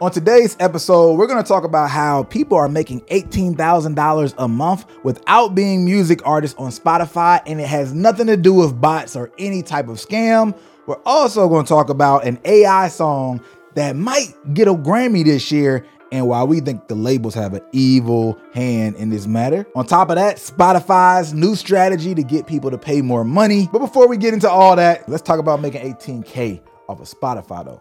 On 0.00 0.10
today's 0.10 0.56
episode, 0.58 1.14
we're 1.14 1.28
going 1.28 1.40
to 1.40 1.46
talk 1.46 1.62
about 1.62 1.88
how 1.88 2.24
people 2.24 2.58
are 2.58 2.68
making 2.68 3.02
$18,000 3.02 4.34
a 4.38 4.48
month 4.48 4.86
without 5.04 5.54
being 5.54 5.84
music 5.84 6.18
artists 6.26 6.58
on 6.58 6.72
Spotify, 6.72 7.40
and 7.46 7.60
it 7.60 7.68
has 7.68 7.94
nothing 7.94 8.26
to 8.26 8.36
do 8.36 8.52
with 8.52 8.80
bots 8.80 9.14
or 9.14 9.30
any 9.38 9.62
type 9.62 9.86
of 9.86 9.98
scam. 9.98 10.58
We're 10.88 11.00
also 11.06 11.48
going 11.48 11.64
to 11.64 11.68
talk 11.68 11.90
about 11.90 12.26
an 12.26 12.40
AI 12.44 12.88
song 12.88 13.40
that 13.76 13.94
might 13.94 14.34
get 14.52 14.66
a 14.66 14.74
Grammy 14.74 15.24
this 15.24 15.52
year, 15.52 15.86
and 16.10 16.26
why 16.26 16.42
we 16.42 16.58
think 16.58 16.88
the 16.88 16.96
labels 16.96 17.34
have 17.34 17.54
an 17.54 17.62
evil 17.70 18.36
hand 18.52 18.96
in 18.96 19.10
this 19.10 19.28
matter. 19.28 19.64
On 19.76 19.86
top 19.86 20.10
of 20.10 20.16
that, 20.16 20.38
Spotify's 20.38 21.32
new 21.32 21.54
strategy 21.54 22.16
to 22.16 22.24
get 22.24 22.48
people 22.48 22.72
to 22.72 22.78
pay 22.78 23.00
more 23.00 23.22
money. 23.22 23.68
But 23.70 23.78
before 23.78 24.08
we 24.08 24.16
get 24.16 24.34
into 24.34 24.50
all 24.50 24.74
that, 24.74 25.08
let's 25.08 25.22
talk 25.22 25.38
about 25.38 25.60
making 25.60 25.82
18K 25.82 26.60
off 26.88 27.00
of 27.00 27.08
Spotify 27.08 27.64
though. 27.64 27.80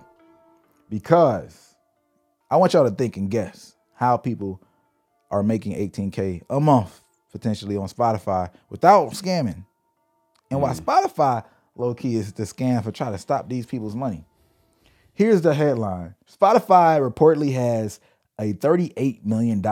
Because 0.92 1.63
I 2.54 2.58
want 2.58 2.74
y'all 2.74 2.88
to 2.88 2.96
think 2.96 3.18
and 3.18 3.32
guess 3.32 3.76
how 3.96 4.16
people 4.16 4.62
are 5.32 5.42
making 5.42 5.74
18K 5.74 6.44
a 6.52 6.60
month 6.60 7.02
potentially 7.32 7.76
on 7.78 7.88
Spotify 7.88 8.52
without 8.70 9.10
scamming. 9.14 9.66
And 10.52 10.62
why 10.62 10.74
hmm. 10.76 10.80
Spotify 10.80 11.44
low 11.76 11.96
key 11.96 12.16
is 12.16 12.32
the 12.34 12.44
scam 12.44 12.84
for 12.84 12.92
trying 12.92 13.14
to 13.14 13.18
stop 13.18 13.50
these 13.50 13.66
people's 13.66 13.96
money. 13.96 14.28
Here's 15.16 15.42
the 15.42 15.56
headline 15.56 16.14
Spotify 16.32 17.02
reportedly 17.02 17.54
has 17.54 18.00
a 18.40 18.54
$38 18.54 19.26
million 19.26 19.64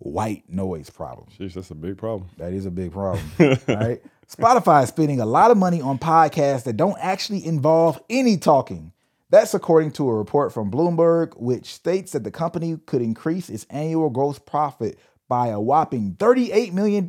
white 0.00 0.44
noise 0.46 0.90
problem. 0.90 1.28
Sheesh, 1.38 1.54
that's 1.54 1.70
a 1.70 1.74
big 1.74 1.96
problem. 1.96 2.28
That 2.36 2.52
is 2.52 2.66
a 2.66 2.70
big 2.70 2.92
problem. 2.92 3.24
right? 3.38 4.02
Spotify 4.28 4.82
is 4.82 4.90
spending 4.90 5.20
a 5.20 5.26
lot 5.26 5.50
of 5.50 5.56
money 5.56 5.80
on 5.80 5.98
podcasts 5.98 6.64
that 6.64 6.76
don't 6.76 6.98
actually 7.00 7.46
involve 7.46 7.98
any 8.10 8.36
talking. 8.36 8.92
That's 9.30 9.54
according 9.54 9.90
to 9.92 10.08
a 10.08 10.14
report 10.14 10.52
from 10.52 10.70
Bloomberg, 10.70 11.36
which 11.36 11.74
states 11.74 12.12
that 12.12 12.22
the 12.24 12.30
company 12.30 12.78
could 12.86 13.02
increase 13.02 13.48
its 13.50 13.66
annual 13.70 14.08
gross 14.10 14.38
profit 14.38 14.98
by 15.28 15.48
a 15.48 15.60
whopping 15.60 16.14
$38 16.18 16.72
million 16.72 17.04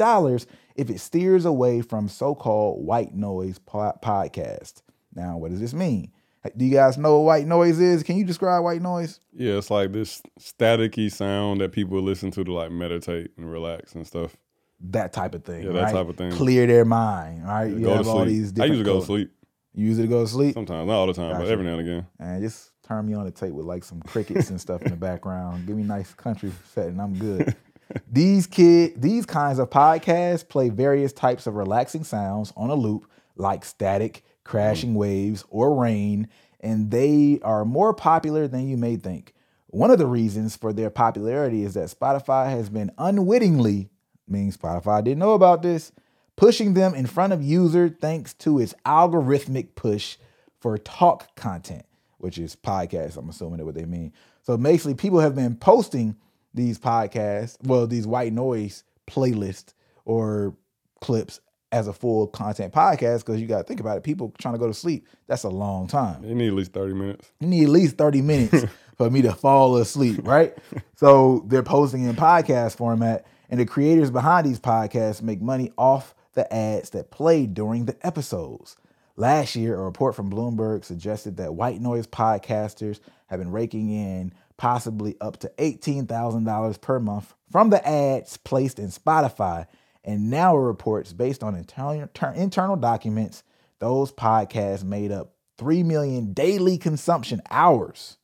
if 0.75 0.89
it 0.89 0.99
steers 0.99 1.45
away 1.45 1.81
from 1.81 2.07
so 2.07 2.33
called 2.33 2.83
white 2.83 3.13
noise 3.13 3.59
po- 3.59 3.93
podcasts. 4.01 4.81
Now, 5.13 5.37
what 5.37 5.51
does 5.51 5.59
this 5.59 5.73
mean? 5.73 6.11
Do 6.55 6.65
you 6.65 6.71
guys 6.71 6.97
know 6.97 7.19
what 7.19 7.25
white 7.25 7.47
noise 7.47 7.79
is? 7.79 8.03
Can 8.03 8.15
you 8.15 8.23
describe 8.23 8.63
white 8.63 8.81
noise? 8.81 9.19
Yeah, 9.33 9.53
it's 9.57 9.69
like 9.69 9.91
this 9.91 10.21
staticky 10.39 11.11
sound 11.11 11.59
that 11.61 11.73
people 11.73 12.01
listen 12.01 12.31
to 12.31 12.43
to 12.43 12.53
like 12.53 12.71
meditate 12.71 13.31
and 13.37 13.51
relax 13.51 13.95
and 13.95 14.07
stuff. 14.07 14.37
That 14.79 15.11
type 15.11 15.35
of 15.35 15.43
thing. 15.43 15.63
Yeah, 15.63 15.71
that 15.73 15.83
right? 15.83 15.93
type 15.93 16.07
of 16.07 16.15
thing. 16.15 16.31
Clear 16.31 16.65
their 16.67 16.85
mind. 16.85 17.45
Right? 17.45 17.65
You 17.71 17.79
Go 17.79 17.89
to 17.89 17.95
have 17.97 18.07
all 18.07 18.23
sleep. 18.23 18.27
these 18.29 18.59
I 18.59 18.65
usually 18.65 18.85
go 18.85 18.99
to 19.01 19.05
sleep 19.05 19.31
You 19.77 19.85
use 19.85 19.99
it 19.99 20.03
to 20.03 20.07
go 20.07 20.23
to 20.23 20.27
sleep? 20.27 20.55
sometimes, 20.55 20.87
not 20.87 20.95
all 20.95 21.05
the 21.05 21.13
time, 21.13 21.37
but 21.37 21.47
every 21.47 21.63
now 21.63 21.73
and 21.73 21.81
again. 21.81 22.07
And 22.17 22.41
just 22.41 22.71
turn 22.81 23.05
me 23.05 23.13
on 23.13 23.25
the 23.25 23.31
tape 23.31 23.53
with 23.53 23.67
like 23.67 23.83
some 23.83 24.01
crickets 24.01 24.49
and 24.49 24.59
stuff 24.59 24.81
in 24.81 24.89
the 24.89 24.97
background. 24.97 25.67
Give 25.67 25.77
me 25.77 25.83
nice 25.83 26.15
country 26.15 26.51
setting. 26.73 26.99
I'm 26.99 27.13
good. 27.13 27.55
these 28.11 28.47
kid, 28.47 28.99
these 28.99 29.27
kinds 29.27 29.59
of 29.59 29.69
podcasts 29.69 30.47
play 30.47 30.69
various 30.69 31.13
types 31.13 31.45
of 31.45 31.53
relaxing 31.53 32.03
sounds 32.03 32.51
on 32.57 32.71
a 32.71 32.73
loop, 32.73 33.07
like 33.35 33.63
static, 33.63 34.23
crashing 34.43 34.93
mm. 34.93 34.97
waves, 34.97 35.45
or 35.49 35.75
rain, 35.75 36.27
and 36.59 36.89
they 36.89 37.39
are 37.43 37.63
more 37.63 37.93
popular 37.93 38.47
than 38.47 38.67
you 38.67 38.77
may 38.77 38.95
think. 38.95 39.35
One 39.67 39.91
of 39.91 39.99
the 39.99 40.07
reasons 40.07 40.55
for 40.55 40.73
their 40.73 40.89
popularity 40.89 41.63
is 41.63 41.75
that 41.75 41.89
Spotify 41.89 42.49
has 42.49 42.71
been 42.71 42.89
unwittingly, 42.97 43.91
meaning 44.27 44.51
Spotify 44.51 45.03
didn't 45.03 45.19
know 45.19 45.33
about 45.33 45.61
this, 45.61 45.91
pushing 46.37 46.73
them 46.73 46.95
in 46.95 47.05
front 47.05 47.33
of 47.33 47.43
user 47.43 47.89
thanks 47.89 48.33
to 48.35 48.59
its 48.59 48.73
algorithmic 48.85 49.75
push 49.75 50.15
for 50.61 50.77
talk 50.77 51.35
content, 51.35 51.85
which 52.19 52.37
is 52.37 52.55
podcasts. 52.55 53.17
I'm 53.17 53.27
assuming 53.27 53.57
that's 53.57 53.65
what 53.65 53.75
they 53.75 53.85
mean. 53.85 54.13
So 54.43 54.55
basically, 54.55 54.93
people 54.93 55.19
have 55.19 55.35
been 55.35 55.57
posting 55.57 56.15
these 56.53 56.79
podcasts, 56.79 57.57
well, 57.63 57.85
these 57.85 58.07
white 58.07 58.31
noise 58.31 58.83
playlists 59.07 59.73
or 60.05 60.55
clips 61.01 61.41
as 61.71 61.87
a 61.87 61.93
full 61.93 62.27
content 62.27 62.73
podcast 62.73 63.19
because 63.19 63.41
you 63.41 63.47
got 63.47 63.57
to 63.57 63.63
think 63.63 63.79
about 63.79 63.97
it. 63.97 64.03
People 64.03 64.33
trying 64.39 64.53
to 64.53 64.59
go 64.59 64.67
to 64.67 64.73
sleep, 64.73 65.05
that's 65.27 65.43
a 65.43 65.49
long 65.49 65.87
time. 65.87 66.23
You 66.23 66.33
need 66.33 66.47
at 66.47 66.53
least 66.53 66.71
30 66.71 66.93
minutes. 66.93 67.31
You 67.39 67.47
need 67.47 67.63
at 67.65 67.69
least 67.69 67.97
30 67.97 68.21
minutes 68.21 68.65
for 68.97 69.09
me 69.09 69.21
to 69.23 69.33
fall 69.33 69.75
asleep, 69.77 70.25
right? 70.25 70.57
so 70.95 71.43
they're 71.47 71.63
posting 71.63 72.03
in 72.03 72.15
podcast 72.15 72.77
format, 72.77 73.25
and 73.49 73.59
the 73.59 73.65
creators 73.65 74.11
behind 74.11 74.45
these 74.45 74.59
podcasts 74.59 75.21
make 75.21 75.41
money 75.41 75.71
off 75.77 76.15
the 76.37 76.53
ads 76.53 76.91
that 76.91 77.11
played 77.11 77.53
during 77.53 77.85
the 77.85 77.97
episodes. 78.05 78.77
Last 79.17 79.55
year, 79.55 79.77
a 79.77 79.83
report 79.83 80.15
from 80.15 80.31
Bloomberg 80.31 80.85
suggested 80.85 81.37
that 81.37 81.55
white 81.55 81.81
noise 81.81 82.05
podcasters 82.05 82.99
have 83.25 83.39
been 83.39 83.51
raking 83.51 83.89
in 83.89 84.31
possibly 84.57 85.17
up 85.19 85.37
to 85.37 85.51
$18,000 85.57 86.81
per 86.81 86.99
month 86.99 87.33
from 87.51 87.71
the 87.71 87.85
ads 87.85 88.37
placed 88.37 88.77
in 88.77 88.89
Spotify. 88.89 89.65
And 90.03 90.29
now 90.29 90.55
it 90.55 90.61
reports, 90.61 91.11
based 91.11 91.43
on 91.43 91.55
internal, 91.55 92.07
internal 92.35 92.75
documents, 92.75 93.43
those 93.79 94.11
podcasts 94.11 94.83
made 94.83 95.11
up 95.11 95.33
3 95.57 95.81
million 95.81 96.33
daily 96.33 96.77
consumption 96.77 97.41
hours. 97.49 98.17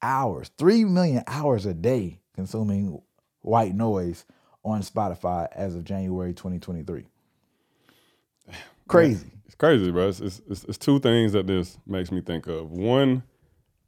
Hours. 0.00 0.50
3 0.56 0.84
million 0.84 1.24
hours 1.26 1.66
a 1.66 1.74
day 1.74 2.20
consuming 2.34 3.02
white 3.40 3.74
noise 3.74 4.24
on 4.64 4.82
Spotify 4.82 5.48
as 5.52 5.74
of 5.74 5.84
January 5.84 6.32
2023. 6.32 7.06
Crazy. 8.88 9.30
It's 9.46 9.54
crazy, 9.54 9.90
bro. 9.90 10.08
It's, 10.08 10.20
it's, 10.20 10.42
it's, 10.48 10.64
it's 10.64 10.78
two 10.78 10.98
things 11.00 11.32
that 11.32 11.46
this 11.46 11.78
makes 11.86 12.10
me 12.10 12.20
think 12.20 12.46
of. 12.46 12.70
One, 12.70 13.22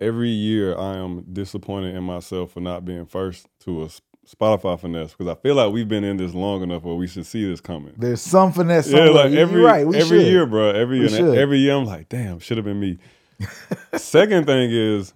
every 0.00 0.30
year 0.30 0.76
I 0.76 0.96
am 0.96 1.24
disappointed 1.32 1.94
in 1.94 2.04
myself 2.04 2.52
for 2.52 2.60
not 2.60 2.84
being 2.84 3.06
first 3.06 3.48
to 3.60 3.84
a 3.84 3.88
Spotify 4.26 4.78
finesse 4.78 5.12
because 5.12 5.28
I 5.28 5.34
feel 5.40 5.56
like 5.56 5.72
we've 5.72 5.88
been 5.88 6.04
in 6.04 6.16
this 6.16 6.34
long 6.34 6.62
enough 6.62 6.84
where 6.84 6.94
we 6.94 7.06
should 7.06 7.26
see 7.26 7.44
this 7.44 7.60
coming. 7.60 7.94
There's 7.96 8.22
some 8.22 8.52
finesse. 8.52 8.88
Yeah, 8.88 9.06
somewhere. 9.06 9.24
like 9.24 9.32
every 9.32 9.60
right. 9.60 9.86
Every 9.86 10.02
should. 10.02 10.26
year, 10.26 10.46
bro. 10.46 10.70
Every 10.70 11.00
year, 11.00 11.34
every 11.34 11.58
year, 11.58 11.74
I'm 11.74 11.84
like, 11.84 12.08
damn, 12.08 12.38
should 12.38 12.56
have 12.58 12.64
been 12.64 12.78
me. 12.78 12.98
Second 13.96 14.46
thing 14.46 14.70
is, 14.70 15.12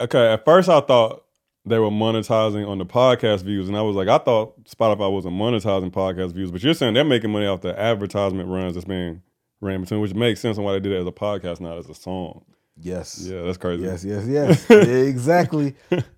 okay. 0.00 0.32
At 0.32 0.44
first, 0.44 0.68
I 0.68 0.80
thought 0.80 1.23
they 1.66 1.78
were 1.78 1.90
monetizing 1.90 2.68
on 2.68 2.78
the 2.78 2.86
podcast 2.86 3.42
views, 3.42 3.68
and 3.68 3.76
I 3.76 3.82
was 3.82 3.96
like, 3.96 4.08
I 4.08 4.18
thought 4.18 4.64
Spotify 4.64 5.10
wasn't 5.10 5.34
monetizing 5.34 5.90
podcast 5.90 6.32
views, 6.32 6.50
but 6.50 6.62
you're 6.62 6.74
saying 6.74 6.94
they're 6.94 7.04
making 7.04 7.30
money 7.30 7.46
off 7.46 7.62
the 7.62 7.78
advertisement 7.78 8.48
runs 8.48 8.74
that's 8.74 8.84
being 8.84 9.22
ran 9.60 9.80
between, 9.80 10.00
which 10.00 10.14
makes 10.14 10.40
sense 10.40 10.58
on 10.58 10.64
why 10.64 10.72
they 10.72 10.80
did 10.80 10.92
it 10.92 11.00
as 11.00 11.06
a 11.06 11.12
podcast, 11.12 11.60
not 11.60 11.78
as 11.78 11.88
a 11.88 11.94
song. 11.94 12.44
Yes. 12.76 13.20
Yeah, 13.20 13.42
that's 13.42 13.56
crazy. 13.56 13.84
Yes, 13.84 14.04
yes, 14.04 14.26
yes. 14.26 14.70
exactly. 14.70 15.74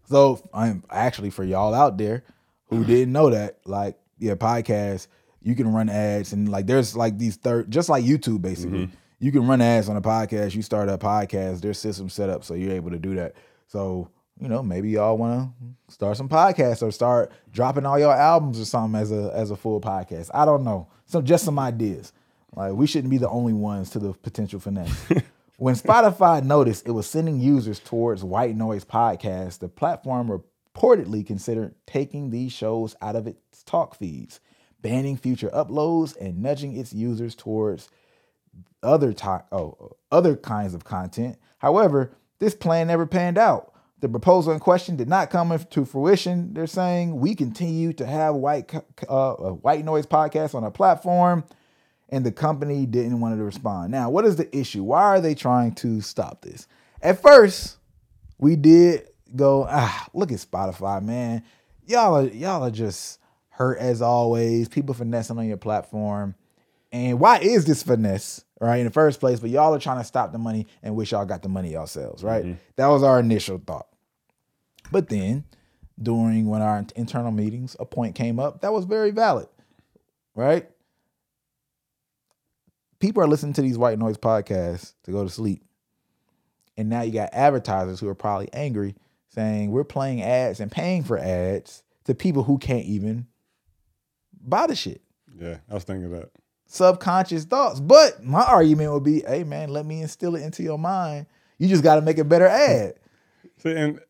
So 0.09 0.49
I'm 0.53 0.83
actually 0.91 1.31
for 1.31 1.45
y'all 1.45 1.75
out 1.75 1.99
there 1.99 2.25
who 2.67 2.84
didn't 2.84 3.13
know 3.13 3.31
that, 3.31 3.59
like, 3.67 3.99
yeah, 4.19 4.34
podcast, 4.34 5.07
you 5.43 5.55
can 5.55 5.73
run 5.73 5.89
ads 5.89 6.33
and 6.33 6.49
like 6.49 6.67
there's 6.67 6.97
like 6.97 7.19
these 7.19 7.37
third 7.37 7.71
just 7.71 7.89
like 7.89 8.05
YouTube 8.05 8.43
basically. 8.43 8.87
Mm-hmm. 8.87 8.95
You 9.21 9.33
can 9.33 9.47
run 9.47 9.61
ads 9.61 9.89
on 9.89 9.97
a 9.97 10.03
podcast, 10.03 10.55
you 10.55 10.63
start 10.63 10.89
a 10.89 10.99
podcast, 10.99 11.61
there's 11.61 11.78
system 11.78 12.09
set 12.09 12.28
up 12.28 12.43
so 12.45 12.55
you're 12.55 12.73
able 12.73 12.91
to 12.91 12.99
do 12.99 13.15
that. 13.15 13.34
So, 13.69 14.11
you 14.41 14.48
know, 14.48 14.62
maybe 14.62 14.91
y'all 14.91 15.16
wanna 15.16 15.52
start 15.88 16.16
some 16.16 16.28
podcasts 16.28 16.82
or 16.82 16.91
start 16.91 17.32
dropping 17.52 17.86
all 17.86 17.98
your 17.98 18.14
albums 18.14 18.60
or 18.60 18.64
something 18.64 19.00
as 19.00 19.12
a 19.12 19.32
as 19.34 19.50
a 19.50 19.56
full 19.56 19.80
podcast. 19.80 20.30
I 20.34 20.44
don't 20.44 20.64
know. 20.64 20.88
So 21.06 21.22
just 21.22 21.44
some 21.44 21.58
ideas. 21.58 22.12
Like 22.54 22.72
we 22.72 22.86
shouldn't 22.86 23.10
be 23.10 23.19
the 23.19 23.28
only 23.28 23.52
ones 23.52 23.91
to 23.91 23.98
the 23.98 24.12
potential 24.12 24.60
finesse. 24.60 25.06
when 25.58 25.74
Spotify 25.74 26.42
noticed 26.42 26.86
it 26.86 26.92
was 26.92 27.06
sending 27.06 27.41
users 27.41 27.78
towards 27.78 28.24
white 28.24 28.56
noise 28.56 28.84
podcasts, 28.84 29.58
the 29.58 29.69
platform 29.69 30.28
reportedly 30.74 31.26
considered 31.26 31.74
taking 31.86 32.30
these 32.30 32.53
shows 32.53 32.94
out 33.00 33.16
of 33.16 33.26
its 33.26 33.62
talk 33.62 33.94
feeds, 33.94 34.41
banning 34.82 35.16
future 35.16 35.50
uploads, 35.50 36.16
and 36.20 36.42
nudging 36.42 36.76
its 36.76 36.92
users 36.92 37.34
towards 37.34 37.88
other 38.82 39.12
to- 39.12 39.44
oh, 39.53 39.97
other 40.12 40.36
kinds 40.36 40.74
of 40.74 40.84
content. 40.84 41.38
However, 41.58 42.12
this 42.38 42.54
plan 42.54 42.86
never 42.86 43.06
panned 43.06 43.38
out. 43.38 43.72
The 44.01 44.09
proposal 44.09 44.53
in 44.53 44.59
question 44.61 44.97
did 44.97 45.09
not 45.09 45.31
come 45.31 45.59
to 45.59 45.84
fruition. 45.84 46.53
They're 46.53 46.66
saying 46.66 47.19
we 47.19 47.34
continue 47.34 47.93
to 47.95 48.07
have 48.07 48.34
white 48.34 48.72
uh, 49.09 49.33
white 49.33 49.84
noise 49.84 50.07
podcast 50.07 50.54
on 50.54 50.65
our 50.65 50.71
platform, 50.71 51.45
and 52.10 52.25
the 52.25 52.33
company 52.33 52.84
didn't 52.84 53.21
want 53.21 53.39
to 53.39 53.43
respond. 53.43 53.91
Now, 53.91 54.10
what 54.10 54.27
is 54.27 54.37
the 54.37 54.54
issue? 54.57 54.83
Why 54.83 55.03
are 55.03 55.21
they 55.21 55.34
trying 55.34 55.75
to 55.77 56.03
stop 56.03 56.43
this? 56.43 56.66
At 57.01 57.22
first, 57.22 57.78
we 58.39 58.57
did 58.57 59.09
go, 59.34 59.66
ah, 59.69 60.07
look 60.13 60.31
at 60.31 60.39
Spotify, 60.39 61.03
man. 61.03 61.42
Y'all 61.87 62.16
are 62.16 62.28
y'all 62.28 62.65
are 62.65 62.71
just 62.71 63.19
hurt 63.49 63.78
as 63.78 64.03
always. 64.03 64.69
People 64.69 64.95
finessing 64.95 65.39
on 65.39 65.49
your 65.49 65.57
platform. 65.57 66.34
And 66.92 67.19
why 67.19 67.39
is 67.39 67.65
this 67.65 67.83
finesse, 67.83 68.45
right, 68.60 68.78
in 68.78 68.84
the 68.84 68.92
first 68.92 69.20
place? 69.20 69.41
But 69.41 69.50
y'all 69.50 69.74
are 69.74 69.78
trying 69.78 69.98
to 69.98 70.04
stop 70.04 70.32
the 70.32 70.38
money 70.38 70.66
and 70.82 70.97
wish 70.97 71.12
y'all 71.12 71.24
got 71.24 71.42
the 71.42 71.48
money 71.48 71.70
yourselves, 71.70 72.22
right? 72.24 72.44
Mm-hmm. 72.44 72.58
That 72.76 72.88
was 72.88 73.03
our 73.03 73.20
initial 73.20 73.60
thought. 73.64 73.86
But 74.91 75.08
then, 75.08 75.44
during 76.00 76.47
one 76.47 76.60
of 76.62 76.68
our 76.68 76.84
internal 76.94 77.32
meetings, 77.32 77.76
a 77.80 77.84
point 77.84 78.14
came 78.14 78.38
up 78.38 78.60
that 78.60 78.72
was 78.72 78.84
very 78.84 79.10
valid, 79.10 79.48
right? 80.34 80.68
People 82.98 83.22
are 83.22 83.28
listening 83.28 83.53
to 83.54 83.62
these 83.62 83.78
white 83.78 83.98
noise 83.98 84.16
podcasts 84.16 84.94
to 85.04 85.10
go 85.10 85.22
to 85.22 85.30
sleep. 85.30 85.62
And 86.76 86.88
now 86.88 87.03
you 87.03 87.12
got 87.12 87.30
advertisers 87.32 88.00
who 88.00 88.08
are 88.08 88.14
probably 88.14 88.48
angry 88.53 88.94
saying 89.28 89.70
we're 89.70 89.84
playing 89.84 90.22
ads 90.22 90.60
and 90.60 90.70
paying 90.70 91.03
for 91.03 91.18
ads 91.18 91.82
to 92.04 92.14
people 92.14 92.42
who 92.42 92.58
can't 92.58 92.84
even 92.84 93.26
buy 94.41 94.66
the 94.66 94.74
shit. 94.74 95.03
Yeah, 95.38 95.58
I 95.70 95.74
was 95.74 95.84
thinking 95.84 96.10
that. 96.12 96.30
Subconscious 96.66 97.45
thoughts. 97.45 97.80
But 97.80 98.22
my 98.24 98.42
argument 98.42 98.92
would 98.92 99.04
be, 99.04 99.22
hey 99.22 99.45
man, 99.45 99.71
let 99.71 99.86
me 99.86 100.03
instill 100.03 100.36
it 100.36 100.42
into 100.42 100.63
your 100.63 100.78
mind. 100.78 101.27
You 101.59 101.68
just 101.68 101.83
got 101.83 101.95
to 101.95 102.03
make 102.03 102.18
a 102.18 102.24
better 102.24 102.47
ad. 102.47 102.95
See, 103.59 103.72
and 103.72 104.01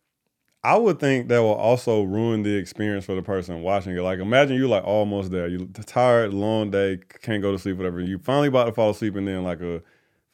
I 0.64 0.76
would 0.76 0.98
think 0.98 1.28
that 1.28 1.38
will 1.38 1.54
also 1.54 2.02
ruin 2.02 2.42
the 2.42 2.56
experience 2.56 3.04
for 3.04 3.14
the 3.14 3.22
person 3.22 3.62
watching 3.62 3.96
it. 3.96 4.00
Like, 4.00 4.18
imagine 4.18 4.56
you 4.56 4.66
like 4.66 4.82
almost 4.84 5.30
there. 5.30 5.46
You 5.46 5.70
tired, 5.86 6.34
long 6.34 6.72
day, 6.72 6.98
can't 7.22 7.40
go 7.40 7.52
to 7.52 7.58
sleep, 7.58 7.76
whatever. 7.76 8.00
You 8.00 8.18
finally 8.18 8.48
about 8.48 8.64
to 8.64 8.72
fall 8.72 8.90
asleep, 8.90 9.14
and 9.14 9.28
then 9.28 9.44
like 9.44 9.60
a 9.60 9.80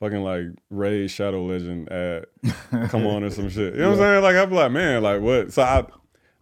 fucking 0.00 0.22
like 0.22 0.46
Raid 0.70 1.10
Shadow 1.10 1.44
Legend 1.44 1.92
ad 1.92 2.26
come 2.88 3.06
on 3.06 3.24
or 3.24 3.30
some 3.30 3.50
shit. 3.50 3.74
You 3.74 3.80
know 3.80 3.90
what 3.90 3.98
I'm 3.98 4.04
saying? 4.04 4.22
Like, 4.22 4.36
I'd 4.36 4.48
be 4.48 4.56
like, 4.56 4.72
man, 4.72 5.02
like 5.02 5.20
what? 5.20 5.52
So 5.52 5.62
I, 5.62 5.84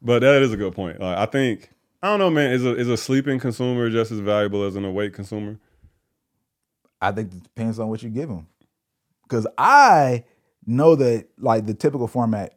but 0.00 0.20
that 0.20 0.40
is 0.42 0.52
a 0.52 0.56
good 0.56 0.72
point. 0.72 1.00
Like, 1.00 1.18
I 1.18 1.26
think 1.26 1.70
I 2.02 2.08
don't 2.08 2.18
know, 2.18 2.30
man. 2.30 2.52
Is 2.52 2.64
a 2.64 2.76
is 2.76 2.88
a 2.88 2.96
sleeping 2.96 3.38
consumer 3.38 3.90
just 3.90 4.12
as 4.12 4.20
valuable 4.20 4.62
as 4.64 4.76
an 4.76 4.84
awake 4.84 5.14
consumer? 5.14 5.58
I 7.00 7.12
think 7.12 7.32
it 7.32 7.42
depends 7.42 7.78
on 7.78 7.88
what 7.88 8.02
you 8.02 8.10
give 8.10 8.28
them. 8.28 8.46
Because 9.22 9.46
I 9.56 10.24
know 10.66 10.94
that 10.96 11.28
like 11.38 11.66
the 11.66 11.74
typical 11.74 12.08
format, 12.08 12.54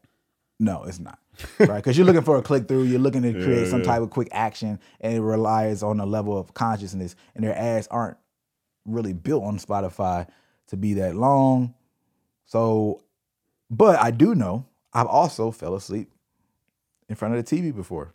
no, 0.60 0.84
it's 0.84 1.00
not. 1.00 1.20
right? 1.60 1.78
Because 1.78 1.98
you're 1.98 2.06
looking 2.06 2.22
for 2.22 2.38
a 2.38 2.42
click 2.42 2.68
through, 2.68 2.84
you're 2.84 3.00
looking 3.00 3.24
to 3.24 3.32
create 3.34 3.64
Yeah, 3.64 3.70
some 3.70 3.80
yeah. 3.80 3.86
type 3.86 4.02
of 4.02 4.10
quick 4.12 4.28
action, 4.32 4.80
and 5.02 5.14
it 5.14 5.22
relies 5.22 5.82
on 5.84 6.00
a 6.00 6.06
level 6.06 6.38
of 6.38 6.54
consciousness. 6.54 7.16
And 7.36 7.44
their 7.44 7.58
ads 7.58 7.88
aren't 7.88 8.18
really 8.86 9.14
built 9.14 9.44
on 9.44 9.58
Spotify 9.58 10.28
to 10.68 10.78
be 10.78 10.94
that 10.96 11.16
long. 11.16 11.74
So, 12.46 13.04
but 13.72 14.00
I 14.00 14.12
do 14.12 14.36
know 14.36 14.66
I've 14.94 15.08
also 15.08 15.50
fell 15.52 15.76
asleep 15.76 16.12
in 17.10 17.16
front 17.16 17.36
of 17.36 17.44
the 17.44 17.56
TV 17.56 17.76
before, 17.76 18.14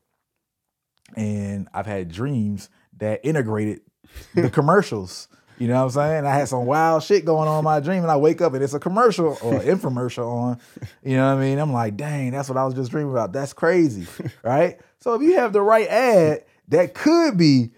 and 1.16 1.69
I've 1.74 1.86
had 1.86 2.10
dreams 2.10 2.69
that 2.98 3.20
integrated 3.24 3.81
the 4.34 4.50
commercials. 4.58 5.28
You 5.58 5.69
know 5.69 5.75
what 5.75 5.84
I'm 5.84 5.90
saying? 5.90 6.26
I 6.26 6.34
had 6.34 6.49
some 6.49 6.66
wild 6.66 7.02
shit 7.02 7.25
going 7.25 7.49
on 7.49 7.58
in 7.58 7.64
my 7.64 7.81
dream, 7.81 8.02
and 8.02 8.10
I 8.10 8.16
wake 8.16 8.40
up 8.40 8.55
and 8.55 8.62
it's 8.62 8.75
a 8.75 8.81
commercial 8.81 9.37
or 9.43 9.55
an 9.56 9.60
infomercial 9.78 10.26
on. 10.26 10.60
You 11.02 11.16
know 11.16 11.34
what 11.34 11.40
I 11.40 11.44
mean? 11.44 11.58
I'm 11.58 11.72
like, 11.72 11.96
dang, 11.96 12.31
that's 12.31 12.49
what 12.49 12.58
I 12.58 12.64
was 12.64 12.75
just 12.75 12.90
dreaming 12.90 13.12
about. 13.12 13.32
That's 13.32 13.52
crazy, 13.52 14.06
right? 14.43 14.78
So 15.00 15.14
if 15.14 15.22
you 15.22 15.34
have 15.34 15.52
the 15.52 15.62
right 15.62 15.88
ad, 15.88 16.44
that 16.69 16.94
could 16.94 17.37
be 17.37 17.70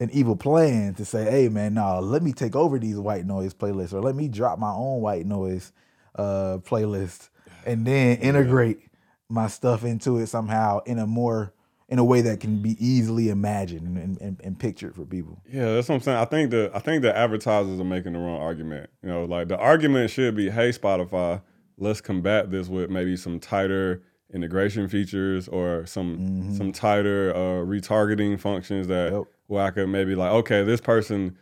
an 0.00 0.10
evil 0.12 0.34
plan 0.34 0.94
to 0.94 1.04
say, 1.04 1.30
hey 1.30 1.48
man, 1.48 1.74
no, 1.74 2.00
let 2.00 2.22
me 2.22 2.32
take 2.32 2.56
over 2.56 2.78
these 2.78 2.96
white 2.96 3.26
noise 3.26 3.54
playlists, 3.54 3.92
or 3.92 4.00
let 4.00 4.16
me 4.16 4.28
drop 4.28 4.58
my 4.58 4.72
own 4.72 5.00
white 5.00 5.26
noise 5.26 5.72
uh 6.16 6.58
playlist 6.64 7.28
and 7.64 7.86
then 7.86 8.18
integrate 8.18 8.80
my 9.28 9.46
stuff 9.46 9.84
into 9.84 10.18
it 10.18 10.26
somehow 10.26 10.80
in 10.86 10.98
a 10.98 11.06
more 11.06 11.52
in 11.90 11.98
a 11.98 12.04
way 12.04 12.20
that 12.22 12.38
can 12.40 12.62
be 12.62 12.76
easily 12.84 13.28
imagined 13.28 13.98
and, 13.98 14.18
and, 14.20 14.40
and 14.44 14.58
pictured 14.58 14.94
for 14.94 15.04
people. 15.04 15.42
Yeah, 15.52 15.74
that's 15.74 15.88
what 15.88 15.96
I'm 15.96 16.00
saying. 16.00 16.18
I 16.18 16.24
think 16.24 16.50
the 16.50 16.70
I 16.72 16.78
think 16.78 17.02
the 17.02 17.14
advertisers 17.16 17.78
are 17.80 17.84
making 17.84 18.12
the 18.14 18.20
wrong 18.20 18.40
argument. 18.40 18.88
You 19.02 19.08
know, 19.08 19.24
like 19.24 19.48
the 19.48 19.58
argument 19.58 20.10
should 20.10 20.36
be, 20.36 20.48
hey 20.50 20.70
Spotify, 20.70 21.42
let's 21.76 22.00
combat 22.00 22.50
this 22.50 22.68
with 22.68 22.90
maybe 22.90 23.16
some 23.16 23.40
tighter 23.40 24.02
integration 24.32 24.88
features 24.88 25.48
or 25.48 25.84
some 25.86 26.54
some 26.56 26.70
tighter 26.70 27.34
uh, 27.34 27.64
retargeting 27.66 28.38
functions 28.38 28.86
that 28.86 29.12
Yep. 29.12 29.22
where 29.48 29.64
I 29.64 29.70
could 29.72 29.88
maybe 29.88 30.14
like, 30.14 30.30
okay, 30.30 30.62
this 30.62 30.80
person 30.80 31.36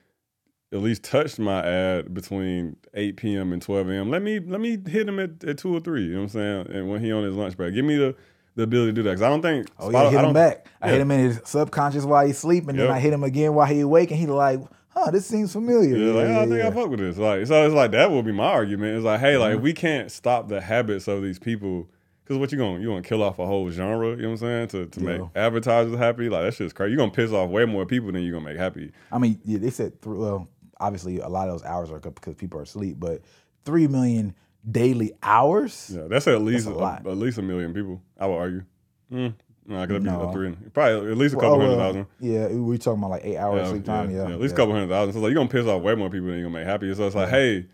at 0.72 0.80
least 0.80 1.02
touched 1.02 1.38
my 1.38 1.62
ad 1.64 2.12
between 2.12 2.76
8 2.94 3.16
p.m. 3.16 3.52
and 3.54 3.60
12 3.62 3.88
a.m. 3.90 4.10
Let 4.10 4.22
me 4.22 4.40
let 4.40 4.60
me 4.60 4.78
hit 4.86 5.06
him 5.08 5.18
at, 5.18 5.44
at 5.44 5.58
two 5.58 5.74
or 5.76 5.80
three. 5.80 6.04
You 6.04 6.12
know 6.12 6.16
what 6.20 6.22
I'm 6.24 6.28
saying? 6.30 6.66
And 6.70 6.88
when 6.90 7.02
he 7.02 7.12
on 7.12 7.24
his 7.24 7.34
lunch 7.34 7.56
break, 7.56 7.74
give 7.74 7.84
me 7.84 7.96
the 7.96 8.14
the 8.58 8.64
ability 8.64 8.90
to 8.90 8.92
do 8.92 9.02
that. 9.04 9.10
Because 9.10 9.22
I 9.22 9.28
don't 9.28 9.40
think 9.40 9.68
Oh 9.78 9.88
yeah, 9.90 9.98
I, 9.98 10.10
hit 10.10 10.18
I 10.18 10.26
him 10.26 10.32
back. 10.34 10.66
I 10.82 10.90
hit 10.90 11.00
him 11.00 11.10
in 11.12 11.20
his 11.20 11.40
subconscious 11.44 12.04
while 12.04 12.26
he's 12.26 12.38
sleeping, 12.38 12.70
and 12.70 12.78
then 12.80 12.90
I 12.90 12.98
hit 12.98 13.12
him 13.12 13.22
again 13.22 13.54
while 13.54 13.66
he 13.66 13.80
awake, 13.80 14.10
and 14.10 14.18
he's 14.18 14.28
like, 14.28 14.60
huh, 14.88 15.10
this 15.12 15.26
seems 15.26 15.52
familiar. 15.52 15.96
Yeah, 15.96 16.12
like, 16.12 16.26
oh, 16.26 16.40
I 16.40 16.46
think 16.46 16.58
yeah. 16.58 16.68
I 16.68 16.70
fuck 16.72 16.90
with 16.90 16.98
this. 17.00 17.16
Like, 17.16 17.46
so 17.46 17.64
it's 17.64 17.74
like 17.74 17.92
that 17.92 18.10
would 18.10 18.24
be 18.24 18.32
my 18.32 18.48
argument. 18.50 18.96
It's 18.96 19.04
like, 19.04 19.20
hey, 19.20 19.34
Mm-hmm. 19.34 19.54
like 19.54 19.62
we 19.62 19.72
can't 19.72 20.10
stop 20.10 20.48
the 20.48 20.60
habits 20.60 21.06
of 21.06 21.22
these 21.22 21.38
people, 21.38 21.88
because 22.24 22.36
what 22.36 22.50
you 22.50 22.58
going 22.58 22.76
to 22.76 22.82
you 22.82 22.88
gonna 22.88 23.02
kill 23.02 23.22
off 23.22 23.38
a 23.38 23.46
whole 23.46 23.70
genre? 23.70 24.10
You 24.10 24.16
know 24.22 24.30
what 24.30 24.42
I'm 24.42 24.68
saying? 24.68 24.68
To 24.68 24.86
to 24.86 25.00
make 25.00 25.20
advertisers 25.36 25.96
happy, 25.96 26.28
like 26.28 26.42
that 26.42 26.54
shit's 26.54 26.72
crazy. 26.72 26.90
You're 26.90 26.98
gonna 26.98 27.12
piss 27.12 27.30
off 27.30 27.50
way 27.50 27.64
more 27.64 27.86
people 27.86 28.10
than 28.10 28.22
you're 28.22 28.32
gonna 28.32 28.44
make 28.44 28.58
happy. 28.58 28.90
I 29.12 29.18
mean, 29.18 29.40
yeah, 29.44 29.58
they 29.58 29.70
said 29.70 30.02
three, 30.02 30.18
well, 30.18 30.48
obviously 30.80 31.20
a 31.20 31.28
lot 31.28 31.48
of 31.48 31.54
those 31.54 31.64
hours 31.64 31.90
are 31.92 32.00
because 32.00 32.34
people 32.34 32.58
are 32.58 32.64
asleep, 32.64 32.96
but 32.98 33.22
three 33.64 33.86
million 33.86 34.34
daily 34.68 35.12
hours. 35.22 35.90
Yeah, 35.94 36.06
that's 36.08 36.26
at 36.26 36.40
least 36.42 36.66
a 36.66 36.70
a 36.70 36.72
lot. 36.72 37.06
at 37.06 37.16
least 37.16 37.38
a 37.38 37.42
million 37.42 37.72
people. 37.74 38.02
I 38.18 38.26
would 38.26 38.34
argue. 38.36 38.64
Mm, 39.12 39.34
no, 39.66 39.86
could 39.86 40.02
be 40.02 40.10
No. 40.10 40.20
a 40.22 40.32
three, 40.32 40.54
probably 40.72 41.10
at 41.10 41.16
least 41.16 41.34
a 41.34 41.36
couple 41.36 41.54
oh, 41.54 41.60
hundred 41.60 41.76
well, 41.76 41.86
thousand. 41.86 42.06
Yeah, 42.20 42.48
we 42.48 42.78
talking 42.78 42.98
about 43.00 43.10
like 43.10 43.24
eight 43.24 43.36
hours 43.36 43.68
sleep 43.68 43.84
time. 43.84 44.10
Yeah, 44.10 44.24
at 44.30 44.40
least 44.40 44.52
yeah. 44.52 44.54
a 44.54 44.56
couple 44.56 44.74
hundred 44.74 44.88
thousand. 44.88 45.12
So 45.14 45.18
it's 45.18 45.22
like 45.24 45.32
you're 45.32 45.40
gonna 45.40 45.48
piss 45.50 45.66
off 45.66 45.82
way 45.82 45.94
more 45.94 46.10
people 46.10 46.26
than 46.28 46.38
you're 46.38 46.48
gonna 46.48 46.58
make 46.58 46.66
happy. 46.66 46.92
So 46.94 47.06
it's 47.06 47.16
like, 47.16 47.28
hey, 47.30 47.66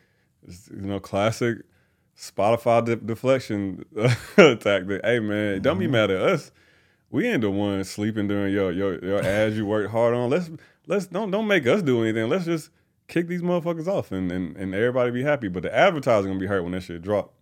it's, 0.46 0.68
you 0.70 0.82
know, 0.82 1.00
classic 1.00 1.58
Spotify 2.16 2.84
de- 2.84 2.96
deflection 2.96 3.84
tactic. 4.36 5.00
Hey 5.04 5.18
man, 5.20 5.60
don't 5.62 5.74
Mm-hmm. 5.74 5.78
be 5.80 5.86
mad 5.88 6.10
at 6.10 6.20
us. 6.22 6.52
We 7.10 7.28
ain't 7.28 7.42
the 7.42 7.50
ones 7.50 7.88
sleeping 7.90 8.28
during 8.28 8.52
your 8.52 8.70
your 8.72 9.04
your 9.04 9.22
ads 9.22 9.56
you 9.56 9.66
worked 9.66 9.90
hard 9.90 10.14
on. 10.14 10.30
Let's 10.30 10.50
let's 10.86 11.06
don't 11.06 11.30
don't 11.30 11.46
make 11.46 11.66
us 11.66 11.82
do 11.82 12.02
anything. 12.02 12.28
Let's 12.28 12.44
just 12.44 12.70
kick 13.08 13.28
these 13.28 13.42
motherfuckers 13.42 13.86
off 13.86 14.12
and 14.12 14.30
and, 14.30 14.56
and 14.56 14.74
everybody 14.74 15.10
be 15.10 15.22
happy. 15.22 15.48
But 15.48 15.62
the 15.62 15.74
advertising 15.74 16.30
gonna 16.30 16.40
be 16.40 16.46
hurt 16.46 16.62
when 16.62 16.72
that 16.72 16.82
shit 16.82 17.02
drop. 17.02 17.32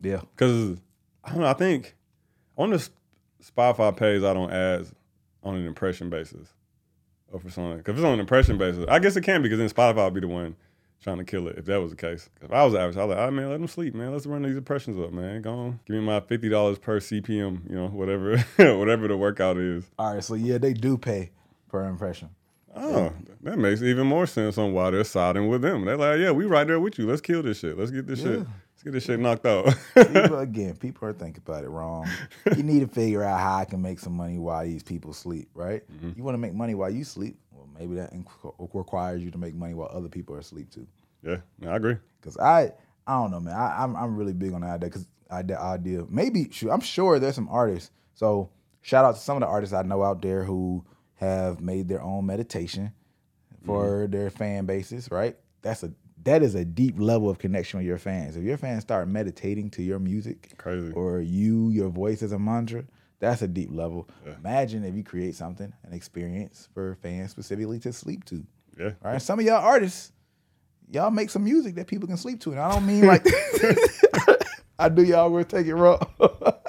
Yeah, 0.00 0.22
Cause 0.36 0.80
I 1.24 1.30
don't 1.30 1.40
know. 1.40 1.46
I 1.46 1.52
think 1.52 1.94
on 2.56 2.70
the 2.70 2.88
Spotify 3.42 3.94
pays 3.96 4.24
out 4.24 4.36
on 4.36 4.50
ads 4.50 4.92
on 5.42 5.56
an 5.56 5.66
impression 5.66 6.10
basis, 6.10 6.48
or 7.30 7.40
for 7.40 7.50
something. 7.50 7.82
Cause 7.82 7.92
if 7.92 7.96
it's 7.98 8.04
on 8.04 8.14
an 8.14 8.20
impression 8.20 8.56
basis, 8.58 8.84
I 8.88 8.98
guess 8.98 9.16
it 9.16 9.22
can 9.22 9.42
because 9.42 9.58
then 9.58 9.68
Spotify 9.68 10.04
would 10.04 10.14
be 10.14 10.20
the 10.20 10.28
one 10.28 10.56
trying 11.02 11.18
to 11.18 11.24
kill 11.24 11.48
it 11.48 11.56
if 11.56 11.64
that 11.66 11.80
was 11.80 11.90
the 11.90 11.96
case. 11.96 12.28
If 12.42 12.52
I 12.52 12.64
was 12.64 12.74
average, 12.74 12.96
I 12.96 13.04
was 13.04 13.10
like, 13.10 13.18
all 13.18 13.24
right, 13.24 13.32
man, 13.32 13.50
let 13.50 13.58
them 13.58 13.68
sleep, 13.68 13.94
man. 13.94 14.12
Let's 14.12 14.26
run 14.26 14.42
these 14.42 14.56
impressions 14.56 14.98
up, 14.98 15.12
man. 15.12 15.42
Go 15.42 15.52
on, 15.52 15.80
give 15.86 15.96
me 15.96 16.02
my 16.02 16.20
fifty 16.20 16.48
dollars 16.48 16.78
per 16.78 17.00
CPM, 17.00 17.68
you 17.68 17.76
know, 17.76 17.88
whatever, 17.88 18.38
whatever 18.56 19.08
the 19.08 19.16
workout 19.16 19.58
is. 19.58 19.84
All 19.98 20.14
right, 20.14 20.24
so 20.24 20.34
yeah, 20.34 20.58
they 20.58 20.72
do 20.72 20.96
pay 20.96 21.30
per 21.68 21.84
impression. 21.86 22.30
Oh, 22.76 23.12
that 23.42 23.58
makes 23.58 23.82
even 23.82 24.06
more 24.06 24.26
sense 24.26 24.56
on 24.58 24.72
why 24.72 24.90
they're 24.90 25.04
siding 25.04 25.48
with 25.48 25.62
them. 25.62 25.84
They're 25.84 25.96
like, 25.96 26.20
yeah, 26.20 26.30
we 26.30 26.44
right 26.44 26.66
there 26.66 26.78
with 26.78 26.98
you. 26.98 27.06
Let's 27.06 27.20
kill 27.20 27.42
this 27.42 27.58
shit. 27.58 27.76
Let's 27.76 27.90
get 27.90 28.06
this 28.06 28.20
shit. 28.20 28.38
Let's 28.40 28.82
get 28.84 28.92
this 28.92 29.04
shit 29.04 29.18
knocked 29.20 29.44
out. 29.44 29.74
People, 29.94 30.38
again, 30.38 30.76
people 30.76 31.08
are 31.08 31.12
thinking 31.12 31.42
about 31.46 31.64
it 31.64 31.68
wrong. 31.68 32.08
You 32.56 32.62
need 32.62 32.80
to 32.80 32.86
figure 32.86 33.22
out 33.22 33.40
how 33.40 33.56
I 33.56 33.64
can 33.64 33.82
make 33.82 33.98
some 33.98 34.14
money 34.14 34.38
while 34.38 34.64
these 34.64 34.82
people 34.82 35.12
sleep, 35.12 35.48
right? 35.54 35.82
Mm-hmm. 35.92 36.12
You 36.16 36.22
want 36.24 36.34
to 36.34 36.38
make 36.38 36.54
money 36.54 36.74
while 36.74 36.90
you 36.90 37.04
sleep? 37.04 37.36
Well, 37.52 37.68
maybe 37.78 37.96
that 37.96 38.12
inc- 38.14 38.54
requires 38.72 39.22
you 39.22 39.30
to 39.32 39.38
make 39.38 39.54
money 39.54 39.74
while 39.74 39.90
other 39.92 40.08
people 40.08 40.34
are 40.36 40.38
asleep 40.38 40.70
too. 40.70 40.86
yeah, 41.22 41.38
I 41.68 41.76
agree. 41.76 41.96
Cause 42.22 42.38
I, 42.38 42.72
I 43.06 43.20
don't 43.20 43.30
know, 43.32 43.40
man. 43.40 43.54
I, 43.54 43.82
I'm, 43.82 43.96
I'm 43.96 44.16
really 44.16 44.32
big 44.32 44.52
on 44.52 44.60
that 44.62 44.74
idea. 44.74 44.90
Cause 44.90 45.06
I, 45.30 45.42
the 45.42 45.60
idea, 45.60 46.04
maybe, 46.08 46.48
shoot, 46.50 46.70
I'm 46.70 46.80
sure 46.80 47.18
there's 47.18 47.34
some 47.34 47.48
artists. 47.50 47.90
So 48.14 48.50
shout 48.80 49.04
out 49.04 49.16
to 49.16 49.20
some 49.20 49.36
of 49.36 49.40
the 49.40 49.46
artists 49.46 49.74
I 49.74 49.82
know 49.82 50.02
out 50.02 50.22
there 50.22 50.44
who 50.44 50.84
have 51.20 51.60
made 51.60 51.86
their 51.86 52.02
own 52.02 52.24
meditation 52.24 52.92
for 53.64 53.84
mm-hmm. 53.84 54.12
their 54.12 54.30
fan 54.30 54.64
bases. 54.64 55.08
Right? 55.10 55.36
That's 55.62 55.82
a 55.82 55.92
that 56.24 56.42
is 56.42 56.54
a 56.54 56.64
deep 56.64 56.98
level 56.98 57.28
of 57.30 57.38
connection 57.38 57.78
with 57.78 57.86
your 57.86 57.98
fans. 57.98 58.36
If 58.36 58.44
your 58.44 58.56
fans 58.56 58.82
start 58.82 59.08
meditating 59.08 59.70
to 59.70 59.82
your 59.82 59.98
music, 59.98 60.52
Crazy. 60.58 60.92
or 60.92 61.20
you, 61.20 61.70
your 61.70 61.88
voice 61.88 62.22
as 62.22 62.32
a 62.32 62.38
mantra, 62.38 62.84
that's 63.20 63.42
a 63.42 63.48
deep 63.48 63.70
level. 63.70 64.08
Imagine 64.38 64.84
if 64.84 64.94
you 64.94 65.04
create 65.04 65.34
something, 65.34 65.72
an 65.84 65.92
experience 65.92 66.68
for 66.72 66.96
fans 67.02 67.30
specifically 67.30 67.78
to 67.80 67.92
sleep 67.92 68.24
to. 68.26 68.44
Yeah. 68.78 68.92
All 69.04 69.12
right, 69.12 69.22
some 69.22 69.38
of 69.38 69.44
y'all 69.44 69.62
artists, 69.62 70.12
y'all 70.90 71.10
make 71.10 71.30
some 71.30 71.44
music 71.44 71.74
that 71.74 71.86
people 71.86 72.08
can 72.08 72.16
sleep 72.16 72.40
to, 72.40 72.52
and 72.52 72.60
I 72.60 72.72
don't 72.72 72.86
mean 72.86 73.06
like 73.06 73.26
I 74.78 74.88
do 74.88 75.02
y'all 75.02 75.30
will 75.30 75.44
take 75.44 75.66
it 75.66 75.74
raw. 75.74 75.98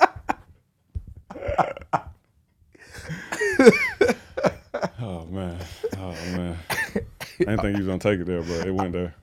Oh 5.03 5.25
man. 5.25 5.57
Oh 5.97 6.11
man. 6.35 6.57
I 6.69 7.01
didn't 7.45 7.61
think 7.61 7.77
you 7.77 7.83
was 7.83 7.87
gonna 7.87 7.99
take 7.99 8.19
it 8.19 8.25
there, 8.25 8.41
but 8.41 8.67
it 8.67 8.71
went 8.73 8.93
there. 8.93 9.15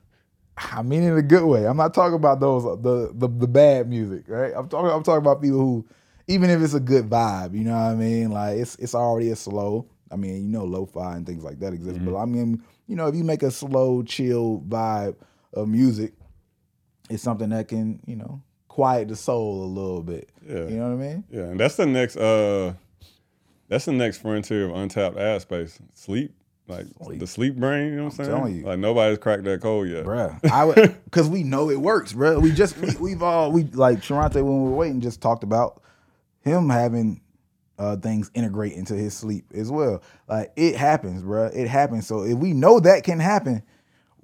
I 0.57 0.83
mean 0.83 1.03
in 1.03 1.17
a 1.17 1.23
good 1.23 1.45
way. 1.45 1.67
I'm 1.67 1.77
not 1.77 1.95
talking 1.95 2.17
about 2.17 2.41
those 2.41 2.65
the 2.83 3.13
the, 3.15 3.29
the 3.29 3.47
bad 3.47 3.89
music, 3.89 4.25
right? 4.29 4.53
I'm 4.55 4.69
talking 4.69 4.91
I'm 4.91 5.03
talking 5.03 5.25
about 5.25 5.41
people 5.41 5.59
who, 5.59 5.87
even 6.27 6.51
if 6.51 6.61
it's 6.61 6.75
a 6.75 6.81
good 6.81 7.09
vibe, 7.09 7.55
you 7.55 7.65
know 7.65 7.73
what 7.73 7.79
I 7.79 7.95
mean? 7.95 8.31
Like 8.31 8.59
it's 8.59 8.75
it's 8.77 8.95
already 8.95 9.31
a 9.31 9.37
slow. 9.37 9.87
I 10.11 10.17
mean, 10.17 10.37
you 10.37 10.49
know, 10.49 10.65
lo-fi 10.65 11.17
and 11.17 11.27
things 11.27 11.45
like 11.45 11.61
that 11.61 11.75
exist, 11.75 12.03
but 12.03 12.17
I 12.17 12.25
mean, 12.25 12.63
you 12.87 12.97
know, 12.97 13.07
if 13.09 13.15
you 13.15 13.25
make 13.25 13.43
a 13.43 13.51
slow, 13.51 14.03
chill 14.03 14.65
vibe 14.67 15.17
of 15.53 15.69
music, 15.69 16.15
it's 17.11 17.23
something 17.23 17.51
that 17.51 17.69
can, 17.69 18.01
you 18.07 18.17
know, 18.17 18.43
quiet 18.69 19.09
the 19.09 19.17
soul 19.17 19.65
a 19.65 19.67
little 19.67 20.03
bit. 20.03 20.31
Yeah. 20.47 20.67
You 20.67 20.77
know 20.77 20.95
what 20.95 21.05
I 21.05 21.09
mean? 21.09 21.25
Yeah, 21.31 21.43
and 21.43 21.61
that's 21.61 21.77
the 21.77 21.87
next 21.87 22.17
uh 22.17 22.75
that's 23.69 23.85
the 23.85 23.93
next 23.93 24.19
frontier 24.19 24.71
of 24.71 24.77
untapped 24.77 25.19
ad 25.19 25.43
space. 25.43 25.79
Sleep. 25.95 26.35
Like 26.69 26.87
Sleep. 27.03 27.19
the 27.19 27.27
sleep 27.27 27.57
brain, 27.57 27.87
you 27.87 27.97
know 27.97 28.05
what 28.05 28.21
I'm, 28.21 28.27
saying? 28.27 28.57
you. 28.59 28.65
Like 28.65 28.79
nobody's 28.79 29.19
cracked 29.19 29.45
that 29.45 29.63
code 29.63 29.89
yet. 29.89 30.05
Bruh, 30.05 30.39
I 30.51 30.67
would 30.67 30.77
because 31.05 31.27
we 31.27 31.43
know 31.43 31.71
it 31.71 31.81
works, 31.81 32.13
bruh. 32.13 32.41
We 32.43 32.53
just 32.53 32.77
we, 32.77 32.95
we've 33.01 33.23
all 33.23 33.51
we 33.51 33.65
like 33.65 34.01
Sharante 34.01 34.35
when 34.35 34.65
we 34.65 34.71
were 34.71 34.77
waiting 34.77 35.01
just 35.01 35.23
talked 35.23 35.45
about 35.45 35.83
him 36.43 36.69
having 36.69 37.23
uh, 37.79 37.97
things 37.97 38.31
integrate 38.35 38.75
into 38.75 38.95
his 38.95 39.17
sleep 39.17 39.47
as 39.55 39.71
well. 39.71 40.03
Like 40.29 40.53
it 40.57 40.77
happens, 40.77 41.23
bruh. 41.23 41.55
It 41.57 41.69
happens. 41.69 42.07
So 42.07 42.23
if 42.23 42.37
we 42.37 42.53
know 42.53 42.81
that 42.81 43.03
can 43.03 43.19
happen, 43.19 43.63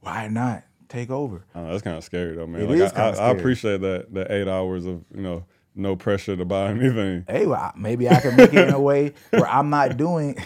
why 0.00 0.28
not 0.28 0.64
take 0.90 1.10
over? 1.10 1.46
Uh, 1.54 1.70
that's 1.70 1.82
kind 1.82 1.96
of 1.96 2.04
scary 2.04 2.36
though, 2.36 2.46
man. 2.46 2.60
It 2.60 2.68
like, 2.68 2.78
is 2.78 2.92
I, 2.92 3.10
I, 3.10 3.28
I 3.28 3.30
appreciate 3.30 3.80
that 3.80 4.12
the 4.12 4.30
eight 4.30 4.48
hours 4.48 4.84
of 4.84 5.02
you 5.14 5.22
know 5.22 5.46
no 5.74 5.96
pressure 5.96 6.36
to 6.36 6.44
buy 6.44 6.68
anything. 6.70 7.24
Hey, 7.28 7.46
well, 7.46 7.72
maybe 7.76 8.08
I 8.08 8.20
can 8.20 8.36
make 8.36 8.54
it 8.54 8.68
in 8.68 8.74
a 8.74 8.80
way 8.80 9.14
where 9.30 9.46
I'm 9.48 9.70
not 9.70 9.96
doing. 9.96 10.38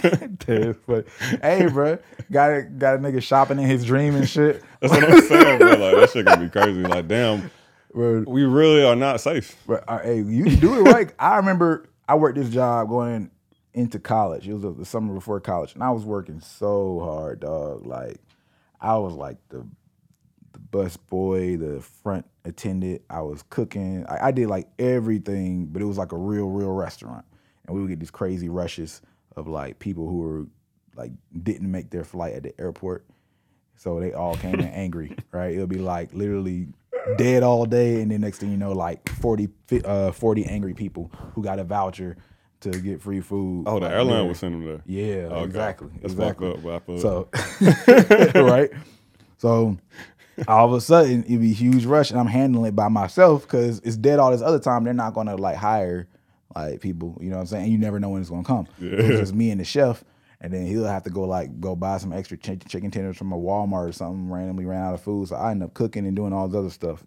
Dude, 0.46 0.76
but 0.86 1.06
hey, 1.42 1.68
bro, 1.68 1.98
got 2.30 2.50
a, 2.50 2.62
got 2.62 2.96
a 2.96 2.98
nigga 2.98 3.22
shopping 3.22 3.58
in 3.58 3.66
his 3.66 3.84
dream 3.84 4.14
and 4.14 4.28
shit. 4.28 4.62
That's 4.80 4.92
what 4.92 5.04
I'm 5.04 5.20
saying, 5.22 5.58
bro. 5.58 5.70
Like 5.70 5.96
that 5.96 6.10
shit 6.10 6.26
gonna 6.26 6.44
be 6.44 6.50
crazy. 6.50 6.82
Like 6.82 7.08
damn, 7.08 7.50
Bro, 7.94 8.24
we 8.28 8.44
really 8.44 8.84
are 8.84 8.96
not 8.96 9.20
safe. 9.20 9.56
But 9.66 9.84
uh, 9.88 9.98
hey, 10.00 10.20
you 10.20 10.56
do 10.56 10.78
it 10.78 10.90
right. 10.90 11.12
I 11.18 11.36
remember 11.36 11.88
I 12.08 12.14
worked 12.14 12.38
this 12.38 12.50
job 12.50 12.88
going 12.88 13.30
into 13.74 13.98
college. 13.98 14.48
It 14.48 14.52
was 14.52 14.62
the, 14.62 14.72
the 14.72 14.84
summer 14.84 15.14
before 15.14 15.40
college, 15.40 15.74
and 15.74 15.82
I 15.82 15.90
was 15.90 16.04
working 16.04 16.40
so 16.40 17.00
hard, 17.00 17.40
dog. 17.40 17.86
Like 17.86 18.18
I 18.80 18.96
was 18.98 19.14
like 19.14 19.38
the 19.48 19.66
the 20.58 20.78
bus 20.78 20.96
boy, 20.96 21.56
the 21.56 21.80
front 21.80 22.26
attendant. 22.44 23.02
I 23.10 23.20
was 23.22 23.42
cooking. 23.50 24.04
I, 24.08 24.28
I 24.28 24.30
did 24.32 24.48
like 24.48 24.68
everything, 24.78 25.66
but 25.66 25.82
it 25.82 25.84
was 25.84 25.98
like 25.98 26.12
a 26.12 26.16
real, 26.16 26.48
real 26.48 26.70
restaurant. 26.72 27.24
And 27.66 27.74
we 27.76 27.82
would 27.82 27.88
get 27.88 28.00
these 28.00 28.10
crazy 28.10 28.48
rushes 28.48 29.02
of 29.36 29.46
like 29.46 29.78
people 29.78 30.08
who 30.08 30.18
were 30.18 30.46
like 30.96 31.12
didn't 31.42 31.70
make 31.70 31.90
their 31.90 32.04
flight 32.04 32.34
at 32.34 32.42
the 32.42 32.58
airport. 32.60 33.04
So 33.76 34.00
they 34.00 34.12
all 34.12 34.34
came 34.34 34.56
in 34.56 34.66
angry, 34.66 35.14
right? 35.32 35.54
It'll 35.54 35.66
be 35.68 35.78
like 35.78 36.12
literally 36.12 36.68
dead 37.16 37.42
all 37.44 37.64
day, 37.64 38.00
and 38.02 38.10
then 38.10 38.20
next 38.20 38.38
thing 38.38 38.50
you 38.50 38.56
know, 38.56 38.72
like 38.72 39.08
40, 39.08 39.48
uh, 39.84 40.10
40 40.12 40.44
angry 40.46 40.74
people 40.74 41.10
who 41.34 41.42
got 41.42 41.58
a 41.60 41.64
voucher 41.64 42.16
to 42.60 42.70
get 42.70 43.00
free 43.00 43.20
food. 43.20 43.64
Oh, 43.68 43.78
the 43.78 43.86
Like, 43.86 43.92
airline 43.92 44.06
literally. 44.08 44.28
was 44.30 44.38
sending 44.40 44.64
them 44.64 44.68
there. 44.68 44.82
Yeah, 44.84 45.26
Okay. 45.28 45.44
exactly. 45.44 45.88
That's 46.02 46.12
exactly. 46.14 46.50
fucked 46.52 46.66
up. 46.66 46.84
But 46.86 46.94
I 46.94 46.98
So, 46.98 47.28
right. 48.42 48.70
So, 49.36 49.78
all 50.46 50.66
of 50.66 50.72
a 50.72 50.80
sudden, 50.80 51.24
it'd 51.24 51.40
be 51.40 51.50
a 51.50 51.54
huge 51.54 51.84
rush, 51.84 52.10
and 52.10 52.20
I'm 52.20 52.26
handling 52.26 52.68
it 52.68 52.76
by 52.76 52.88
myself 52.88 53.42
because 53.42 53.80
it's 53.80 53.96
dead 53.96 54.18
all 54.18 54.30
this 54.30 54.42
other 54.42 54.58
time. 54.58 54.84
They're 54.84 54.94
not 54.94 55.14
gonna 55.14 55.36
like 55.36 55.56
hire 55.56 56.08
like 56.54 56.80
people. 56.80 57.18
You 57.20 57.30
know 57.30 57.36
what 57.36 57.42
I'm 57.42 57.46
saying? 57.46 57.72
You 57.72 57.78
never 57.78 57.98
know 57.98 58.10
when 58.10 58.20
it's 58.20 58.30
gonna 58.30 58.44
come. 58.44 58.68
It 58.80 59.10
was 59.10 59.20
just 59.20 59.34
me 59.34 59.50
and 59.50 59.60
the 59.60 59.64
chef, 59.64 60.04
and 60.40 60.52
then 60.52 60.66
he'll 60.66 60.84
have 60.84 61.02
to 61.04 61.10
go 61.10 61.22
like 61.22 61.60
go 61.60 61.74
buy 61.74 61.98
some 61.98 62.12
extra 62.12 62.36
ch- 62.36 62.66
chicken 62.68 62.90
tenders 62.90 63.16
from 63.16 63.32
a 63.32 63.38
Walmart 63.38 63.88
or 63.88 63.92
something. 63.92 64.30
Randomly 64.30 64.64
ran 64.64 64.82
out 64.82 64.94
of 64.94 65.00
food, 65.00 65.28
so 65.28 65.36
I 65.36 65.50
end 65.50 65.62
up 65.62 65.74
cooking 65.74 66.06
and 66.06 66.14
doing 66.14 66.32
all 66.32 66.48
this 66.48 66.58
other 66.58 66.70
stuff. 66.70 67.04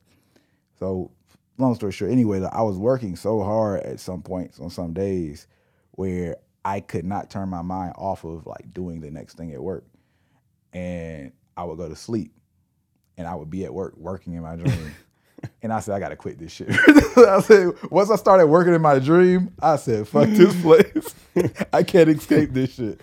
So, 0.80 1.12
long 1.58 1.76
story 1.76 1.92
short, 1.92 2.12
anyway, 2.12 2.44
I 2.52 2.64
was 2.64 2.78
working 2.78 3.16
so 3.16 3.42
hard 3.42 3.82
at 3.82 4.00
some 4.00 4.22
points 4.22 4.60
on 4.60 4.70
some 4.70 4.94
days 4.94 5.48
where 5.92 6.38
I 6.64 6.80
could 6.80 7.06
not 7.06 7.30
turn 7.30 7.50
my 7.50 7.62
mind 7.62 7.94
off 7.98 8.24
of 8.24 8.46
like 8.46 8.74
doing 8.74 9.00
the 9.02 9.12
next 9.12 9.38
thing 9.38 9.52
at 9.54 9.62
work. 9.62 9.86
And 10.74 11.32
I 11.58 11.64
would 11.64 11.78
go 11.78 11.90
to 11.90 11.96
sleep 11.96 12.34
and 13.18 13.28
I 13.28 13.36
would 13.36 13.50
be 13.50 13.66
at 13.66 13.74
work 13.74 13.96
working 13.98 14.34
in 14.34 14.42
my 14.42 14.56
dream. 14.56 14.96
and 15.62 15.74
I 15.74 15.80
said, 15.80 15.96
I 15.96 16.00
gotta 16.00 16.16
quit 16.16 16.40
this 16.40 16.52
shit. 16.52 16.70
I 17.18 17.42
said, 17.42 17.74
once 17.90 18.10
I 18.10 18.16
started 18.16 18.48
working 18.48 18.74
in 18.74 18.82
my 18.82 19.00
dream, 19.00 19.54
I 19.62 19.76
said, 19.76 20.08
fuck 20.08 20.30
this 20.30 20.60
place. 20.62 21.16
I 21.74 21.84
can't 21.84 22.10
escape 22.10 22.52
this 22.52 22.74
shit. 22.74 23.02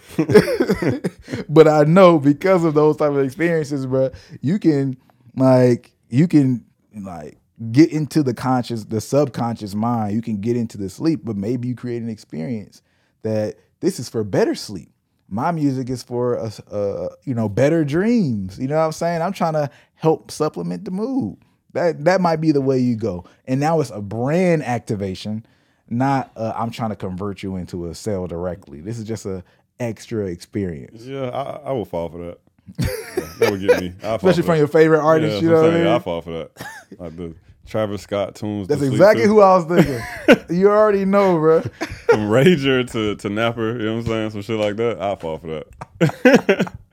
but 1.49 1.69
I 1.69 1.85
know 1.85 2.19
because 2.19 2.65
of 2.65 2.75
those 2.75 2.97
type 2.97 3.11
of 3.11 3.19
experiences, 3.19 3.87
bro, 3.87 4.11
you 4.41 4.59
can 4.59 4.97
like 5.37 5.93
you 6.09 6.29
can 6.29 6.65
like 6.95 7.39
get 7.73 7.91
into 7.91 8.23
the 8.23 8.35
conscious, 8.35 8.85
the 8.85 9.01
subconscious 9.01 9.75
mind. 9.75 10.15
You 10.15 10.23
can 10.23 10.41
get 10.41 10.57
into 10.57 10.79
the 10.79 10.89
sleep, 10.89 11.21
but 11.25 11.37
maybe 11.37 11.69
you 11.69 11.75
create 11.75 12.03
an 12.03 12.09
experience 12.09 12.83
that 13.23 13.57
this 13.81 13.99
is 13.99 14.09
for 14.09 14.25
better 14.25 14.55
sleep. 14.55 14.91
My 15.29 15.51
music 15.51 15.91
is 15.91 16.03
for 16.03 16.39
uh, 16.39 16.51
uh, 16.71 17.09
you 17.25 17.35
know 17.35 17.49
better 17.49 17.85
dreams. 17.85 18.59
You 18.59 18.69
know 18.69 18.79
what 18.79 18.87
I'm 18.87 18.93
saying? 18.93 19.23
I'm 19.23 19.33
trying 19.33 19.53
to 19.55 19.71
help 19.99 20.31
supplement 20.31 20.85
the 20.85 20.91
mood. 20.91 21.37
That 21.75 22.05
that 22.05 22.21
might 22.21 22.41
be 22.41 22.51
the 22.51 22.61
way 22.61 22.79
you 22.79 22.97
go. 22.97 23.25
And 23.47 23.61
now 23.61 23.81
it's 23.81 23.91
a 23.91 24.01
brand 24.01 24.63
activation, 24.65 25.45
not 25.89 26.33
uh, 26.37 26.53
I'm 26.57 26.71
trying 26.71 26.91
to 26.91 26.97
convert 26.97 27.43
you 27.43 27.57
into 27.57 27.87
a 27.87 27.95
sale 27.95 28.27
directly. 28.27 28.81
This 28.81 28.99
is 28.99 29.05
just 29.05 29.27
a 29.27 29.45
extra 29.81 30.27
experience, 30.27 31.05
yeah, 31.05 31.29
I, 31.29 31.69
I 31.69 31.73
will 31.73 31.85
fall 31.85 32.09
for 32.09 32.19
that. 32.19 32.39
Yeah, 32.79 33.29
that 33.39 33.51
would 33.51 33.61
get 33.61 33.81
me. 33.81 33.95
Especially 34.03 34.43
from 34.43 34.53
that. 34.53 34.59
your 34.59 34.69
favorite 34.69 35.01
artist. 35.01 35.35
that's 35.35 35.43
you 35.43 35.51
know 35.51 35.57
I'm 35.57 35.63
what 35.63 35.75
I 35.75 35.79
mean? 35.79 35.87
I'll 35.87 36.01
fall 36.01 36.21
for 36.21 36.33
that. 36.33 36.67
Like 36.99 37.17
the 37.17 37.35
Travis 37.67 38.03
Scott 38.03 38.35
tunes. 38.35 38.69
That's 38.69 38.83
exactly 38.83 39.25
who 39.25 39.41
I 39.41 39.57
was 39.57 39.65
thinking. 39.67 40.47
you 40.57 40.71
already 40.71 41.05
know, 41.05 41.39
bro. 41.39 41.61
From 41.61 42.29
Rager 42.29 42.91
to, 42.93 43.17
to 43.17 43.29
Napper, 43.29 43.79
you 43.79 43.85
know 43.85 43.97
what 43.97 44.01
I'm 44.01 44.07
saying? 44.07 44.31
Some 44.31 44.43
shit 44.43 44.59
like 44.59 44.77
that. 44.77 45.01
I'll 45.01 45.17
fall 45.17 45.39
for 45.39 45.65
that. 46.01 46.73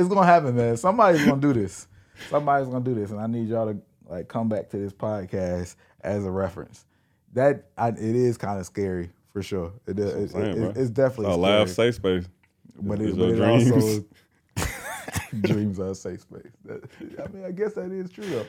It's 0.00 0.08
gonna 0.08 0.26
happen, 0.26 0.56
man. 0.56 0.76
Somebody's 0.76 1.24
gonna 1.24 1.40
do 1.40 1.52
this. 1.52 1.86
Somebody's 2.28 2.68
gonna 2.68 2.84
do 2.84 2.94
this, 2.94 3.10
and 3.10 3.20
I 3.20 3.26
need 3.26 3.48
y'all 3.48 3.72
to 3.72 3.78
like 4.08 4.28
come 4.28 4.48
back 4.48 4.68
to 4.70 4.76
this 4.78 4.92
podcast 4.92 5.76
as 6.02 6.24
a 6.24 6.30
reference. 6.30 6.86
That 7.34 7.68
I, 7.78 7.88
it 7.90 7.98
is 7.98 8.36
kind 8.36 8.58
of 8.58 8.66
scary 8.66 9.10
for 9.32 9.42
sure. 9.42 9.72
It, 9.86 9.98
it, 9.98 10.16
what 10.20 10.30
saying, 10.30 10.62
it- 10.62 10.76
it's 10.76 10.90
definitely 10.90 11.26
A 11.26 11.32
scary. 11.34 11.42
laugh 11.42 11.68
safe 11.68 11.94
space. 11.96 12.28
but 12.80 13.00
it, 13.00 13.16
but 13.16 13.28
it 13.30 13.36
dreams. 13.36 13.70
also 13.72 14.04
dreams 15.42 15.78
are 15.78 15.90
a 15.90 15.94
safe 15.94 16.20
space. 16.22 16.52
That- 16.64 16.84
I 17.22 17.28
mean, 17.28 17.44
I 17.44 17.52
guess 17.52 17.74
that 17.74 17.92
is 17.92 18.10
true 18.10 18.26
though. 18.26 18.46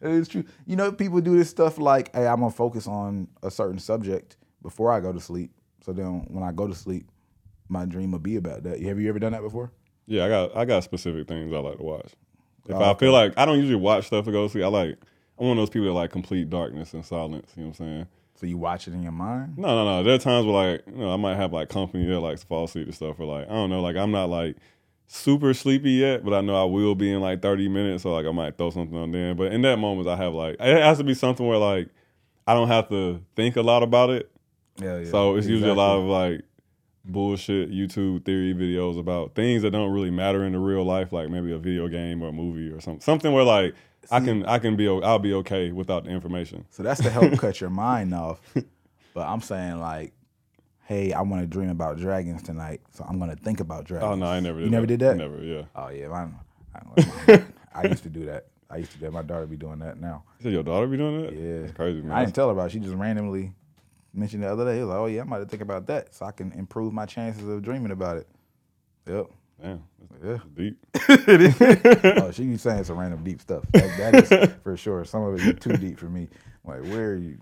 It 0.00 0.10
is 0.10 0.28
true. 0.28 0.44
You 0.66 0.76
know, 0.76 0.90
people 0.92 1.20
do 1.20 1.36
this 1.36 1.48
stuff 1.50 1.78
like, 1.78 2.14
"Hey, 2.14 2.26
I'm 2.26 2.40
gonna 2.40 2.50
focus 2.50 2.86
on 2.86 3.28
a 3.42 3.50
certain 3.50 3.78
subject 3.78 4.36
before 4.62 4.92
I 4.92 5.00
go 5.00 5.12
to 5.12 5.20
sleep." 5.20 5.52
So 5.84 5.92
then, 5.92 6.26
when 6.28 6.42
I 6.42 6.50
go 6.52 6.66
to 6.66 6.74
sleep, 6.74 7.08
my 7.68 7.84
dream 7.84 8.12
will 8.12 8.18
be 8.18 8.36
about 8.36 8.62
that. 8.64 8.80
Have 8.82 8.98
you 9.00 9.08
ever 9.08 9.18
done 9.18 9.32
that 9.32 9.42
before? 9.42 9.70
Yeah, 10.06 10.24
I 10.24 10.28
got 10.28 10.56
I 10.56 10.64
got 10.64 10.84
specific 10.84 11.26
things 11.28 11.52
I 11.52 11.58
like 11.58 11.78
to 11.78 11.82
watch. 11.82 12.12
If 12.68 12.74
Oh, 12.74 12.80
I 12.82 12.90
okay. 12.90 13.06
feel 13.06 13.12
like 13.12 13.32
I 13.36 13.44
don't 13.44 13.58
usually 13.58 13.76
watch 13.76 14.06
stuff 14.06 14.24
to 14.24 14.32
go 14.32 14.46
to 14.46 14.48
sleep, 14.50 14.64
I 14.64 14.68
like 14.68 14.98
I'm 15.38 15.48
one 15.48 15.58
of 15.58 15.62
those 15.62 15.70
people 15.70 15.86
that 15.88 15.94
like 15.94 16.10
complete 16.10 16.48
darkness 16.50 16.94
and 16.94 17.04
silence. 17.04 17.52
You 17.56 17.62
know 17.64 17.68
what 17.70 17.80
I'm 17.80 17.86
saying? 17.86 18.06
So 18.36 18.46
you 18.46 18.58
watch 18.58 18.88
it 18.88 18.94
in 18.94 19.02
your 19.02 19.12
mind? 19.12 19.56
No, 19.58 19.68
no, 19.68 19.84
no. 19.84 20.02
There 20.02 20.14
are 20.14 20.18
times 20.18 20.44
where 20.46 20.54
like 20.74 20.82
you 20.86 20.96
know 20.96 21.12
I 21.12 21.16
might 21.16 21.36
have 21.36 21.52
like 21.52 21.68
company 21.68 22.06
that 22.06 22.20
likes 22.20 22.40
to 22.42 22.46
fall 22.46 22.64
asleep 22.64 22.86
and 22.86 22.94
stuff, 22.94 23.18
or 23.18 23.26
like 23.26 23.46
I 23.48 23.52
don't 23.52 23.70
know, 23.70 23.80
like 23.80 23.96
I'm 23.96 24.10
not 24.10 24.28
like 24.28 24.56
super 25.06 25.54
sleepy 25.54 25.92
yet, 25.92 26.24
but 26.24 26.34
I 26.34 26.40
know 26.40 26.60
I 26.60 26.64
will 26.64 26.94
be 26.94 27.12
in 27.12 27.20
like 27.20 27.42
30 27.42 27.68
minutes, 27.68 28.02
so 28.02 28.12
like 28.12 28.26
I 28.26 28.32
might 28.32 28.56
throw 28.58 28.70
something 28.70 28.96
on 28.96 29.10
then. 29.12 29.36
But 29.36 29.52
in 29.52 29.62
that 29.62 29.78
moment, 29.78 30.08
I 30.08 30.16
have 30.16 30.32
like 30.34 30.56
it 30.58 30.82
has 30.82 30.98
to 30.98 31.04
be 31.04 31.14
something 31.14 31.46
where 31.46 31.58
like 31.58 31.88
I 32.46 32.54
don't 32.54 32.68
have 32.68 32.88
to 32.88 33.20
think 33.36 33.56
a 33.56 33.62
lot 33.62 33.82
about 33.82 34.10
it. 34.10 34.30
Yeah, 34.82 34.98
yeah. 34.98 35.10
So 35.10 35.36
it's 35.36 35.46
usually 35.46 35.70
a 35.70 35.74
lot 35.74 35.98
of 35.98 36.04
like 36.04 36.42
bullshit 37.04 37.70
YouTube 37.70 38.24
theory 38.24 38.54
videos 38.54 38.98
about 38.98 39.34
things 39.34 39.62
that 39.62 39.70
don't 39.70 39.92
really 39.92 40.10
matter 40.10 40.44
in 40.44 40.52
the 40.52 40.58
real 40.58 40.84
life, 40.84 41.12
like 41.12 41.28
maybe 41.28 41.52
a 41.52 41.58
video 41.58 41.88
game 41.88 42.22
or 42.22 42.28
a 42.28 42.32
movie 42.32 42.70
or 42.70 42.80
something. 42.80 43.00
Something 43.00 43.32
where 43.32 43.44
like 43.44 43.74
I 44.10 44.20
can 44.20 44.44
I 44.46 44.58
can 44.58 44.76
be 44.76 44.88
I'll 44.88 45.18
be 45.18 45.34
okay 45.34 45.72
without 45.72 46.04
the 46.04 46.10
information. 46.10 46.66
So 46.70 46.82
that's 46.82 47.02
to 47.02 47.10
help 47.10 47.38
cut 47.38 47.60
your 47.60 47.70
mind 47.84 48.14
off. 48.14 48.40
But 49.14 49.28
I'm 49.28 49.40
saying 49.40 49.80
like, 49.80 50.12
hey, 50.84 51.12
I 51.12 51.22
want 51.22 51.42
to 51.42 51.46
dream 51.46 51.70
about 51.70 51.98
dragons 51.98 52.42
tonight, 52.42 52.80
so 52.90 53.04
I'm 53.08 53.18
gonna 53.18 53.36
think 53.36 53.60
about 53.60 53.80
oh, 53.80 53.84
dragons. 53.84 54.12
Oh 54.12 54.14
no, 54.16 54.26
I 54.26 54.40
never 54.40 54.58
did. 54.60 54.66
You 54.66 54.70
never 54.70 54.86
that. 54.86 54.98
did 54.98 55.00
that? 55.00 55.16
Never. 55.16 55.42
Yeah. 55.42 55.62
Oh 55.76 55.88
yeah, 55.88 56.08
mine, 56.08 56.34
I, 56.74 57.44
I 57.74 57.86
used 57.86 58.02
to 58.04 58.08
do 58.08 58.26
that. 58.26 58.46
I 58.70 58.78
used 58.78 58.92
to 58.92 58.98
do 58.98 59.04
that. 59.06 59.12
My 59.12 59.22
daughter 59.22 59.46
be 59.46 59.56
doing 59.56 59.78
that 59.80 60.00
now. 60.00 60.24
You 60.38 60.44
said 60.44 60.52
your 60.52 60.62
daughter 60.62 60.86
be 60.86 60.96
doing 60.96 61.22
that? 61.22 61.32
Yeah. 61.32 61.60
That's 61.60 61.72
crazy, 61.72 62.00
man. 62.00 62.12
I 62.12 62.24
didn't 62.24 62.34
tell 62.34 62.48
her 62.48 62.52
about. 62.52 62.66
it. 62.66 62.72
She 62.72 62.80
just 62.80 62.94
randomly 62.94 63.52
mentioned 64.14 64.42
the 64.42 64.52
other 64.52 64.64
day. 64.64 64.78
It 64.78 64.82
was 64.82 64.90
like, 64.90 64.98
oh 64.98 65.06
yeah, 65.06 65.22
I 65.22 65.24
might 65.24 65.38
have 65.38 65.46
to 65.46 65.50
think 65.50 65.62
about 65.62 65.86
that, 65.88 66.14
so 66.14 66.26
I 66.26 66.32
can 66.32 66.52
improve 66.52 66.92
my 66.92 67.06
chances 67.06 67.46
of 67.48 67.62
dreaming 67.62 67.92
about 67.92 68.16
it. 68.18 68.28
Yep. 69.08 69.26
Damn, 69.62 69.84
Yeah. 70.24 70.38
deep. 70.56 70.78
it 70.94 71.40
is. 71.40 71.54
oh, 72.22 72.30
she 72.32 72.44
be 72.44 72.56
saying 72.56 72.84
some 72.84 72.98
random 72.98 73.22
deep 73.22 73.40
stuff. 73.40 73.64
That, 73.72 73.98
that 73.98 74.14
is 74.32 74.50
for 74.64 74.76
sure. 74.76 75.04
Some 75.04 75.22
of 75.22 75.34
it 75.34 75.42
is 75.46 75.60
too 75.60 75.76
deep 75.76 75.98
for 75.98 76.08
me. 76.08 76.28
Like, 76.64 76.82
where 76.82 77.10
are 77.12 77.16
you? 77.16 77.38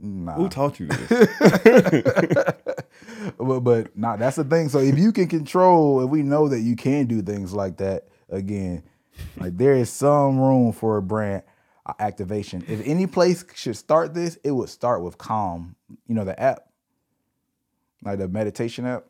Nah. 0.00 0.34
Who 0.34 0.48
taught 0.48 0.78
you 0.78 0.86
this? 0.86 1.08
but 3.38 3.60
but 3.60 3.96
nah, 3.96 4.16
that's 4.16 4.36
the 4.36 4.44
thing. 4.44 4.68
So 4.68 4.78
if 4.78 4.98
you 4.98 5.10
can 5.12 5.26
control, 5.28 6.04
if 6.04 6.10
we 6.10 6.22
know 6.22 6.48
that 6.48 6.60
you 6.60 6.76
can 6.76 7.06
do 7.06 7.22
things 7.22 7.52
like 7.52 7.78
that 7.78 8.06
again, 8.28 8.84
like 9.38 9.56
there 9.56 9.74
is 9.74 9.90
some 9.90 10.38
room 10.38 10.72
for 10.72 10.96
a 10.98 11.02
brand 11.02 11.42
activation. 11.98 12.64
If 12.68 12.86
any 12.86 13.06
place 13.06 13.44
should 13.54 13.76
start 13.76 14.14
this, 14.14 14.38
it 14.44 14.50
would 14.52 14.68
start 14.68 15.02
with 15.02 15.18
Calm. 15.18 15.76
You 16.06 16.14
know 16.14 16.24
the 16.24 16.38
app, 16.40 16.60
like 18.04 18.18
the 18.18 18.28
meditation 18.28 18.86
app. 18.86 19.04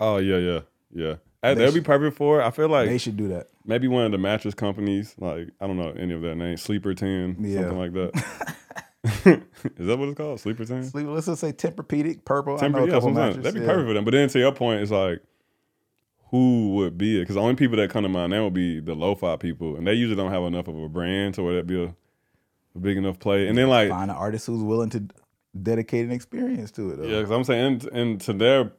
oh 0.00 0.18
yeah, 0.18 0.36
yeah, 0.38 0.60
yeah. 0.92 1.14
That'd 1.42 1.74
be 1.74 1.80
perfect 1.80 2.16
for. 2.16 2.40
it. 2.40 2.44
I 2.44 2.50
feel 2.50 2.68
like 2.68 2.88
they 2.88 2.98
should 2.98 3.16
do 3.16 3.28
that. 3.28 3.46
maybe 3.64 3.86
one 3.88 4.04
of 4.04 4.12
the 4.12 4.18
mattress 4.18 4.54
companies, 4.54 5.14
like 5.18 5.48
I 5.60 5.66
don't 5.66 5.76
know 5.76 5.90
any 5.90 6.12
of 6.14 6.22
that 6.22 6.34
name, 6.36 6.56
Sleeper 6.56 6.94
Ten, 6.94 7.36
Yeah. 7.40 7.60
something 7.60 7.78
like 7.78 7.92
that. 7.92 8.54
Is 9.24 9.86
that 9.86 9.96
what 9.98 10.08
it's 10.08 10.16
called? 10.16 10.40
Sleeper 10.40 10.64
Ten? 10.64 10.82
Sleep, 10.84 11.06
let's 11.08 11.26
just 11.26 11.40
say 11.40 11.52
Tempur-Pedic, 11.52 12.24
purple. 12.24 12.58
Temper, 12.58 12.80
I 12.82 12.86
know 12.86 13.26
yeah. 13.26 13.30
That'd 13.32 13.54
be 13.54 13.60
yeah. 13.60 13.66
perfect 13.66 13.88
for 13.88 13.94
them. 13.94 14.04
But 14.04 14.10
then 14.12 14.28
to 14.28 14.38
your 14.38 14.52
point, 14.52 14.82
it's 14.82 14.90
like, 14.90 15.22
who 16.30 16.74
would 16.74 16.98
be 16.98 17.16
it? 17.16 17.22
Because 17.22 17.36
the 17.36 17.40
only 17.40 17.54
people 17.54 17.76
that 17.76 17.90
come 17.90 18.02
to 18.02 18.08
mind 18.08 18.30
now 18.30 18.44
would 18.44 18.54
be 18.54 18.80
the 18.80 18.94
lo-fi 18.94 19.36
people, 19.36 19.76
and 19.76 19.86
they 19.86 19.94
usually 19.94 20.16
don't 20.16 20.32
have 20.32 20.42
enough 20.42 20.68
of 20.68 20.76
a 20.76 20.88
brand 20.88 21.34
to 21.34 21.42
where 21.42 21.54
that'd 21.54 21.66
be 21.66 21.84
a 21.84 21.94
a 22.78 22.80
big 22.80 22.96
enough 22.96 23.18
play. 23.18 23.48
And 23.48 23.58
then 23.58 23.68
like 23.68 23.90
Find 23.90 24.10
an 24.10 24.16
artist 24.16 24.46
who's 24.46 24.62
willing 24.62 24.90
to 24.90 25.04
dedicate 25.60 26.06
an 26.06 26.12
experience 26.12 26.70
to 26.72 26.90
it. 26.92 26.96
Though. 26.96 27.04
Yeah, 27.04 27.18
because 27.18 27.30
I'm 27.30 27.44
saying, 27.44 27.66
and, 27.66 27.84
and 27.84 28.20
to 28.22 28.32
their, 28.32 28.72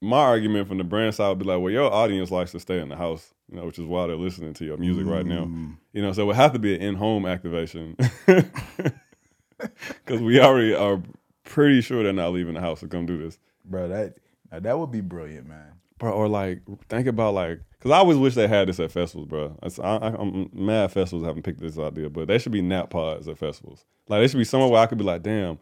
my 0.00 0.18
argument 0.18 0.68
from 0.68 0.78
the 0.78 0.84
brand 0.84 1.14
side 1.14 1.28
would 1.28 1.38
be 1.38 1.44
like, 1.44 1.60
well, 1.60 1.70
your 1.70 1.92
audience 1.92 2.30
likes 2.30 2.52
to 2.52 2.60
stay 2.60 2.80
in 2.80 2.88
the 2.88 2.96
house, 2.96 3.32
you 3.50 3.56
know, 3.56 3.66
which 3.66 3.78
is 3.78 3.84
why 3.86 4.06
they're 4.06 4.16
listening 4.16 4.54
to 4.54 4.64
your 4.64 4.76
music 4.76 5.06
right 5.06 5.26
now. 5.26 5.44
Mm. 5.44 5.76
You 5.92 6.02
know, 6.02 6.12
so 6.12 6.22
it 6.22 6.26
would 6.26 6.36
have 6.36 6.52
to 6.54 6.58
be 6.58 6.74
an 6.74 6.82
in-home 6.82 7.26
activation 7.26 7.96
because 8.26 10.20
we 10.20 10.40
already 10.40 10.74
are 10.74 11.00
pretty 11.44 11.80
sure 11.80 12.02
they're 12.02 12.12
not 12.12 12.32
leaving 12.32 12.54
the 12.54 12.60
house 12.60 12.80
to 12.80 12.88
come 12.88 13.06
do 13.06 13.18
this, 13.18 13.38
bro. 13.64 13.88
That 13.88 14.16
that 14.50 14.78
would 14.78 14.90
be 14.90 15.00
brilliant, 15.00 15.48
man. 15.48 15.75
Bro. 15.98 16.12
Or 16.12 16.28
like, 16.28 16.62
think 16.88 17.06
about 17.06 17.34
like, 17.34 17.60
because 17.72 17.90
I 17.90 17.98
always 17.98 18.16
wish 18.18 18.34
they 18.34 18.48
had 18.48 18.68
this 18.68 18.80
at 18.80 18.90
festivals, 18.90 19.28
bro. 19.28 19.58
I, 19.62 19.82
I, 19.82 20.08
I'm 20.14 20.50
mad 20.52 20.92
festivals 20.92 21.26
haven't 21.26 21.42
picked 21.42 21.60
this 21.60 21.78
idea, 21.78 22.10
but 22.10 22.28
they 22.28 22.38
should 22.38 22.52
be 22.52 22.62
nap 22.62 22.90
pods 22.90 23.28
at 23.28 23.38
festivals. 23.38 23.84
Like, 24.08 24.22
they 24.22 24.28
should 24.28 24.38
be 24.38 24.44
somewhere 24.44 24.70
where 24.70 24.82
I 24.82 24.86
could 24.86 24.98
be 24.98 25.04
like, 25.04 25.22
damn. 25.22 25.58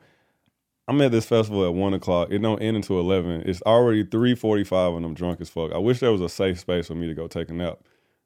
I'm 0.87 1.01
at 1.01 1.13
this 1.13 1.25
festival 1.25 1.65
at 1.65 1.73
one 1.73 1.95
o'clock. 1.95 2.29
It 2.31 2.41
don't 2.41 2.61
end 2.61 2.77
until 2.77 3.01
eleven. 3.01 3.43
It's 3.47 3.63
already 3.63 4.05
three 4.05 4.35
forty-five, 4.35 4.93
and 4.93 5.03
I'm 5.07 5.15
drunk 5.15 5.41
as 5.41 5.49
fuck. 5.49 5.73
I 5.73 5.79
wish 5.79 6.01
there 6.01 6.13
was 6.13 6.21
a 6.21 6.29
safe 6.29 6.61
space 6.61 6.89
for 6.89 6.95
me 6.95 7.07
to 7.07 7.15
go 7.15 7.27
take 7.27 7.49
a 7.49 7.55
nap 7.55 7.79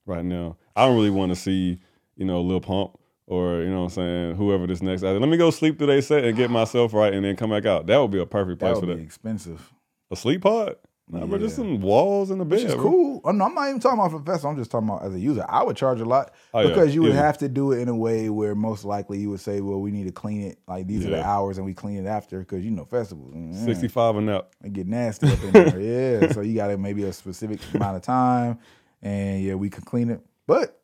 right 0.06 0.24
now. 0.24 0.56
I 0.74 0.84
don't 0.84 0.96
really 0.96 1.10
want 1.10 1.30
to 1.30 1.36
see, 1.36 1.78
you 2.16 2.24
know, 2.24 2.40
Lil 2.40 2.60
Pump 2.60 2.98
or 3.28 3.62
you 3.62 3.70
know 3.70 3.82
what 3.82 3.84
I'm 3.84 3.90
saying, 3.90 4.34
whoever 4.34 4.66
this 4.66 4.82
next. 4.82 5.02
Let 5.02 5.20
me 5.20 5.36
go 5.36 5.52
sleep 5.52 5.78
through 5.78 6.00
set 6.00 6.24
and 6.24 6.36
get 6.36 6.50
myself 6.50 6.94
right, 6.94 7.14
and 7.14 7.24
then 7.24 7.36
come 7.36 7.50
back 7.50 7.64
out. 7.64 7.86
That 7.86 7.98
would 7.98 8.10
be 8.10 8.20
a 8.20 8.26
perfect 8.26 8.58
That 8.58 8.72
place 8.72 8.80
would 8.80 8.88
for 8.88 8.94
be 8.96 9.02
that. 9.02 9.06
expensive. 9.06 9.72
A 10.10 10.16
sleep 10.16 10.42
pod? 10.42 10.74
Bro, 11.10 11.38
just 11.38 11.56
some 11.56 11.80
walls 11.80 12.30
in 12.30 12.38
the 12.38 12.44
bed. 12.44 12.56
Which 12.56 12.64
is 12.66 12.74
bro. 12.74 12.82
cool. 12.82 13.20
Oh, 13.24 13.30
no, 13.30 13.46
I'm 13.46 13.54
not 13.54 13.68
even 13.68 13.80
talking 13.80 13.98
about 13.98 14.10
for 14.10 14.20
festival. 14.22 14.50
I'm 14.50 14.56
just 14.58 14.70
talking 14.70 14.88
about 14.88 15.04
as 15.04 15.14
a 15.14 15.18
user. 15.18 15.44
I 15.48 15.62
would 15.64 15.76
charge 15.76 16.00
a 16.00 16.04
lot 16.04 16.32
Oh, 16.52 16.60
yeah. 16.60 16.68
because 16.68 16.94
you 16.94 17.00
would 17.02 17.12
Easy. 17.12 17.18
have 17.18 17.38
to 17.38 17.48
do 17.48 17.72
it 17.72 17.78
in 17.80 17.88
a 17.88 17.96
way 17.96 18.28
where 18.28 18.54
most 18.54 18.84
likely 18.84 19.18
you 19.18 19.30
would 19.30 19.40
say, 19.40 19.60
"Well, 19.62 19.80
we 19.80 19.90
need 19.90 20.06
to 20.06 20.12
clean 20.12 20.42
it. 20.42 20.58
Like 20.68 20.86
these 20.86 21.06
are 21.06 21.10
the 21.10 21.24
hours, 21.24 21.56
and 21.56 21.64
we 21.64 21.72
clean 21.74 21.96
it 22.04 22.06
after." 22.06 22.40
Because 22.40 22.64
you 22.64 22.70
know 22.70 22.84
festivals, 22.84 23.32
mm, 23.34 23.64
Sixty-five 23.64 24.16
and 24.16 24.28
up. 24.28 24.52
It 24.62 24.72
get 24.74 24.86
nasty 24.86 25.28
up 25.28 25.42
in 25.44 25.50
there. 25.52 25.80
yeah, 26.20 26.32
so 26.32 26.42
you 26.42 26.54
got 26.54 26.66
to 26.68 26.76
maybe 26.78 27.04
a 27.04 27.12
specific 27.12 27.60
amount 27.74 27.96
of 27.96 28.02
time, 28.02 28.58
and 29.02 29.42
yeah, 29.42 29.54
we 29.54 29.70
could 29.70 29.84
clean 29.86 30.10
it. 30.10 30.20
But 30.46 30.77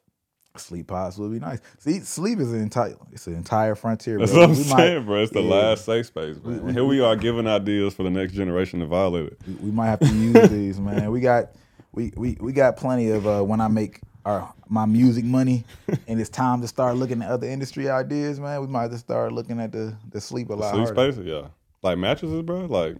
sleep 0.56 0.86
pods 0.86 1.18
would 1.18 1.32
be 1.32 1.38
nice. 1.40 1.60
See, 1.78 2.00
sleep 2.00 2.38
is 2.38 2.52
an 2.52 2.60
entire 2.60 2.94
it's 3.12 3.26
an 3.26 3.34
entire 3.34 3.74
frontier. 3.74 4.18
That's 4.18 4.32
what 4.32 4.44
I'm 4.44 4.50
We 4.50 4.56
might- 4.58 4.76
saying, 4.76 5.04
bro. 5.06 5.22
It's 5.22 5.32
the 5.32 5.42
yeah. 5.42 5.54
last 5.54 5.84
safe 5.84 6.06
space, 6.06 6.36
man. 6.36 6.44
We- 6.44 6.52
we- 6.54 6.68
And 6.68 6.72
Here 6.72 6.84
we 6.84 7.00
are 7.00 7.16
giving 7.16 7.46
ideas 7.46 7.94
for 7.94 8.02
the 8.04 8.10
next 8.10 8.34
generation 8.34 8.80
to 8.80 8.86
violate 8.86 9.32
it. 9.32 9.38
We- 9.60 9.70
might 9.70 9.88
have 9.88 10.00
to 10.00 10.06
use 10.14 10.48
these, 10.50 10.80
man. 10.80 11.10
We 11.10 11.20
got 11.20 11.50
we 11.92 12.12
we 12.16 12.36
we 12.40 12.52
got 12.52 12.76
plenty 12.76 13.10
of 13.10 13.26
uh, 13.26 13.42
when 13.42 13.60
I 13.60 13.68
make 13.68 14.00
our 14.24 14.52
my 14.68 14.86
music 14.86 15.24
money, 15.24 15.64
and 16.08 16.20
it's 16.20 16.30
time 16.30 16.60
to 16.62 16.68
start 16.68 16.96
looking 16.96 17.20
at 17.22 17.28
other 17.30 17.46
industry 17.48 17.90
ideas, 17.90 18.40
man. 18.40 18.60
We 18.60 18.66
might 18.68 18.90
just 18.90 19.04
start 19.04 19.32
looking 19.32 19.60
at 19.60 19.72
the 19.72 19.96
the 20.10 20.20
sleep 20.20 20.50
a 20.50 20.54
lot 20.54 20.72
Sleep 20.74 20.86
harder. 20.86 21.12
space, 21.12 21.24
yeah. 21.26 21.48
Like 21.82 21.98
mattresses, 21.98 22.42
bro. 22.42 22.60
Like 22.66 22.96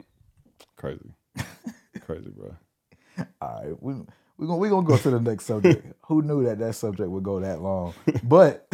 crazy, 0.77 1.15
crazy, 2.01 2.31
bro. 2.31 2.55
All 3.41 3.63
right, 3.65 3.83
we 3.83 3.95
we 4.37 4.47
gonna 4.47 4.59
we 4.59 4.69
gonna 4.69 4.87
go 4.87 4.97
to 4.97 5.11
the 5.11 5.21
next 5.21 5.47
subject. 5.47 5.87
Who 6.07 6.23
knew 6.23 6.45
that 6.45 6.59
that 6.59 6.75
subject 6.75 7.09
would 7.09 7.23
go 7.23 7.41
that 7.41 7.61
long? 7.61 7.95
But 8.23 8.67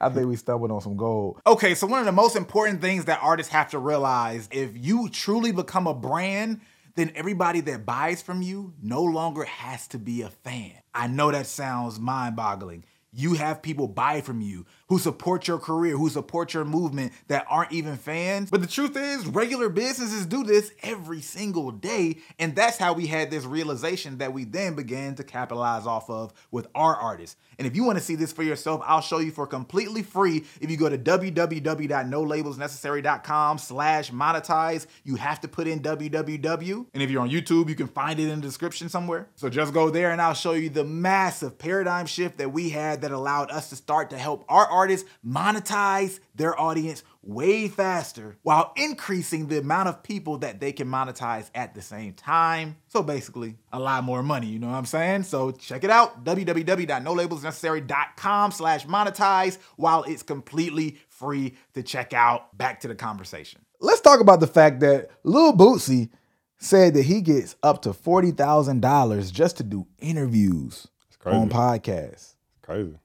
I 0.00 0.08
think 0.08 0.26
we 0.26 0.36
stumbled 0.36 0.70
on 0.70 0.80
some 0.80 0.96
gold. 0.96 1.40
Okay, 1.46 1.74
so 1.74 1.86
one 1.86 2.00
of 2.00 2.06
the 2.06 2.12
most 2.12 2.36
important 2.36 2.80
things 2.80 3.04
that 3.06 3.20
artists 3.22 3.52
have 3.52 3.70
to 3.70 3.78
realize 3.78 4.48
if 4.50 4.70
you 4.74 5.08
truly 5.08 5.52
become 5.52 5.86
a 5.86 5.94
brand, 5.94 6.60
then 6.94 7.12
everybody 7.14 7.60
that 7.60 7.84
buys 7.84 8.22
from 8.22 8.42
you 8.42 8.72
no 8.82 9.02
longer 9.02 9.44
has 9.44 9.86
to 9.88 9.98
be 9.98 10.22
a 10.22 10.30
fan. 10.30 10.72
I 10.94 11.06
know 11.06 11.30
that 11.30 11.46
sounds 11.46 11.98
mind 11.98 12.36
boggling. 12.36 12.84
You 13.12 13.34
have 13.34 13.62
people 13.62 13.88
buy 13.88 14.20
from 14.22 14.40
you 14.40 14.66
who 14.94 15.00
support 15.00 15.48
your 15.48 15.58
career, 15.58 15.96
who 15.96 16.08
support 16.08 16.54
your 16.54 16.64
movement 16.64 17.12
that 17.26 17.44
aren't 17.50 17.72
even 17.72 17.96
fans. 17.96 18.48
But 18.48 18.60
the 18.60 18.68
truth 18.68 18.96
is, 18.96 19.26
regular 19.26 19.68
businesses 19.68 20.24
do 20.24 20.44
this 20.44 20.70
every 20.84 21.20
single 21.20 21.72
day. 21.72 22.18
And 22.38 22.54
that's 22.54 22.76
how 22.76 22.92
we 22.92 23.08
had 23.08 23.28
this 23.28 23.44
realization 23.44 24.18
that 24.18 24.32
we 24.32 24.44
then 24.44 24.76
began 24.76 25.16
to 25.16 25.24
capitalize 25.24 25.84
off 25.84 26.08
of 26.08 26.32
with 26.52 26.68
our 26.76 26.94
artists. 26.94 27.34
And 27.58 27.66
if 27.66 27.74
you 27.74 27.82
want 27.82 27.98
to 27.98 28.04
see 28.04 28.14
this 28.14 28.30
for 28.30 28.44
yourself, 28.44 28.82
I'll 28.84 29.00
show 29.00 29.18
you 29.18 29.32
for 29.32 29.48
completely 29.48 30.04
free. 30.04 30.44
If 30.60 30.70
you 30.70 30.76
go 30.76 30.88
to 30.88 30.96
www.nolabelsnecessary.com 30.96 33.58
slash 33.58 34.12
monetize, 34.12 34.86
you 35.02 35.16
have 35.16 35.40
to 35.40 35.48
put 35.48 35.66
in 35.66 35.80
www. 35.80 36.86
And 36.94 37.02
if 37.02 37.10
you're 37.10 37.22
on 37.22 37.30
YouTube, 37.30 37.68
you 37.68 37.74
can 37.74 37.88
find 37.88 38.20
it 38.20 38.28
in 38.28 38.40
the 38.40 38.46
description 38.46 38.88
somewhere. 38.88 39.26
So 39.34 39.48
just 39.48 39.74
go 39.74 39.90
there 39.90 40.12
and 40.12 40.22
I'll 40.22 40.34
show 40.34 40.52
you 40.52 40.68
the 40.68 40.84
massive 40.84 41.58
paradigm 41.58 42.06
shift 42.06 42.38
that 42.38 42.52
we 42.52 42.70
had 42.70 43.00
that 43.00 43.10
allowed 43.10 43.50
us 43.50 43.70
to 43.70 43.76
start 43.76 44.10
to 44.10 44.18
help 44.18 44.44
our 44.48 44.66
artists 44.66 44.83
monetize 45.26 46.20
their 46.34 46.60
audience 46.60 47.02
way 47.22 47.68
faster 47.68 48.36
while 48.42 48.72
increasing 48.76 49.48
the 49.48 49.58
amount 49.58 49.88
of 49.88 50.02
people 50.02 50.36
that 50.38 50.60
they 50.60 50.72
can 50.72 50.88
monetize 50.88 51.50
at 51.54 51.74
the 51.74 51.82
same 51.82 52.12
time. 52.12 52.76
So 52.88 53.02
basically, 53.02 53.56
a 53.72 53.78
lot 53.78 54.04
more 54.04 54.22
money, 54.22 54.48
you 54.48 54.58
know 54.58 54.68
what 54.68 54.76
I'm 54.76 54.86
saying? 54.86 55.24
So 55.24 55.50
check 55.50 55.84
it 55.84 55.90
out, 55.90 56.24
www.nolabelsnecessary.com 56.24 58.52
slash 58.52 58.86
monetize 58.86 59.58
while 59.76 60.04
it's 60.04 60.22
completely 60.22 60.98
free 61.08 61.56
to 61.72 61.82
check 61.82 62.12
out. 62.12 62.56
Back 62.56 62.80
to 62.80 62.88
the 62.88 62.94
conversation. 62.94 63.62
Let's 63.80 64.00
talk 64.00 64.20
about 64.20 64.40
the 64.40 64.46
fact 64.46 64.80
that 64.80 65.10
Lil 65.24 65.54
Boosie 65.54 66.10
said 66.58 66.94
that 66.94 67.02
he 67.02 67.20
gets 67.20 67.56
up 67.62 67.82
to 67.82 67.92
forty 67.92 68.30
thousand 68.30 68.80
dollars 68.80 69.30
just 69.30 69.58
to 69.58 69.62
do 69.62 69.86
interviews 69.98 70.86
on 71.26 71.48
podcasts. 71.48 72.34
Crazy. 72.62 72.96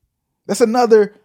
That's 0.45 0.61
another 0.61 1.15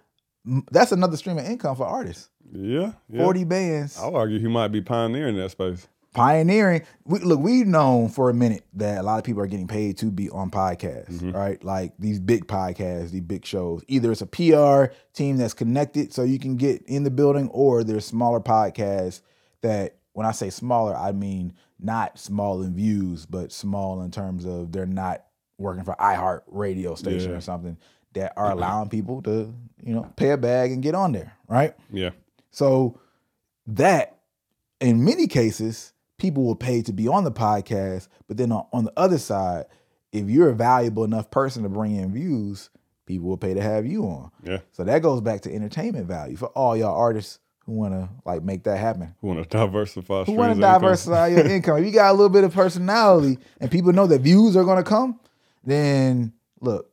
that's 0.70 0.92
another 0.92 1.16
stream 1.16 1.38
of 1.38 1.44
income 1.46 1.76
for 1.76 1.86
artists. 1.86 2.28
Yeah. 2.52 2.92
yeah. 3.08 3.22
Forty 3.24 3.44
bands. 3.44 3.98
I'll 3.98 4.16
argue 4.16 4.38
he 4.38 4.48
might 4.48 4.68
be 4.68 4.80
pioneering 4.80 5.36
that 5.36 5.50
space. 5.50 5.88
pioneering. 6.12 6.82
We, 7.04 7.18
look, 7.20 7.40
we've 7.40 7.66
known 7.66 8.08
for 8.08 8.30
a 8.30 8.34
minute 8.34 8.64
that 8.74 8.98
a 8.98 9.02
lot 9.02 9.18
of 9.18 9.24
people 9.24 9.42
are 9.42 9.46
getting 9.46 9.66
paid 9.66 9.98
to 9.98 10.12
be 10.12 10.30
on 10.30 10.50
podcasts, 10.50 11.14
mm-hmm. 11.14 11.32
right? 11.32 11.62
Like 11.64 11.94
these 11.98 12.20
big 12.20 12.46
podcasts, 12.46 13.10
these 13.10 13.22
big 13.22 13.44
shows. 13.44 13.82
Either 13.88 14.12
it's 14.12 14.22
a 14.22 14.26
PR 14.26 14.94
team 15.12 15.36
that's 15.38 15.54
connected 15.54 16.12
so 16.12 16.22
you 16.22 16.38
can 16.38 16.56
get 16.56 16.82
in 16.82 17.02
the 17.02 17.10
building, 17.10 17.48
or 17.48 17.82
there's 17.82 18.04
smaller 18.04 18.40
podcasts 18.40 19.22
that, 19.62 19.96
when 20.12 20.26
I 20.26 20.30
say 20.32 20.50
smaller, 20.50 20.94
I 20.94 21.10
mean 21.10 21.54
not 21.80 22.18
small 22.20 22.62
in 22.62 22.74
views, 22.76 23.26
but 23.26 23.50
small 23.50 24.02
in 24.02 24.12
terms 24.12 24.44
of 24.44 24.70
they're 24.70 24.86
not 24.86 25.24
working 25.58 25.82
for 25.84 25.96
iHeart 25.96 26.42
radio 26.46 26.94
station 26.94 27.30
Yeah. 27.30 27.36
or 27.36 27.40
something 27.40 27.76
that 28.14 28.32
are 28.36 28.50
mm-hmm. 28.50 28.58
allowing 28.58 28.88
people 28.88 29.22
to, 29.22 29.52
you 29.82 29.94
know, 29.94 30.10
pay 30.16 30.30
a 30.30 30.36
bag 30.36 30.72
and 30.72 30.82
get 30.82 30.94
on 30.94 31.12
there, 31.12 31.36
right? 31.48 31.74
Yeah. 31.92 32.10
So 32.50 32.98
that 33.66 34.18
in 34.80 35.04
many 35.04 35.26
cases, 35.26 35.92
people 36.18 36.44
will 36.44 36.56
pay 36.56 36.82
to 36.82 36.92
be 36.92 37.08
on 37.08 37.24
the 37.24 37.32
podcast, 37.32 38.08
but 38.26 38.36
then 38.36 38.52
on, 38.52 38.66
on 38.72 38.84
the 38.84 38.92
other 38.96 39.18
side, 39.18 39.66
if 40.12 40.28
you're 40.28 40.50
a 40.50 40.54
valuable 40.54 41.04
enough 41.04 41.30
person 41.30 41.62
to 41.64 41.68
bring 41.68 41.96
in 41.96 42.12
views, 42.12 42.70
people 43.06 43.28
will 43.28 43.36
pay 43.36 43.54
to 43.54 43.62
have 43.62 43.86
you 43.86 44.04
on. 44.04 44.30
Yeah. 44.42 44.58
So 44.72 44.84
that 44.84 45.02
goes 45.02 45.20
back 45.20 45.42
to 45.42 45.54
entertainment 45.54 46.06
value 46.06 46.36
for 46.36 46.48
all 46.48 46.76
y'all 46.76 46.96
artists 46.96 47.40
who 47.66 47.72
want 47.72 47.94
to 47.94 48.08
like 48.24 48.42
make 48.42 48.64
that 48.64 48.78
happen. 48.78 49.14
Who 49.20 49.28
want 49.28 49.42
to 49.42 49.48
diversify? 49.48 50.24
Who 50.24 50.32
want 50.32 50.50
to 50.50 50.56
income. 50.56 50.80
diversify 50.80 51.28
your 51.28 51.46
income? 51.50 51.78
If 51.78 51.86
you 51.86 51.92
got 51.92 52.10
a 52.10 52.12
little 52.12 52.28
bit 52.28 52.44
of 52.44 52.52
personality 52.52 53.38
and 53.60 53.70
people 53.70 53.92
know 53.92 54.06
that 54.06 54.20
views 54.20 54.56
are 54.56 54.64
going 54.64 54.82
to 54.82 54.88
come, 54.88 55.18
then 55.64 56.32
look, 56.60 56.90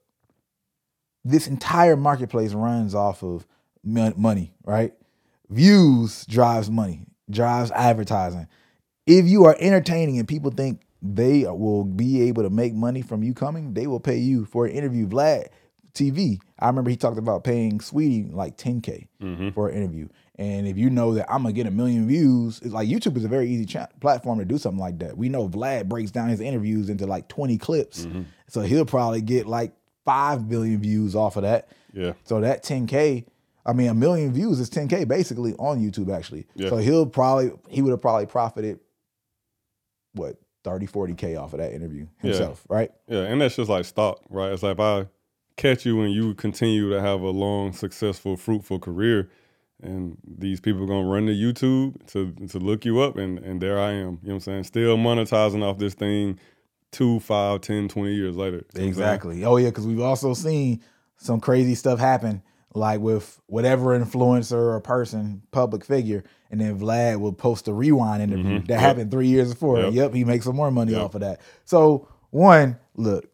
this 1.24 1.48
entire 1.48 1.96
marketplace 1.96 2.54
runs 2.54 2.96
off 2.96 3.24
of 3.24 3.46
money, 3.84 4.54
right? 4.66 4.94
Views 5.50 6.26
drives 6.28 6.70
money, 6.70 7.06
drives 7.30 7.72
advertising. 7.72 8.48
If 9.06 9.26
you 9.26 9.46
are 9.46 9.56
entertaining 9.60 10.18
and 10.20 10.28
people 10.28 10.52
think 10.52 10.82
they 11.02 11.44
will 11.46 11.84
be 11.84 12.22
able 12.24 12.44
to 12.44 12.50
make 12.50 12.74
money 12.74 13.02
from 13.02 13.24
you 13.24 13.34
coming, 13.34 13.74
they 13.74 13.88
will 13.88 14.00
pay 14.00 14.18
you 14.18 14.46
for 14.46 14.66
an 14.66 14.72
interview. 14.72 15.08
Vlad 15.08 15.48
TV, 15.94 16.40
I 16.60 16.68
remember 16.68 16.90
he 16.90 16.96
talked 16.96 17.18
about 17.18 17.44
paying 17.44 17.82
Sweetie 17.82 18.30
like 18.32 18.56
10K 18.58 19.08
Mm-hmm. 19.22 19.50
for 19.50 19.68
an 19.70 19.76
interview. 19.76 20.08
And 20.36 20.66
if 20.68 20.78
you 20.78 20.90
know 20.90 21.14
that 21.16 21.30
I'm 21.30 21.44
gonna 21.44 21.54
get 21.54 21.68
a 21.68 21.72
million 21.72 22.08
views, 22.08 22.60
it's 22.64 22.74
like 22.74 22.88
YouTube 22.88 23.18
is 23.18 23.26
a 23.26 23.28
very 23.28 23.50
easy 23.50 23.66
cha- 23.66 23.88
platform 24.00 24.40
to 24.40 24.46
do 24.46 24.58
something 24.58 24.80
like 24.80 25.00
that. 25.00 25.18
We 25.18 25.28
know 25.30 25.50
Vlad 25.50 25.88
breaks 25.90 26.12
down 26.12 26.30
his 26.30 26.40
interviews 26.40 26.90
into 26.90 27.06
like 27.06 27.28
20 27.28 27.58
clips, 27.58 28.06
Mm-hmm. 28.06 28.22
so 28.48 28.62
he'll 28.62 28.86
probably 28.86 29.22
get 29.22 29.48
like 29.48 29.74
five 30.06 30.48
billion 30.50 30.80
views 30.82 31.16
off 31.16 31.36
of 31.36 31.44
that. 31.44 31.70
Yeah. 31.94 32.14
So 32.24 32.40
that 32.42 32.64
10k, 32.64 33.26
I 33.66 33.74
mean, 33.74 33.88
a 33.90 33.94
million 33.94 34.34
views 34.34 34.60
is 34.60 34.70
10k 34.70 35.08
basically 35.08 35.54
on 35.56 35.80
YouTube 35.80 36.16
actually. 36.16 36.48
Yeah. 36.56 36.70
So 36.70 36.78
he'll 36.78 37.06
probably 37.06 37.52
he 37.70 37.82
would 37.82 37.92
have 37.92 38.02
probably 38.02 38.26
profited 38.26 38.80
what 40.14 40.38
30, 40.64 40.88
40k 40.88 41.42
off 41.42 41.54
of 41.54 41.60
that 41.60 41.74
interview 41.74 42.08
Yeah. 42.22 42.30
himself, 42.30 42.64
right? 42.70 42.92
Yeah, 43.08 43.22
and 43.24 43.42
that's 43.42 43.56
just 43.56 43.70
like 43.70 43.86
stock, 43.86 44.22
right? 44.30 44.52
It's 44.52 44.64
like 44.64 44.74
if 44.74 44.80
I 44.80 45.08
catch 45.58 45.86
you 45.86 46.02
and 46.02 46.14
you 46.14 46.34
continue 46.36 46.90
to 46.92 47.02
have 47.02 47.22
a 47.22 47.30
long, 47.30 47.74
successful, 47.74 48.38
fruitful 48.38 48.80
career, 48.80 49.30
and 49.82 50.18
these 50.24 50.60
people 50.60 50.84
are 50.84 50.88
gonna 50.88 51.08
run 51.08 51.26
to 51.26 51.34
YouTube 51.34 52.06
to 52.12 52.32
to 52.48 52.60
look 52.60 52.86
you 52.86 53.00
up, 53.00 53.18
and 53.18 53.40
and 53.40 53.60
there 53.62 53.80
I 53.80 53.92
am. 53.92 53.98
You 53.98 54.04
know 54.04 54.18
what 54.22 54.34
I'm 54.34 54.40
saying? 54.42 54.64
Still 54.66 54.98
monetizing 54.98 55.64
off 55.64 55.80
this 55.80 55.96
thing 55.96 56.40
two, 56.92 57.20
five, 57.22 57.62
ten, 57.62 57.88
twenty 57.88 58.14
years 58.16 58.36
later. 58.36 58.58
You 58.58 58.62
know 58.62 58.66
what 58.66 58.74
I'm 58.74 58.78
saying? 58.78 58.90
Exactly. 58.90 59.46
Oh 59.46 59.58
yeah, 59.58 59.70
because 59.70 59.88
we've 59.88 60.02
also 60.02 60.34
seen 60.34 60.82
some 61.18 61.40
crazy 61.40 61.76
stuff 61.76 62.00
happen. 62.00 62.42
like 62.74 63.02
with 63.02 63.40
whatever 63.48 64.00
influencer 64.00 64.54
or 64.54 64.80
person, 64.80 65.42
public 65.52 65.84
figure, 65.84 66.24
and 66.50 66.62
then 66.62 66.80
Vlad 66.80 67.20
will 67.20 67.34
post 67.34 67.68
a 67.68 67.74
rewind 67.74 68.24
interview 68.24 68.46
mm-hmm. 68.60 68.66
that 68.68 68.76
Yep. 68.76 68.80
happened 68.80 69.12
three 69.12 69.28
years 69.28 69.54
before. 69.54 69.80
Yep. 69.82 69.94
Yep, 69.94 70.14
he 70.14 70.24
makes 70.24 70.46
some 70.46 70.56
more 70.56 70.72
money 70.72 70.94
Yep. 70.94 71.02
off 71.02 71.16
of 71.16 71.22
that. 71.22 71.42
So 71.66 72.08
one, 72.30 72.78
look, 72.96 73.26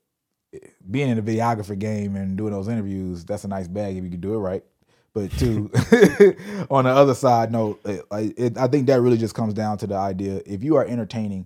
being 0.90 1.10
in 1.10 1.24
the 1.24 1.38
videographer 1.38 1.78
game 1.78 2.16
and 2.16 2.36
doing 2.36 2.52
those 2.52 2.68
interviews, 2.68 3.26
that's 3.26 3.44
a 3.44 3.48
nice 3.48 3.68
bag 3.68 3.96
if 3.96 4.04
you 4.04 4.10
can 4.10 4.20
do 4.22 4.34
it 4.34 4.38
right. 4.40 4.64
But 5.14 5.32
two, 5.34 5.70
on 6.72 6.86
the 6.86 6.92
other 6.92 7.14
side, 7.16 7.52
no, 7.52 7.78
it, 7.86 8.04
it, 8.12 8.58
I 8.58 8.68
think 8.68 8.88
that 8.88 9.02
really 9.02 9.18
just 9.18 9.36
comes 9.36 9.54
down 9.54 9.78
to 9.80 9.88
the 9.88 9.96
idea: 9.96 10.42
if 10.46 10.64
you 10.64 10.76
are 10.78 10.86
entertaining, 10.86 11.46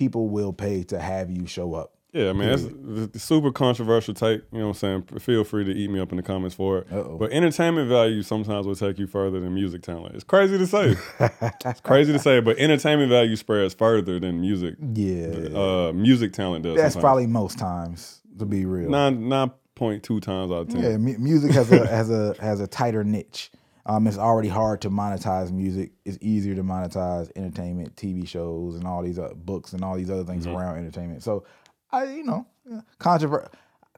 people 0.00 0.28
will 0.30 0.52
pay 0.54 0.82
to 0.82 0.98
have 0.98 1.30
you 1.30 1.46
show 1.46 1.74
up. 1.74 1.92
Yeah, 2.12 2.32
man, 2.32 2.48
it's 2.54 2.64
it's 3.12 3.16
a 3.16 3.18
super 3.20 3.52
controversial 3.52 4.14
take. 4.14 4.40
You 4.50 4.58
know 4.58 4.68
what 4.68 4.82
I'm 4.82 5.04
saying? 5.06 5.20
Feel 5.20 5.44
free 5.44 5.62
to 5.64 5.70
eat 5.70 5.90
me 5.90 6.00
up 6.00 6.10
in 6.10 6.16
the 6.16 6.24
comments 6.24 6.56
for 6.56 6.78
it. 6.78 6.86
Uh-oh. 6.90 7.18
But 7.18 7.30
entertainment 7.30 7.88
value 7.88 8.22
sometimes 8.22 8.66
will 8.66 8.74
take 8.74 8.98
you 8.98 9.06
further 9.06 9.38
than 9.38 9.54
music 9.54 9.82
talent. 9.82 10.14
It's 10.16 10.24
crazy 10.24 10.58
to 10.58 10.66
say. 10.66 10.96
it's 11.20 11.80
crazy 11.82 12.12
to 12.12 12.18
say, 12.18 12.40
but 12.40 12.58
entertainment 12.58 13.10
value 13.10 13.36
spreads 13.36 13.74
further 13.74 14.18
than 14.18 14.40
music. 14.40 14.74
Yeah, 14.94 15.26
Uh, 15.56 15.92
music 15.94 16.32
talent 16.32 16.64
does. 16.64 16.76
that's 16.76 16.94
sometimes. 16.94 17.02
probably 17.04 17.26
most 17.28 17.58
times 17.58 18.22
to 18.40 18.44
be 18.46 18.64
real. 18.64 18.90
nine 18.90 19.28
nine 19.28 19.52
point 19.76 20.02
two 20.02 20.18
times 20.18 20.50
out 20.50 20.62
of 20.62 20.68
ten. 20.70 20.82
Yeah, 20.82 20.96
mu- 20.96 21.18
music 21.18 21.52
has 21.52 21.70
a 21.70 21.86
has 21.98 22.10
a 22.10 22.34
has 22.40 22.58
a 22.58 22.66
tighter 22.66 23.04
niche. 23.04 23.52
Um, 23.90 24.06
it's 24.06 24.18
already 24.18 24.48
hard 24.48 24.82
to 24.82 24.90
monetize 24.90 25.50
music. 25.50 25.90
It's 26.04 26.16
easier 26.20 26.54
to 26.54 26.62
monetize 26.62 27.28
entertainment, 27.34 27.96
TV 27.96 28.26
shows, 28.26 28.76
and 28.76 28.86
all 28.86 29.02
these 29.02 29.18
uh, 29.18 29.32
books 29.34 29.72
and 29.72 29.82
all 29.82 29.96
these 29.96 30.10
other 30.10 30.22
things 30.22 30.46
around 30.46 30.78
entertainment. 30.78 31.24
So, 31.24 31.44
I 31.90 32.04
you 32.04 32.22
know, 32.22 32.46
controver- 33.00 33.48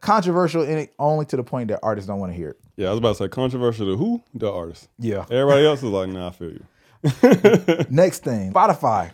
controversial 0.01 0.63
in 0.63 0.79
it 0.79 0.95
only 0.99 1.27
to 1.27 1.37
the 1.37 1.45
point 1.45 1.69
that 1.69 1.81
artists 1.83 2.09
don't 2.09 2.21
want 2.21 2.33
to 2.33 2.37
hear 2.37 2.49
it. 2.49 2.61
Yeah, 2.77 2.87
I 2.87 2.91
was 2.93 3.01
about 3.01 3.17
to 3.19 3.25
say 3.25 3.29
controversial 3.29 3.85
to 3.85 3.99
who? 3.99 4.23
The 4.33 4.51
artist. 4.51 4.89
Yeah. 4.99 5.27
Everybody 5.31 5.67
else 5.67 5.83
is 5.83 5.91
like, 5.91 6.09
nah, 6.09 6.29
I 6.29 6.31
feel 6.31 6.53
you. 6.53 6.65
Next 7.91 8.25
thing, 8.25 8.51
Spotify. 8.55 9.11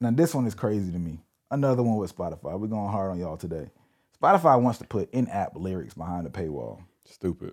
Now 0.00 0.12
this 0.12 0.34
one 0.34 0.46
is 0.46 0.54
crazy 0.54 0.90
to 0.92 0.98
me. 0.98 1.18
Another 1.50 1.82
one 1.82 1.98
with 1.98 2.16
Spotify. 2.16 2.58
We're 2.58 2.68
going 2.68 2.90
hard 2.90 3.10
on 3.10 3.18
y'all 3.18 3.36
today. 3.36 3.68
Spotify 4.18 4.58
wants 4.58 4.78
to 4.78 4.86
put 4.86 5.12
in-app 5.12 5.56
lyrics 5.56 5.92
behind 5.92 6.24
the 6.24 6.30
paywall. 6.30 6.82
Stupid. 7.04 7.52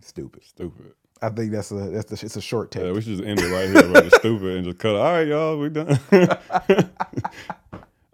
Stupid. 0.00 0.42
Stupid. 0.44 0.94
I 1.22 1.28
think 1.28 1.52
that's 1.52 1.70
a 1.70 1.74
that's 1.74 2.10
the, 2.10 2.26
it's 2.26 2.36
a 2.36 2.40
short 2.40 2.70
take. 2.72 2.82
Yeah, 2.82 2.92
we 2.92 3.00
should 3.00 3.18
just 3.18 3.24
end 3.24 3.38
it 3.40 3.50
right 3.50 3.68
here, 3.70 3.90
bro. 3.90 4.02
Just 4.02 4.16
stupid 4.16 4.56
and 4.56 4.64
just 4.64 4.78
cut 4.78 4.96
it. 4.96 4.98
All 4.98 5.12
right, 5.12 5.26
y'all, 5.26 5.56
we 5.56 5.68
done. 5.68 5.98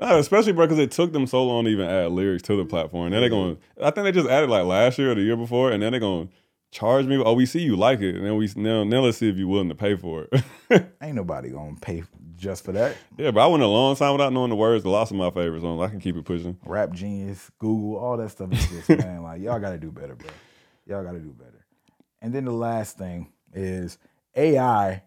Especially, 0.01 0.53
bro, 0.53 0.67
because 0.67 0.79
it 0.79 0.93
took 0.93 1.13
them 1.13 1.27
so 1.27 1.43
long 1.45 1.65
to 1.65 1.71
even 1.71 1.89
add 1.89 2.13
lyrics 2.13 2.43
to 2.45 2.57
the 2.57 2.65
platform. 2.65 3.07
And 3.07 3.15
then 3.15 3.23
they're 3.23 3.31
going, 3.31 3.59
I 3.83 3.91
think 3.91 4.05
they 4.05 4.13
just 4.13 4.29
added 4.29 4.49
like 4.49 4.65
last 4.65 4.99
year 4.99 5.11
or 5.13 5.15
the 5.15 5.23
year 5.23 5.37
before, 5.37 5.73
and 5.73 5.83
then 5.83 5.93
they're 5.93 6.01
going 6.01 6.29
to 6.29 6.35
charge 6.71 7.07
me. 7.07 7.17
Oh, 7.17 7.33
we 7.33 7.47
see 7.47 7.61
you 7.61 7.77
like 7.77 8.01
it, 8.01 8.15
and 8.15 8.25
then 8.25 8.37
we 8.37 8.49
now, 8.57 8.85
now 8.85 9.01
let's 9.01 9.19
see 9.19 9.29
if 9.29 9.37
you're 9.37 9.49
willing 9.49 9.69
to 9.71 9.75
pay 9.75 9.97
for 9.97 10.29
it. 10.31 10.45
Ain't 11.03 11.17
nobody 11.17 11.51
gonna 11.51 11.77
pay 11.81 12.05
just 12.37 12.65
for 12.65 12.73
that. 12.73 12.97
yeah, 13.17 13.31
but 13.31 13.41
I 13.41 13.47
went 13.47 13.63
a 13.63 13.67
long 13.67 13.97
time 13.97 14.13
without 14.13 14.33
knowing 14.33 14.51
the 14.51 14.57
words 14.57 14.85
to 14.85 14.91
lots 14.91 15.11
of 15.11 15.17
my 15.17 15.31
favorite 15.31 15.63
songs. 15.63 15.83
I 15.83 15.89
can 15.89 15.99
keep 16.01 16.17
it 16.17 16.25
pushing. 16.25 16.57
Rap 16.65 16.93
Genius, 16.93 17.51
Google, 17.59 17.97
all 17.97 18.17
that 18.17 18.31
stuff 18.31 18.53
is 18.53 18.69
just 18.69 18.89
man, 19.05 19.23
like 19.23 19.41
y'all 19.41 19.59
gotta 19.59 19.79
do 19.79 19.91
better, 19.91 20.15
bro. 20.15 20.31
Y'all 20.87 21.05
gotta 21.05 21.19
do 21.19 21.31
better. 21.31 21.58
And 22.21 22.35
then 22.35 22.45
the 22.45 22.53
last 22.53 22.99
thing 22.99 23.33
is 23.53 23.99
AI. 24.37 25.03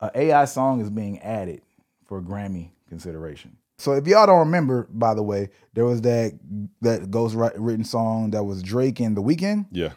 A 0.00 0.10
AI 0.14 0.44
song 0.46 0.80
is 0.80 0.90
being 0.90 1.20
added 1.20 1.62
for 2.06 2.20
Grammy 2.20 2.70
consideration. 2.88 3.56
So 3.78 3.92
if 3.92 4.06
y'all 4.06 4.26
don't 4.26 4.40
remember, 4.40 4.86
by 4.90 5.14
the 5.14 5.22
way, 5.22 5.48
there 5.74 5.84
was 5.84 6.02
that 6.02 6.38
that 6.82 7.10
ghost 7.10 7.34
written 7.34 7.84
song 7.84 8.30
that 8.30 8.44
was 8.44 8.62
Drake 8.62 9.00
and 9.00 9.16
The 9.16 9.22
Weeknd. 9.22 9.66
Yeah. 9.72 9.92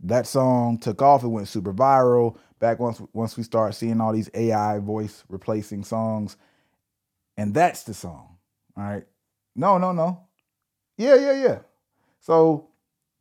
That 0.00 0.26
song 0.26 0.78
took 0.78 1.00
off. 1.02 1.24
It 1.24 1.28
went 1.28 1.48
super 1.48 1.72
viral. 1.72 2.36
Back 2.60 2.78
once 2.78 3.00
once 3.12 3.36
we 3.36 3.42
start 3.42 3.74
seeing 3.74 4.00
all 4.00 4.12
these 4.12 4.30
AI 4.34 4.78
voice 4.78 5.24
replacing 5.28 5.84
songs, 5.84 6.36
and 7.36 7.54
that's 7.54 7.82
the 7.84 7.94
song. 7.94 8.36
All 8.76 8.84
right. 8.84 9.04
No, 9.56 9.78
no, 9.78 9.92
no. 9.92 10.20
Yeah, 10.96 11.16
yeah, 11.16 11.32
yeah. 11.32 11.58
So 12.20 12.68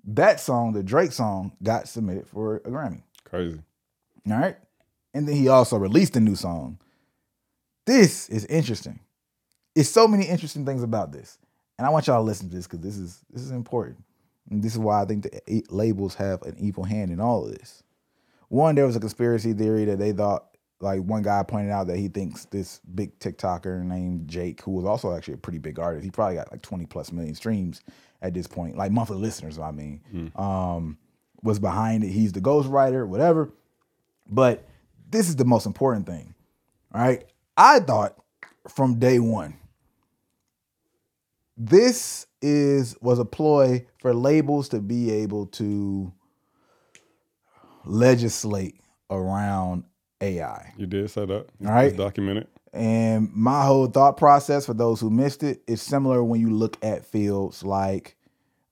that 0.05 0.39
song, 0.39 0.73
the 0.73 0.83
Drake 0.83 1.11
song, 1.11 1.53
got 1.61 1.87
submitted 1.87 2.27
for 2.27 2.57
a 2.57 2.69
Grammy. 2.69 3.03
Crazy. 3.23 3.59
All 4.29 4.37
right. 4.37 4.57
And 5.13 5.27
then 5.27 5.35
he 5.35 5.47
also 5.47 5.77
released 5.77 6.15
a 6.15 6.19
new 6.19 6.35
song. 6.35 6.79
This 7.85 8.29
is 8.29 8.45
interesting. 8.45 8.99
It's 9.75 9.89
so 9.89 10.07
many 10.07 10.25
interesting 10.25 10.65
things 10.65 10.83
about 10.83 11.11
this. 11.11 11.37
And 11.77 11.87
I 11.87 11.89
want 11.89 12.07
y'all 12.07 12.17
to 12.17 12.25
listen 12.25 12.49
to 12.49 12.55
this 12.55 12.67
because 12.67 12.79
this 12.79 12.97
is 12.97 13.19
this 13.29 13.41
is 13.41 13.51
important. 13.51 14.03
And 14.49 14.61
this 14.61 14.73
is 14.73 14.79
why 14.79 15.01
I 15.01 15.05
think 15.05 15.23
the 15.23 15.65
labels 15.69 16.15
have 16.15 16.41
an 16.43 16.55
evil 16.59 16.83
hand 16.83 17.11
in 17.11 17.19
all 17.19 17.45
of 17.45 17.51
this. 17.51 17.83
One, 18.49 18.75
there 18.75 18.85
was 18.85 18.95
a 18.95 18.99
conspiracy 18.99 19.53
theory 19.53 19.85
that 19.85 19.97
they 19.97 20.11
thought, 20.11 20.52
like 20.79 21.01
one 21.01 21.21
guy 21.21 21.43
pointed 21.43 21.71
out 21.71 21.87
that 21.87 21.97
he 21.97 22.07
thinks 22.09 22.45
this 22.45 22.79
big 22.93 23.17
TikToker 23.19 23.83
named 23.83 24.27
Jake, 24.27 24.61
who 24.61 24.71
was 24.71 24.85
also 24.85 25.15
actually 25.15 25.35
a 25.35 25.37
pretty 25.37 25.59
big 25.59 25.79
artist, 25.79 26.03
he 26.03 26.11
probably 26.11 26.35
got 26.35 26.51
like 26.51 26.61
20 26.61 26.85
plus 26.87 27.11
million 27.11 27.35
streams 27.35 27.81
at 28.21 28.33
this 28.33 28.47
point, 28.47 28.77
like 28.77 28.91
monthly 28.91 29.17
listeners, 29.17 29.59
I 29.59 29.71
mean, 29.71 30.31
um, 30.35 30.97
was 31.41 31.59
behind 31.59 32.03
it. 32.03 32.09
He's 32.09 32.31
the 32.31 32.41
ghostwriter, 32.41 33.07
whatever. 33.07 33.51
But 34.29 34.65
this 35.09 35.27
is 35.29 35.35
the 35.35 35.45
most 35.45 35.65
important 35.65 36.05
thing. 36.05 36.33
right? 36.93 37.25
I 37.57 37.79
thought 37.79 38.15
from 38.67 38.97
day 38.99 39.19
one, 39.19 39.55
this 41.55 42.25
is 42.41 42.95
was 43.01 43.19
a 43.19 43.25
ploy 43.25 43.85
for 43.99 44.13
labels 44.13 44.69
to 44.69 44.79
be 44.79 45.11
able 45.11 45.45
to 45.47 46.11
legislate 47.85 48.79
around 49.09 49.83
AI. 50.23 50.73
You 50.77 50.85
did 50.85 51.09
say 51.09 51.25
that. 51.25 51.45
All 51.65 51.71
right. 51.71 51.87
It's 51.87 51.97
documented. 51.97 52.47
And 52.73 53.31
my 53.33 53.65
whole 53.65 53.85
thought 53.87 54.17
process 54.17 54.65
for 54.65 54.73
those 54.73 54.99
who 54.99 55.09
missed 55.09 55.43
it 55.43 55.61
is 55.67 55.81
similar 55.81 56.23
when 56.23 56.41
you 56.41 56.49
look 56.49 56.77
at 56.83 57.05
fields 57.05 57.63
like 57.63 58.15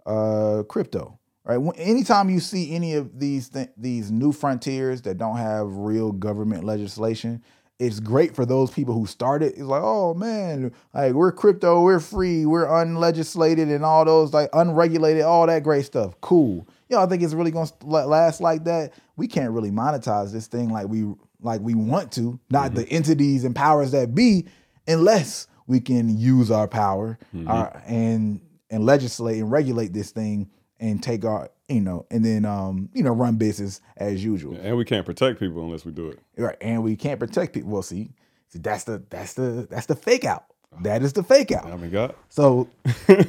uh, 0.05 0.63
crypto. 0.67 1.19
Right. 1.43 1.57
When, 1.57 1.75
anytime 1.75 2.29
you 2.29 2.39
see 2.39 2.73
any 2.75 2.93
of 2.93 3.19
these 3.19 3.49
th- 3.49 3.71
these 3.75 4.11
new 4.11 4.31
frontiers 4.31 5.01
that 5.03 5.17
don't 5.17 5.37
have 5.37 5.67
real 5.75 6.11
government 6.11 6.63
legislation, 6.63 7.43
it's 7.79 7.99
great 7.99 8.35
for 8.35 8.45
those 8.45 8.69
people 8.69 8.93
who 8.93 9.07
started. 9.07 9.53
It's 9.53 9.61
like, 9.61 9.81
oh 9.83 10.13
man, 10.13 10.71
like 10.93 11.13
we're 11.13 11.31
crypto, 11.31 11.81
we're 11.81 11.99
free, 11.99 12.45
we're 12.45 12.71
unlegislated, 12.71 13.69
and 13.69 13.83
all 13.83 14.05
those 14.05 14.33
like 14.33 14.49
unregulated, 14.53 15.23
all 15.23 15.47
that 15.47 15.63
great 15.63 15.85
stuff. 15.85 16.13
Cool. 16.21 16.67
Y'all 16.89 17.07
think 17.07 17.23
it's 17.23 17.33
really 17.33 17.49
gonna 17.49 17.71
last 17.83 18.39
like 18.39 18.65
that? 18.65 18.93
We 19.15 19.27
can't 19.27 19.51
really 19.51 19.71
monetize 19.71 20.31
this 20.31 20.45
thing 20.45 20.69
like 20.69 20.89
we 20.89 21.11
like 21.41 21.61
we 21.61 21.75
want 21.75 22.11
to. 22.13 22.39
Not 22.49 22.67
mm-hmm. 22.67 22.75
the 22.75 22.89
entities 22.89 23.43
and 23.43 23.55
powers 23.55 23.91
that 23.91 24.13
be, 24.15 24.47
unless 24.87 25.47
we 25.67 25.79
can 25.79 26.17
use 26.17 26.51
our 26.51 26.67
power 26.67 27.17
our, 27.47 27.81
and 27.85 28.41
and 28.69 28.85
legislate 28.85 29.37
and 29.37 29.51
regulate 29.51 29.93
this 29.93 30.11
thing 30.11 30.49
and 30.79 31.01
take 31.01 31.23
our 31.23 31.49
you 31.69 31.79
know 31.79 32.05
and 32.11 32.25
then 32.25 32.43
um 32.43 32.89
you 32.93 33.03
know 33.03 33.11
run 33.11 33.35
business 33.35 33.81
as 33.97 34.23
usual. 34.23 34.57
And 34.61 34.75
we 34.77 34.85
can't 34.85 35.05
protect 35.05 35.39
people 35.39 35.63
unless 35.63 35.85
we 35.85 35.91
do 35.91 36.09
it. 36.09 36.19
Right. 36.37 36.57
And 36.61 36.83
we 36.83 36.95
can't 36.95 37.19
protect 37.19 37.53
people. 37.53 37.69
Well, 37.69 37.83
see, 37.83 38.11
see, 38.49 38.59
that's 38.59 38.83
the 38.83 39.03
that's 39.09 39.33
the 39.33 39.67
that's 39.69 39.85
the 39.85 39.95
fake 39.95 40.25
out. 40.25 40.45
That 40.81 41.03
is 41.03 41.13
the 41.13 41.23
fake 41.23 41.51
out. 41.51 41.65
I 41.65 41.75
mean, 41.75 41.91
God. 41.91 42.15
So 42.29 42.69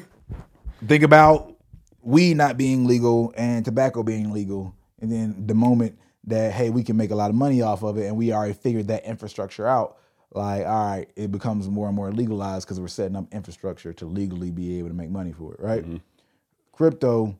think 0.86 1.02
about 1.02 1.54
weed 2.00 2.36
not 2.36 2.56
being 2.56 2.86
legal 2.86 3.32
and 3.36 3.64
tobacco 3.64 4.02
being 4.02 4.32
legal, 4.32 4.74
and 5.00 5.10
then 5.10 5.46
the 5.46 5.54
moment 5.54 5.98
that 6.24 6.52
hey, 6.52 6.70
we 6.70 6.84
can 6.84 6.96
make 6.96 7.10
a 7.10 7.14
lot 7.16 7.30
of 7.30 7.36
money 7.36 7.62
off 7.62 7.82
of 7.82 7.98
it, 7.98 8.06
and 8.06 8.16
we 8.16 8.32
already 8.32 8.54
figured 8.54 8.88
that 8.88 9.04
infrastructure 9.04 9.66
out. 9.66 9.98
Like, 10.34 10.66
all 10.66 10.86
right, 10.86 11.10
it 11.14 11.30
becomes 11.30 11.68
more 11.68 11.88
and 11.88 11.96
more 11.96 12.10
legalized 12.10 12.66
because 12.66 12.80
we're 12.80 12.88
setting 12.88 13.16
up 13.16 13.26
infrastructure 13.32 13.92
to 13.94 14.06
legally 14.06 14.50
be 14.50 14.78
able 14.78 14.88
to 14.88 14.94
make 14.94 15.10
money 15.10 15.32
for 15.32 15.52
it, 15.54 15.60
right? 15.60 15.82
Mm-hmm. 15.82 15.96
Crypto 16.72 17.36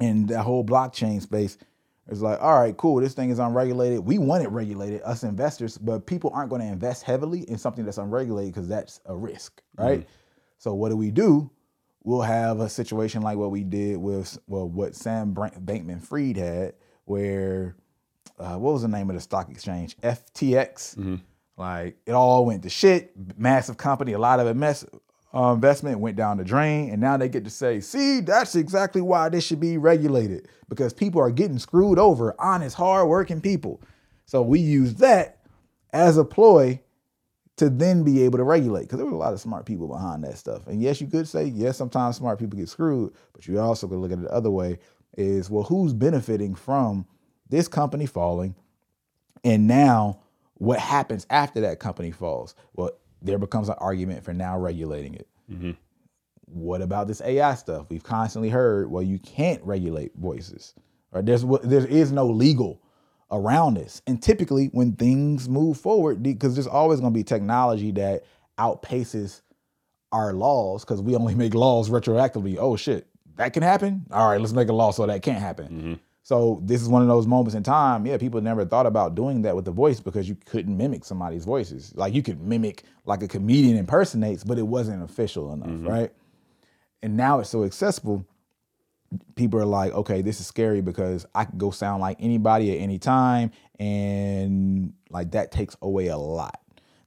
and 0.00 0.28
that 0.28 0.42
whole 0.42 0.64
blockchain 0.64 1.20
space 1.20 1.58
is 2.08 2.22
like, 2.22 2.40
all 2.40 2.60
right, 2.60 2.76
cool, 2.76 3.00
this 3.00 3.14
thing 3.14 3.30
is 3.30 3.38
unregulated. 3.38 4.00
We 4.00 4.18
want 4.18 4.44
it 4.44 4.48
regulated, 4.48 5.02
us 5.02 5.22
investors, 5.22 5.78
but 5.78 6.06
people 6.06 6.30
aren't 6.34 6.50
going 6.50 6.62
to 6.62 6.68
invest 6.68 7.02
heavily 7.02 7.48
in 7.48 7.58
something 7.58 7.84
that's 7.84 7.98
unregulated 7.98 8.52
because 8.52 8.68
that's 8.68 9.00
a 9.06 9.16
risk, 9.16 9.62
right? 9.76 10.00
Mm-hmm. 10.00 10.08
So 10.58 10.74
what 10.74 10.90
do 10.90 10.96
we 10.96 11.10
do? 11.10 11.50
We'll 12.02 12.22
have 12.22 12.60
a 12.60 12.68
situation 12.68 13.22
like 13.22 13.38
what 13.38 13.50
we 13.50 13.64
did 13.64 13.96
with 13.96 14.38
well, 14.46 14.68
what 14.68 14.94
Sam 14.94 15.32
Brank- 15.32 15.58
Bankman-Fried 15.64 16.36
had, 16.36 16.74
where 17.06 17.76
uh, 18.38 18.56
what 18.56 18.72
was 18.72 18.82
the 18.82 18.88
name 18.88 19.08
of 19.10 19.16
the 19.16 19.20
stock 19.20 19.48
exchange? 19.50 19.96
FTX. 19.98 21.20
Like 21.56 21.96
it 22.04 22.12
all 22.12 22.44
went 22.46 22.62
to 22.64 22.68
shit. 22.68 23.12
Massive 23.38 23.76
company, 23.76 24.12
a 24.12 24.18
lot 24.18 24.40
of 24.40 24.48
invest, 24.48 24.86
uh, 25.32 25.52
investment 25.52 26.00
went 26.00 26.16
down 26.16 26.38
the 26.38 26.44
drain, 26.44 26.90
and 26.90 27.00
now 27.00 27.16
they 27.16 27.28
get 27.28 27.44
to 27.44 27.50
say, 27.50 27.80
"See, 27.80 28.20
that's 28.20 28.56
exactly 28.56 29.00
why 29.00 29.28
this 29.28 29.44
should 29.44 29.60
be 29.60 29.78
regulated 29.78 30.48
because 30.68 30.92
people 30.92 31.20
are 31.20 31.30
getting 31.30 31.58
screwed 31.58 31.98
over, 31.98 32.34
honest, 32.40 32.74
hardworking 32.76 33.40
people." 33.40 33.80
So 34.26 34.42
we 34.42 34.58
use 34.58 34.94
that 34.96 35.38
as 35.92 36.16
a 36.16 36.24
ploy 36.24 36.80
to 37.56 37.70
then 37.70 38.02
be 38.02 38.22
able 38.22 38.38
to 38.38 38.44
regulate 38.44 38.82
because 38.82 38.98
there 38.98 39.06
were 39.06 39.12
a 39.12 39.16
lot 39.16 39.32
of 39.32 39.40
smart 39.40 39.64
people 39.64 39.86
behind 39.86 40.24
that 40.24 40.36
stuff. 40.36 40.66
And 40.66 40.82
yes, 40.82 41.00
you 41.00 41.06
could 41.06 41.28
say 41.28 41.44
yes, 41.44 41.76
sometimes 41.76 42.16
smart 42.16 42.40
people 42.40 42.58
get 42.58 42.68
screwed, 42.68 43.12
but 43.32 43.46
you 43.46 43.60
also 43.60 43.86
could 43.86 43.98
look 43.98 44.10
at 44.10 44.18
it 44.18 44.22
the 44.22 44.32
other 44.32 44.50
way: 44.50 44.78
is 45.16 45.50
well, 45.50 45.62
who's 45.62 45.92
benefiting 45.92 46.56
from 46.56 47.06
this 47.54 47.68
company 47.68 48.04
falling, 48.04 48.56
and 49.44 49.68
now 49.68 50.18
what 50.54 50.80
happens 50.80 51.24
after 51.30 51.60
that 51.60 51.78
company 51.78 52.10
falls? 52.10 52.56
Well, 52.74 52.90
there 53.22 53.38
becomes 53.38 53.68
an 53.68 53.76
argument 53.78 54.24
for 54.24 54.34
now 54.34 54.58
regulating 54.58 55.14
it. 55.14 55.28
Mm-hmm. 55.50 55.70
What 56.46 56.82
about 56.82 57.06
this 57.06 57.22
AI 57.22 57.54
stuff? 57.54 57.86
We've 57.88 58.02
constantly 58.02 58.48
heard, 58.48 58.90
well, 58.90 59.04
you 59.04 59.20
can't 59.20 59.62
regulate 59.62 60.12
voices, 60.16 60.74
or 61.12 61.22
there's 61.22 61.44
there 61.62 61.86
is 61.86 62.10
no 62.10 62.26
legal 62.26 62.82
around 63.30 63.74
this. 63.74 64.02
And 64.08 64.20
typically, 64.20 64.66
when 64.72 64.92
things 64.92 65.48
move 65.48 65.78
forward, 65.78 66.24
because 66.24 66.54
there's 66.54 66.66
always 66.66 66.98
going 66.98 67.12
to 67.12 67.16
be 67.16 67.22
technology 67.22 67.92
that 67.92 68.24
outpaces 68.58 69.42
our 70.10 70.32
laws, 70.32 70.84
because 70.84 71.00
we 71.00 71.14
only 71.14 71.34
make 71.44 71.54
laws 71.54 71.88
retroactively. 71.88 72.56
Oh 72.58 72.74
shit, 72.74 73.06
that 73.36 73.52
can 73.52 73.62
happen. 73.62 74.06
All 74.10 74.28
right, 74.28 74.40
let's 74.40 74.52
make 74.52 74.68
a 74.68 74.72
law 74.72 74.90
so 74.90 75.06
that 75.06 75.22
can't 75.22 75.38
happen. 75.38 75.66
Mm-hmm. 75.68 75.94
So 76.24 76.62
this 76.64 76.80
is 76.80 76.88
one 76.88 77.02
of 77.02 77.08
those 77.08 77.26
moments 77.26 77.54
in 77.54 77.62
time. 77.62 78.06
Yeah, 78.06 78.16
people 78.16 78.40
never 78.40 78.64
thought 78.64 78.86
about 78.86 79.14
doing 79.14 79.42
that 79.42 79.54
with 79.54 79.66
the 79.66 79.70
voice 79.70 80.00
because 80.00 80.26
you 80.26 80.34
couldn't 80.46 80.74
mimic 80.74 81.04
somebody's 81.04 81.44
voices. 81.44 81.92
Like 81.94 82.14
you 82.14 82.22
could 82.22 82.40
mimic 82.40 82.84
like 83.04 83.22
a 83.22 83.28
comedian 83.28 83.76
impersonates, 83.76 84.42
but 84.42 84.58
it 84.58 84.66
wasn't 84.66 85.04
official 85.04 85.52
enough, 85.52 85.68
mm-hmm. 85.68 85.86
right? 85.86 86.12
And 87.02 87.14
now 87.14 87.40
it's 87.40 87.50
so 87.50 87.64
accessible. 87.64 88.26
People 89.34 89.60
are 89.60 89.66
like, 89.66 89.92
okay, 89.92 90.22
this 90.22 90.40
is 90.40 90.46
scary 90.46 90.80
because 90.80 91.26
I 91.34 91.44
could 91.44 91.58
go 91.58 91.70
sound 91.70 92.00
like 92.00 92.16
anybody 92.18 92.74
at 92.74 92.80
any 92.80 92.98
time, 92.98 93.50
and 93.78 94.94
like 95.10 95.32
that 95.32 95.52
takes 95.52 95.76
away 95.82 96.06
a 96.06 96.16
lot. 96.16 96.58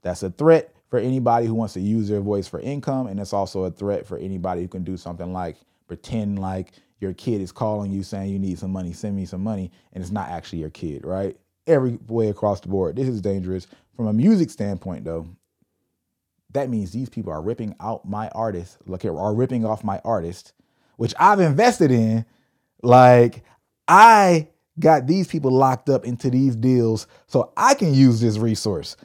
That's 0.04 0.22
a 0.22 0.30
threat 0.30 0.76
for 0.90 1.00
anybody 1.00 1.48
who 1.48 1.56
wants 1.56 1.74
to 1.74 1.82
use 1.82 2.08
their 2.08 2.22
voice 2.22 2.48
for 2.48 2.60
income, 2.60 3.08
and 3.08 3.20
it's 3.20 3.34
also 3.34 3.64
a 3.64 3.72
threat 3.72 4.06
for 4.06 4.20
anybody 4.20 4.62
who 4.62 4.68
can 4.68 4.84
do 4.84 4.96
something 4.96 5.34
like 5.34 5.58
pretend 5.88 6.38
like 6.38 6.74
your 7.00 7.14
kid 7.14 7.42
is 7.42 7.52
calling 7.52 7.92
you 7.92 8.04
saying 8.04 8.32
you 8.32 8.40
need 8.40 8.60
some 8.60 8.72
money, 8.72 8.94
send 8.94 9.16
me 9.16 9.26
some 9.26 9.44
money, 9.44 9.72
and 9.94 10.02
it's 10.02 10.12
not 10.12 10.30
actually 10.30 10.60
your 10.60 10.70
kid, 10.70 11.06
right? 11.06 11.38
Every 11.68 11.98
way 12.08 12.30
across 12.30 12.60
the 12.62 12.70
board. 12.70 12.96
This 12.96 13.08
is 13.08 13.22
dangerous. 13.22 13.68
From 13.96 14.08
a 14.08 14.14
music 14.14 14.50
standpoint, 14.50 15.06
though, 15.06 15.28
that 16.54 16.70
means 16.70 16.92
these 16.92 17.10
people 17.10 17.32
are 17.32 17.42
ripping 17.42 17.76
out 17.80 18.08
my 18.08 18.30
artist, 18.30 18.78
look 18.88 19.06
at 19.06 19.12
are 19.12 19.34
ripping 19.34 19.66
off 19.66 19.84
my 19.84 20.00
artist, 20.04 20.54
which 20.96 21.14
I've 21.20 21.40
invested 21.40 21.92
in. 21.92 22.26
Like 22.82 23.44
I 23.88 24.48
got 24.80 25.08
these 25.08 25.28
people 25.28 25.52
locked 25.52 25.90
up 25.90 26.06
into 26.06 26.30
these 26.30 26.56
deals 26.56 27.08
so 27.28 27.52
I 27.58 27.74
can 27.74 27.94
use 27.94 28.22
this 28.22 28.38
resource. 28.38 28.96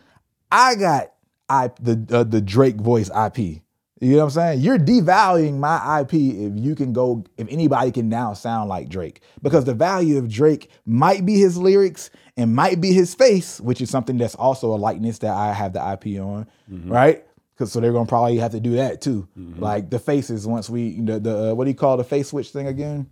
I 0.50 0.74
got 0.76 1.12
I 1.48 1.70
the 1.80 2.06
uh, 2.10 2.24
the 2.24 2.40
Drake 2.40 2.76
voice 2.76 3.10
IP. 3.10 3.62
You 4.02 4.14
know 4.14 4.18
what 4.18 4.24
I'm 4.24 4.30
saying? 4.30 4.60
You're 4.62 4.78
devaluing 4.80 5.58
my 5.58 6.00
IP 6.00 6.14
if 6.14 6.52
you 6.56 6.74
can 6.74 6.92
go 6.92 7.24
if 7.36 7.46
anybody 7.48 7.92
can 7.92 8.08
now 8.08 8.32
sound 8.32 8.68
like 8.68 8.88
Drake 8.88 9.20
because 9.42 9.64
the 9.64 9.74
value 9.74 10.18
of 10.18 10.28
Drake 10.28 10.70
might 10.84 11.24
be 11.24 11.38
his 11.38 11.56
lyrics 11.56 12.10
and 12.36 12.52
might 12.52 12.80
be 12.80 12.92
his 12.92 13.14
face, 13.14 13.60
which 13.60 13.80
is 13.80 13.90
something 13.90 14.18
that's 14.18 14.34
also 14.34 14.74
a 14.74 14.76
likeness 14.76 15.18
that 15.20 15.32
I 15.32 15.52
have 15.52 15.72
the 15.72 15.78
IP 15.92 16.20
on, 16.20 16.48
right? 16.68 17.24
Because 17.54 17.70
so 17.70 17.78
they're 17.78 17.92
gonna 17.92 18.06
probably 18.06 18.38
have 18.38 18.50
to 18.50 18.60
do 18.60 18.72
that 18.72 19.00
too. 19.02 19.28
Like 19.36 19.88
the 19.88 20.00
faces 20.00 20.48
once 20.48 20.68
we 20.68 21.00
the 21.00 21.20
the 21.20 21.50
uh, 21.50 21.54
what 21.54 21.64
do 21.66 21.70
you 21.70 21.76
call 21.76 21.96
the 21.96 22.02
face 22.02 22.30
switch 22.30 22.50
thing 22.50 22.66
again? 22.66 23.08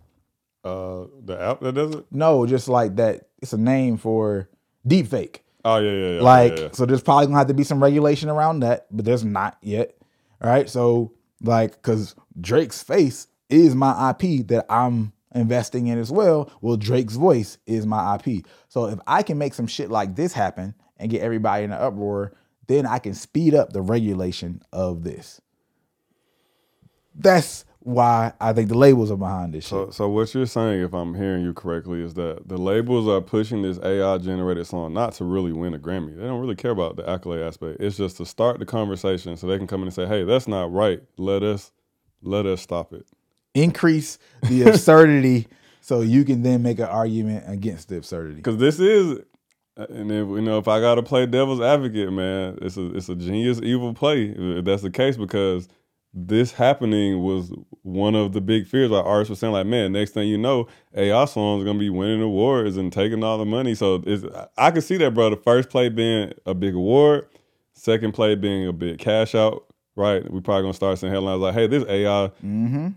Uh, 0.65 1.05
the 1.23 1.39
app 1.39 1.61
that 1.61 1.73
does 1.73 1.95
it. 1.95 2.05
No, 2.11 2.45
just 2.45 2.67
like 2.67 2.97
that. 2.97 3.29
It's 3.41 3.53
a 3.53 3.57
name 3.57 3.95
for 3.95 4.49
deep 4.85 5.07
fake. 5.07 5.45
Oh 5.63 5.77
yeah, 5.77 5.91
yeah, 5.91 6.15
yeah. 6.15 6.21
Like, 6.21 6.57
yeah, 6.57 6.63
yeah. 6.63 6.69
so 6.73 6.85
there's 6.85 7.01
probably 7.01 7.27
gonna 7.27 7.37
have 7.37 7.47
to 7.47 7.53
be 7.53 7.63
some 7.63 7.81
regulation 7.81 8.27
around 8.27 8.59
that, 8.59 8.87
but 8.91 9.05
there's 9.05 9.23
not 9.23 9.57
yet. 9.61 9.95
Right. 10.41 10.69
So, 10.69 11.13
like, 11.41 11.73
because 11.73 12.15
Drake's 12.39 12.81
face 12.81 13.27
is 13.49 13.75
my 13.75 14.09
IP 14.11 14.47
that 14.47 14.65
I'm 14.69 15.13
investing 15.35 15.87
in 15.87 15.99
as 15.99 16.11
well. 16.11 16.51
Well, 16.61 16.77
Drake's 16.77 17.15
voice 17.15 17.57
is 17.67 17.85
my 17.85 18.15
IP. 18.15 18.45
So, 18.67 18.85
if 18.87 18.99
I 19.05 19.23
can 19.23 19.37
make 19.37 19.53
some 19.53 19.67
shit 19.67 19.91
like 19.91 20.15
this 20.15 20.33
happen 20.33 20.73
and 20.97 21.11
get 21.11 21.21
everybody 21.21 21.63
in 21.63 21.71
an 21.71 21.79
uproar, 21.79 22.33
then 22.67 22.85
I 22.85 22.99
can 22.99 23.13
speed 23.13 23.53
up 23.53 23.71
the 23.73 23.81
regulation 23.81 24.61
of 24.73 25.03
this. 25.03 25.41
That's 27.13 27.65
why 27.83 28.31
I 28.39 28.53
think 28.53 28.69
the 28.69 28.77
labels 28.77 29.09
are 29.09 29.17
behind 29.17 29.53
this 29.53 29.63
shit. 29.63 29.69
So, 29.69 29.89
so 29.89 30.09
what 30.09 30.33
you're 30.33 30.45
saying, 30.45 30.81
if 30.81 30.93
I'm 30.93 31.15
hearing 31.15 31.43
you 31.43 31.53
correctly, 31.53 32.03
is 32.03 32.13
that 32.13 32.47
the 32.47 32.57
labels 32.57 33.07
are 33.07 33.21
pushing 33.21 33.63
this 33.63 33.79
AI 33.79 34.17
generated 34.19 34.67
song 34.67 34.93
not 34.93 35.13
to 35.13 35.25
really 35.25 35.51
win 35.51 35.73
a 35.73 35.79
Grammy. 35.79 36.15
They 36.15 36.23
don't 36.23 36.39
really 36.39 36.55
care 36.55 36.71
about 36.71 36.95
the 36.95 37.09
accolade 37.09 37.41
aspect. 37.41 37.81
It's 37.81 37.97
just 37.97 38.17
to 38.17 38.25
start 38.25 38.59
the 38.59 38.65
conversation 38.65 39.35
so 39.35 39.47
they 39.47 39.57
can 39.57 39.67
come 39.67 39.81
in 39.81 39.87
and 39.87 39.93
say, 39.93 40.05
"Hey, 40.05 40.23
that's 40.23 40.47
not 40.47 40.71
right. 40.71 41.01
Let 41.17 41.41
us, 41.41 41.71
let 42.21 42.45
us 42.45 42.61
stop 42.61 42.93
it." 42.93 43.07
Increase 43.55 44.19
the 44.43 44.63
absurdity 44.69 45.47
so 45.81 46.01
you 46.01 46.23
can 46.23 46.43
then 46.43 46.61
make 46.61 46.77
an 46.77 46.85
argument 46.85 47.45
against 47.47 47.89
the 47.89 47.97
absurdity. 47.97 48.35
Because 48.35 48.57
this 48.57 48.79
is, 48.79 49.19
uh, 49.75 49.87
and 49.89 50.11
if 50.11 50.27
you 50.27 50.41
know, 50.41 50.59
if 50.59 50.67
I 50.67 50.79
gotta 50.79 51.01
play 51.01 51.25
devil's 51.25 51.61
advocate, 51.61 52.13
man, 52.13 52.59
it's 52.61 52.77
a 52.77 52.95
it's 52.95 53.09
a 53.09 53.15
genius 53.15 53.59
evil 53.63 53.95
play. 53.95 54.25
If 54.37 54.65
that's 54.65 54.83
the 54.83 54.91
case, 54.91 55.17
because 55.17 55.67
this 56.13 56.51
happening 56.51 57.23
was 57.23 57.53
one 57.83 58.15
of 58.15 58.33
the 58.33 58.41
big 58.41 58.67
fears. 58.67 58.91
Like 58.91 59.05
artists 59.05 59.29
were 59.29 59.35
saying, 59.35 59.53
like, 59.53 59.65
man, 59.65 59.93
next 59.93 60.11
thing 60.11 60.27
you 60.27 60.37
know, 60.37 60.67
AI 60.95 61.25
songs 61.25 61.61
are 61.61 61.65
gonna 61.65 61.79
be 61.79 61.89
winning 61.89 62.21
awards 62.21 62.77
and 62.77 62.91
taking 62.91 63.23
all 63.23 63.37
the 63.37 63.45
money. 63.45 63.75
So 63.75 64.03
it's, 64.05 64.23
I 64.57 64.71
can 64.71 64.81
see 64.81 64.97
that, 64.97 65.13
bro. 65.13 65.29
The 65.29 65.37
first 65.37 65.69
play 65.69 65.89
being 65.89 66.33
a 66.45 66.53
big 66.53 66.75
award, 66.75 67.27
second 67.73 68.13
play 68.13 68.35
being 68.35 68.67
a 68.67 68.73
big 68.73 68.99
cash 68.99 69.35
out. 69.35 69.65
Right, 69.95 70.29
we 70.31 70.39
probably 70.39 70.63
gonna 70.63 70.73
start 70.73 70.99
seeing 70.99 71.11
headlines 71.11 71.41
like, 71.41 71.53
"Hey, 71.53 71.67
this 71.67 71.83
AI 71.83 72.31
mm-hmm. 72.43 72.87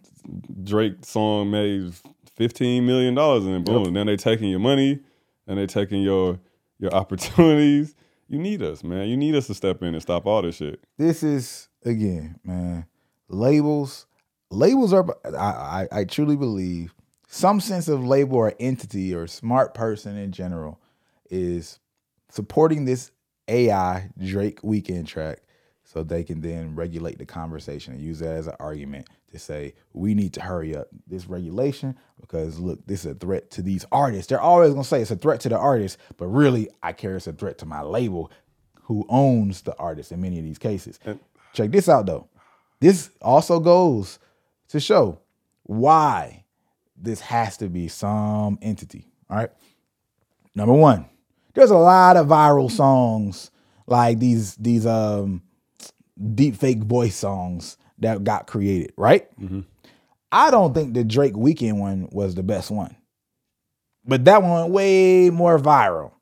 Drake 0.62 1.04
song 1.04 1.50
made 1.50 1.92
fifteen 2.36 2.86
million 2.86 3.16
dollars, 3.16 3.44
and 3.44 3.52
then 3.52 3.64
boom, 3.64 3.86
and 3.86 3.96
then 3.96 4.06
they 4.06 4.16
taking 4.16 4.48
your 4.48 4.60
money, 4.60 5.00
and 5.48 5.58
they 5.58 5.66
taking 5.66 6.02
your 6.02 6.38
your 6.78 6.94
opportunities. 6.94 7.96
You 8.28 8.38
need 8.38 8.62
us, 8.62 8.84
man. 8.84 9.08
You 9.08 9.16
need 9.16 9.34
us 9.34 9.48
to 9.48 9.54
step 9.54 9.82
in 9.82 9.94
and 9.94 10.02
stop 10.02 10.24
all 10.24 10.42
this 10.42 10.56
shit. 10.56 10.80
This 10.96 11.24
is 11.24 11.68
again, 11.84 12.38
man. 12.44 12.86
Labels, 13.34 14.06
labels 14.50 14.92
are. 14.92 15.04
I, 15.24 15.38
I, 15.38 15.88
I 15.92 16.04
truly 16.04 16.36
believe 16.36 16.94
some 17.26 17.60
sense 17.60 17.88
of 17.88 18.06
label 18.06 18.36
or 18.36 18.54
entity 18.60 19.14
or 19.14 19.26
smart 19.26 19.74
person 19.74 20.16
in 20.16 20.30
general 20.30 20.80
is 21.30 21.80
supporting 22.30 22.84
this 22.84 23.10
AI 23.48 24.10
Drake 24.24 24.62
Weeknd 24.62 25.06
track, 25.06 25.40
so 25.82 26.04
they 26.04 26.22
can 26.22 26.40
then 26.40 26.76
regulate 26.76 27.18
the 27.18 27.26
conversation 27.26 27.92
and 27.92 28.02
use 28.02 28.20
that 28.20 28.36
as 28.36 28.46
an 28.46 28.54
argument 28.60 29.08
to 29.32 29.38
say 29.38 29.74
we 29.92 30.14
need 30.14 30.32
to 30.34 30.40
hurry 30.40 30.76
up 30.76 30.86
this 31.08 31.26
regulation 31.26 31.96
because 32.20 32.60
look, 32.60 32.86
this 32.86 33.04
is 33.04 33.12
a 33.12 33.14
threat 33.14 33.50
to 33.50 33.62
these 33.62 33.84
artists. 33.90 34.28
They're 34.28 34.40
always 34.40 34.70
gonna 34.72 34.84
say 34.84 35.02
it's 35.02 35.10
a 35.10 35.16
threat 35.16 35.40
to 35.40 35.48
the 35.48 35.58
artist, 35.58 35.98
but 36.18 36.28
really, 36.28 36.68
I 36.84 36.92
care 36.92 37.16
it's 37.16 37.26
a 37.26 37.32
threat 37.32 37.58
to 37.58 37.66
my 37.66 37.82
label, 37.82 38.30
who 38.82 39.04
owns 39.08 39.62
the 39.62 39.76
artist 39.76 40.12
in 40.12 40.20
many 40.20 40.38
of 40.38 40.44
these 40.44 40.58
cases. 40.58 41.00
Check 41.52 41.72
this 41.72 41.88
out 41.88 42.06
though. 42.06 42.28
This 42.84 43.08
also 43.22 43.60
goes 43.60 44.18
to 44.68 44.78
show 44.78 45.18
why 45.62 46.44
this 46.94 47.18
has 47.20 47.56
to 47.56 47.70
be 47.70 47.88
some 47.88 48.58
entity. 48.60 49.06
All 49.30 49.38
right. 49.38 49.48
Number 50.54 50.74
one, 50.74 51.06
there's 51.54 51.70
a 51.70 51.78
lot 51.78 52.18
of 52.18 52.26
viral 52.26 52.70
songs 52.70 53.50
like 53.86 54.18
these 54.18 54.56
these 54.56 54.84
um 54.84 55.40
deep 56.34 56.56
fake 56.56 56.82
voice 56.84 57.16
songs 57.16 57.78
that 58.00 58.22
got 58.22 58.46
created, 58.46 58.92
right? 58.98 59.28
I 60.30 60.50
don't 60.50 60.74
think 60.74 60.92
the 60.92 61.04
Drake 61.04 61.32
Weeknd 61.32 61.78
one 61.78 62.10
was 62.12 62.34
the 62.34 62.42
best 62.42 62.70
one. 62.70 62.94
But 64.04 64.26
that 64.26 64.42
one 64.42 64.60
went 64.60 64.72
way 64.74 65.30
more 65.30 65.58
viral. 65.58 66.12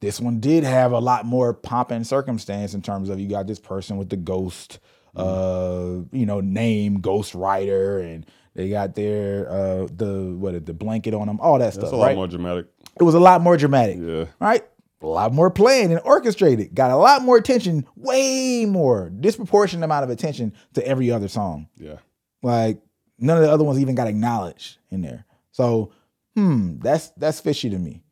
This 0.00 0.18
one 0.20 0.40
did 0.40 0.64
have 0.64 0.92
a 0.92 0.98
lot 1.00 1.26
more 1.26 1.52
pomp 1.52 1.90
and 1.90 2.06
circumstance 2.06 2.72
in 2.72 2.80
terms 2.80 3.10
of 3.10 3.20
you 3.20 3.28
got 3.28 3.46
this 3.46 3.60
person 3.60 3.98
with 3.98 4.08
the 4.08 4.16
ghost, 4.16 4.78
uh, 5.16 6.00
you 6.12 6.26
know, 6.26 6.40
name, 6.40 7.00
Ghostwriter, 7.00 8.02
and 8.04 8.26
they 8.54 8.68
got 8.68 8.94
their 8.94 9.48
uh 9.50 9.86
the 9.94 10.34
what 10.38 10.66
the 10.66 10.74
blanket 10.74 11.14
on 11.14 11.26
them, 11.26 11.40
all 11.40 11.58
that 11.58 11.66
That's 11.74 11.76
stuff. 11.76 11.92
a 11.92 11.96
lot 11.96 12.06
right? 12.08 12.16
more 12.16 12.28
dramatic. 12.28 12.66
It 12.98 13.02
was 13.02 13.14
a 13.14 13.20
lot 13.20 13.40
more 13.40 13.56
dramatic. 13.56 13.98
Yeah. 14.00 14.26
Right? 14.40 14.66
A 15.00 15.06
lot 15.06 15.32
more 15.32 15.50
planned 15.50 15.90
and 15.90 16.00
orchestrated. 16.04 16.74
Got 16.74 16.92
a 16.92 16.96
lot 16.96 17.22
more 17.22 17.36
attention, 17.36 17.86
way 17.96 18.66
more, 18.66 19.10
disproportionate 19.10 19.84
amount 19.84 20.04
of 20.04 20.10
attention 20.10 20.52
to 20.74 20.86
every 20.86 21.10
other 21.10 21.28
song. 21.28 21.68
Yeah. 21.76 21.96
Like 22.42 22.80
none 23.18 23.36
of 23.36 23.42
the 23.42 23.50
other 23.50 23.64
ones 23.64 23.80
even 23.80 23.94
got 23.94 24.06
acknowledged 24.06 24.78
in 24.90 25.02
there. 25.02 25.24
So, 25.50 25.92
hmm, 26.34 26.78
that's 26.78 27.08
that's 27.16 27.40
fishy 27.40 27.68
to 27.70 27.78
me. 27.78 28.02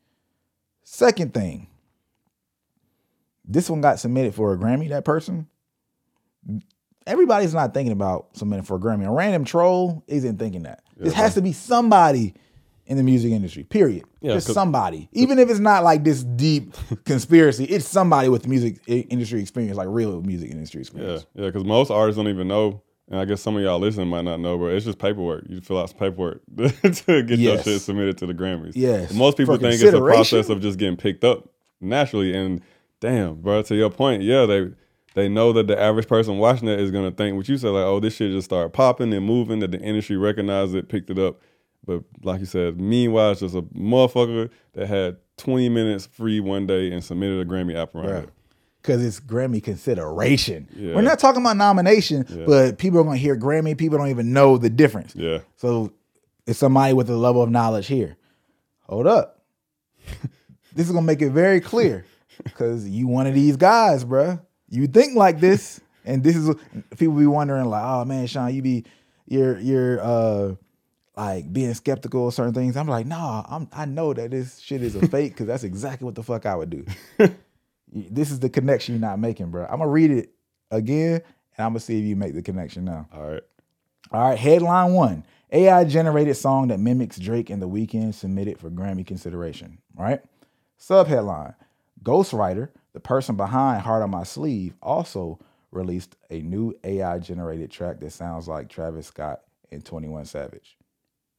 Second 0.83 1.33
thing, 1.33 1.69
this 3.45 3.71
one 3.71 3.81
got 3.81 4.01
submitted 4.01 4.35
for 4.35 4.53
a 4.53 4.57
Grammy. 4.57 4.89
That 4.89 5.05
person, 5.05 5.47
everybody's 7.11 7.55
not 7.55 7.75
thinking 7.75 7.93
about 7.93 8.29
submitting 8.35 8.65
for 8.65 8.77
a 8.77 8.79
Grammy. 8.79 9.07
A 9.07 9.11
random 9.11 9.45
troll 9.45 10.03
isn't 10.07 10.39
thinking 10.39 10.63
that. 10.65 10.83
this 10.97 11.15
has 11.15 11.35
to 11.35 11.43
be 11.43 11.53
somebody 11.53 12.35
in 12.87 12.97
the 12.97 13.03
music 13.03 13.33
industry. 13.33 13.63
Period. 13.65 14.05
Yeah, 14.21 14.35
Just 14.35 14.53
somebody, 14.53 15.09
even 15.13 15.39
if 15.39 15.49
it's 15.49 15.61
not 15.61 15.85
like 15.85 16.05
this 16.05 16.25
deep 16.25 16.75
conspiracy. 17.05 17.65
It's 17.65 17.87
somebody 17.87 18.29
with 18.29 18.47
music 18.47 18.81
industry 18.87 19.41
experience, 19.41 19.77
like 19.77 19.89
real 19.91 20.21
music 20.23 20.51
industry 20.51 20.81
experience. 20.81 21.27
Yeah. 21.35 21.47
Because 21.47 21.65
most 21.65 21.91
artists 21.91 22.17
don't 22.17 22.29
even 22.29 22.49
know 22.49 22.83
and 23.11 23.19
I 23.19 23.25
guess 23.25 23.43
some 23.43 23.57
of 23.57 23.63
y'all 23.63 23.81
listening 23.81 24.07
might 24.07 24.23
not 24.23 24.39
know, 24.39 24.57
but 24.57 24.67
it's 24.67 24.87
just 24.87 24.99
paperwork. 24.99 25.45
You 25.49 25.61
fill 25.61 25.81
out 25.81 25.91
some 25.91 25.99
paperwork 25.99 26.43
to 26.57 27.23
get 27.25 27.41
your 27.41 27.61
shit 27.61 27.83
submitted 27.83 28.17
to 28.19 28.27
the 28.27 28.35
Grammys. 28.35 28.73
Yes. 28.77 29.13
most 29.13 29.37
people 29.37 29.57
For 29.57 29.61
think 29.61 29.83
it's 29.83 29.93
a 29.93 29.99
process 29.99 30.49
of 30.49 30.61
just 30.61 30.79
getting 30.79 30.97
picked 30.97 31.25
up 31.25 31.49
naturally, 31.81 32.33
and 32.35 32.63
damn, 33.01 33.35
bro, 33.35 33.63
to 33.63 33.75
your 33.75 33.91
point, 33.91 34.23
yeah, 34.23 34.47
they 34.47 34.69
they 35.15 35.29
know 35.29 35.53
that 35.53 35.67
the 35.67 35.81
average 35.81 36.07
person 36.09 36.39
watching 36.39 36.67
that 36.67 36.79
is 36.79 36.91
gonna 36.91 37.11
think 37.11 37.37
what 37.37 37.49
you 37.49 37.57
said, 37.59 37.71
like, 37.71 37.85
oh, 37.85 38.01
this 38.01 38.15
shit 38.17 38.31
just 38.33 38.45
started 38.47 38.71
popping 38.73 39.13
and 39.13 39.25
moving, 39.27 39.59
that 39.61 39.71
the 39.73 39.81
industry 39.81 40.17
recognized 40.17 40.75
it, 40.75 40.89
picked 40.89 41.11
it 41.11 41.19
up. 41.19 41.41
But 41.85 42.03
like 42.23 42.41
you 42.41 42.47
said, 42.47 42.81
meanwhile, 42.81 43.33
it's 43.33 43.41
just 43.41 43.55
a 43.55 43.63
motherfucker 43.63 44.51
that 44.75 44.87
had 44.87 45.17
20 45.39 45.69
minutes 45.71 46.07
free 46.07 46.39
one 46.39 46.67
day 46.67 46.93
and 46.93 47.03
submitted 47.03 47.41
a 47.47 47.51
Grammy 47.51 47.75
app 47.75 47.95
around 47.95 48.07
Bruh. 48.07 48.23
it. 48.25 48.29
Because 48.83 49.05
it's 49.05 49.19
Grammy 49.21 49.63
consideration. 49.63 50.69
Yeah. 50.75 50.95
We're 50.95 51.01
not 51.03 51.19
talking 51.19 51.41
about 51.43 51.57
nomination, 51.57 52.27
Yeah. 52.29 52.45
but 52.47 52.79
people 52.79 53.01
are 53.01 53.05
going 53.05 53.17
to 53.17 53.23
hear 53.23 53.37
Grammy. 53.37 53.77
People 53.77 53.99
don't 53.99 54.09
even 54.09 54.33
know 54.33 54.59
the 54.59 54.71
difference. 54.71 55.15
Yeah. 55.17 55.39
So 55.57 55.93
it's 56.47 56.59
somebody 56.59 56.93
with 56.95 57.09
a 57.11 57.17
level 57.17 57.43
of 57.43 57.51
knowledge 57.51 57.87
here. 57.87 58.17
Hold 58.83 59.07
up. 59.07 59.43
this 60.75 60.87
is 60.87 60.93
gonna 60.93 61.07
make 61.07 61.23
it 61.23 61.31
very 61.31 61.61
clear. 61.61 62.05
Cause 62.55 62.87
you 62.89 63.07
one 63.07 63.27
of 63.27 63.35
these 63.35 63.57
guys, 63.57 64.05
bruh. 64.05 64.41
You 64.71 64.87
think 64.87 65.17
like 65.17 65.41
this. 65.41 65.81
And 66.05 66.25
this 66.25 66.37
is 66.37 66.55
people 66.99 67.15
be 67.17 67.27
wondering, 67.27 67.67
like, 67.67 67.85
oh 67.85 68.05
man, 68.07 68.27
Sean, 68.27 68.55
you 68.55 68.63
be 68.63 68.85
you're 69.27 69.59
you're 69.61 70.01
uh 70.01 70.55
like 71.17 71.53
being 71.53 71.75
skeptical 71.75 72.29
of 72.29 72.35
certain 72.35 72.55
things. 72.55 72.77
I'm 72.77 72.89
like, 72.89 73.07
nah, 73.07 73.45
I'm 73.49 73.69
I 73.73 73.85
know 73.85 74.15
that 74.15 74.31
this 74.31 74.59
shit 74.61 74.83
is 74.83 74.97
a 74.97 75.07
fake 75.09 75.33
because 75.33 75.47
that's 75.47 75.65
exactly 75.65 76.07
what 76.07 76.15
the 76.15 76.23
fuck 76.23 76.47
I 76.47 76.57
would 76.57 76.71
do. 76.71 76.87
this 77.89 78.31
is 78.31 78.41
the 78.41 78.51
connection 78.51 78.95
you're 78.95 79.01
not 79.01 79.19
making, 79.19 79.51
bro. 79.51 79.65
I'm 79.65 79.79
gonna 79.79 79.89
read 79.89 80.11
it 80.11 80.31
again 80.71 81.23
and 81.57 81.67
I'm 81.67 81.73
gonna 81.73 81.81
see 81.81 81.99
if 81.99 82.05
you 82.07 82.17
make 82.17 82.35
the 82.35 82.43
connection 82.43 82.85
now. 82.87 83.09
All 83.15 83.31
right. 83.33 83.43
All 84.13 84.31
right, 84.31 84.39
headline 84.39 84.95
one 84.95 85.25
AI 85.53 85.85
generated 85.85 86.37
song 86.37 86.69
that 86.69 86.81
mimics 86.81 87.19
Drake 87.19 87.51
and 87.51 87.63
The 87.63 87.69
Weeknd 87.69 88.15
submitted 88.15 88.59
for 88.59 88.71
Grammy 88.71 89.07
consideration. 89.07 89.79
All 89.99 90.05
right. 90.05 90.21
Subheadline 90.81 91.55
Ghostwriter, 92.03 92.71
the 92.93 93.01
person 93.01 93.37
behind 93.37 93.83
Heart 93.83 94.03
on 94.03 94.11
My 94.11 94.25
Sleeve, 94.25 94.75
also 94.83 95.39
released 95.71 96.17
a 96.31 96.41
new 96.41 96.75
AI 96.85 97.19
generated 97.19 97.71
track 97.71 98.01
that 98.01 98.11
sounds 98.11 98.49
like 98.49 98.69
Travis 98.69 99.07
Scott 99.07 99.41
and 99.71 99.85
21 99.85 100.25
Savage. 100.25 100.77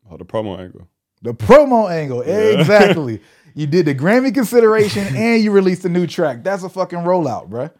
Oh, 0.10 0.18
the 0.18 0.26
promo 0.26 0.58
angle. 0.60 0.88
The 1.22 1.34
promo 1.34 1.92
angle, 1.92 2.22
exactly. 2.22 3.22
you 3.54 3.68
did 3.68 3.86
the 3.86 3.94
Grammy 3.94 4.34
consideration 4.34 5.06
and 5.16 5.44
you 5.44 5.52
released 5.52 5.86
a 5.86 5.90
new 5.90 6.08
track. 6.08 6.44
That's 6.44 6.64
a 6.64 6.70
fucking 6.70 7.00
rollout, 7.00 7.50
bruh. 7.50 7.72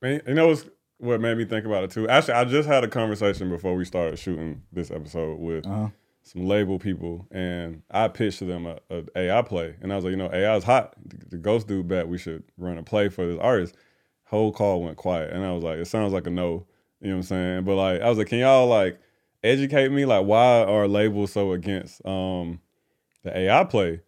Man, 0.00 0.22
you 0.26 0.34
know 0.34 0.56
what 0.98 1.20
made 1.20 1.36
me 1.36 1.44
think 1.44 1.66
about 1.66 1.84
it 1.84 1.90
too? 1.90 2.08
Actually, 2.08 2.34
I 2.34 2.44
just 2.44 2.68
had 2.68 2.84
a 2.84 2.88
conversation 2.88 3.50
before 3.50 3.74
we 3.74 3.84
started 3.84 4.18
shooting 4.18 4.62
this 4.72 4.90
episode 4.90 5.38
with 5.38 5.66
Uh-huh. 5.66 5.88
Some 6.24 6.46
label 6.46 6.78
people, 6.78 7.26
and 7.30 7.82
I 7.90 8.08
pitched 8.08 8.40
to 8.40 8.46
them 8.46 8.66
a, 8.66 8.78
a 8.90 9.04
AI 9.14 9.42
play, 9.42 9.76
and 9.82 9.92
I 9.92 9.96
was 9.96 10.04
like, 10.04 10.12
you 10.12 10.16
know, 10.16 10.30
AI 10.32 10.56
is 10.56 10.64
hot. 10.64 10.94
The, 11.28 11.36
Ghost 11.36 11.68
dude 11.68 11.86
bet 11.86 12.08
we 12.08 12.18
should 12.18 12.42
run 12.56 12.78
a 12.78 12.82
play 12.82 13.10
for 13.10 13.26
this 13.26 13.38
artist. 13.38 13.76
Whole 14.24 14.50
call 14.50 14.82
went 14.82 14.96
quiet, 14.96 15.32
and 15.32 15.44
I 15.44 15.52
was 15.52 15.62
like, 15.62 15.78
it 15.78 15.86
sounds 15.86 16.12
like 16.12 16.26
a 16.26 16.30
no. 16.30 16.66
You 17.00 17.10
know 17.10 17.16
what 17.16 17.18
I'm 17.18 17.22
saying? 17.24 17.64
But 17.64 17.76
like, 17.76 18.00
I 18.00 18.08
was 18.08 18.16
like, 18.16 18.28
can 18.28 18.38
y'all 18.38 18.66
like 18.66 18.98
educate 19.42 19.92
me? 19.92 20.06
Like, 20.06 20.24
why 20.24 20.62
are 20.64 20.88
labels 20.88 21.32
so 21.32 21.52
against 21.52 22.04
um 22.06 22.60
the 23.22 23.36
AI 23.36 23.64
play? 23.64 24.00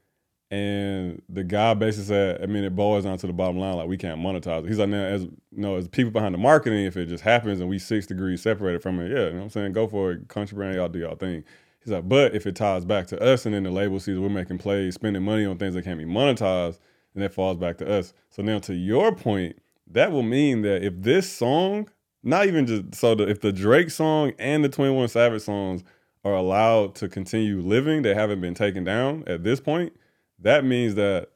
And 0.51 1.21
the 1.29 1.45
guy 1.45 1.75
basically 1.75 2.07
said, 2.07 2.43
I 2.43 2.47
mean, 2.47 2.65
it 2.65 2.75
boils 2.75 3.05
down 3.05 3.19
to 3.19 3.27
the 3.27 3.33
bottom 3.35 3.59
line, 3.59 3.75
like 3.77 3.89
we 3.89 3.97
can't 3.99 4.21
monetize 4.21 4.65
it. 4.65 4.69
He's 4.69 4.79
like, 4.79 4.89
now, 4.89 5.05
as 5.05 5.25
you 5.25 5.33
know, 5.51 5.77
as 5.77 5.89
people 5.89 6.13
behind 6.13 6.35
the 6.35 6.39
marketing, 6.39 6.87
if 6.87 6.97
it 6.97 7.07
just 7.07 7.25
happens 7.25 7.61
and 7.61 7.69
we 7.69 7.79
six 7.79 8.07
degrees 8.07 8.43
separated 8.43 8.81
from 8.83 9.01
it, 9.01 9.11
yeah, 9.11 9.27
you 9.27 9.31
know 9.33 9.37
what 9.39 9.43
I'm 9.43 9.51
saying? 9.51 9.73
Go 9.73 9.89
for 9.89 10.13
it, 10.13 10.29
country 10.29 10.57
brand, 10.57 10.77
y'all 10.77 10.89
do 10.89 11.01
y'all 11.01 11.17
thing. 11.17 11.45
He's 11.87 11.93
like, 11.93 12.09
but 12.09 12.35
if 12.35 12.49
it 12.49 12.57
ties 12.57 12.85
back 12.85 13.07
to 13.07 13.23
us 13.23 13.47
and 13.47 13.55
then 13.55 13.63
the 13.63 13.71
label 13.71 14.01
sees 14.01 14.19
we're 14.19 14.29
making 14.29 14.59
plays, 14.59 14.97
spending 14.97 15.23
money 15.23 15.45
on 15.45 15.57
things 15.57 15.75
that 15.75 15.85
can't 15.85 16.01
be 16.01 16.05
monetized, 16.05 16.81
then 17.15 17.23
that 17.23 17.33
falls 17.33 17.59
back 17.59 17.79
to 17.79 17.89
us. 17.89 18.13
So 18.29 18.43
now 18.43 18.59
to 18.59 18.75
your 18.75 19.15
point, 19.15 19.63
that 19.93 20.11
will 20.11 20.25
mean 20.25 20.63
that 20.63 20.83
if 20.83 20.95
this 21.01 21.31
song, 21.31 21.89
not 22.25 22.47
even 22.47 22.67
just 22.67 22.97
so 22.97 23.15
the, 23.15 23.29
if 23.29 23.41
the 23.41 23.53
Drake 23.53 23.91
song 23.91 24.33
and 24.41 24.65
the 24.65 24.69
21 24.69 25.07
Savage 25.07 25.43
songs 25.43 25.85
are 26.25 26.35
allowed 26.35 26.97
to 26.97 27.09
continue 27.09 27.61
living, 27.61 28.03
they 28.03 28.15
haven't 28.15 28.41
been 28.41 28.55
taken 28.55 28.83
down 28.83 29.23
at 29.29 29.45
this 29.45 29.61
point, 29.61 29.93
that 30.41 30.65
means 30.65 30.97
that 30.97 31.29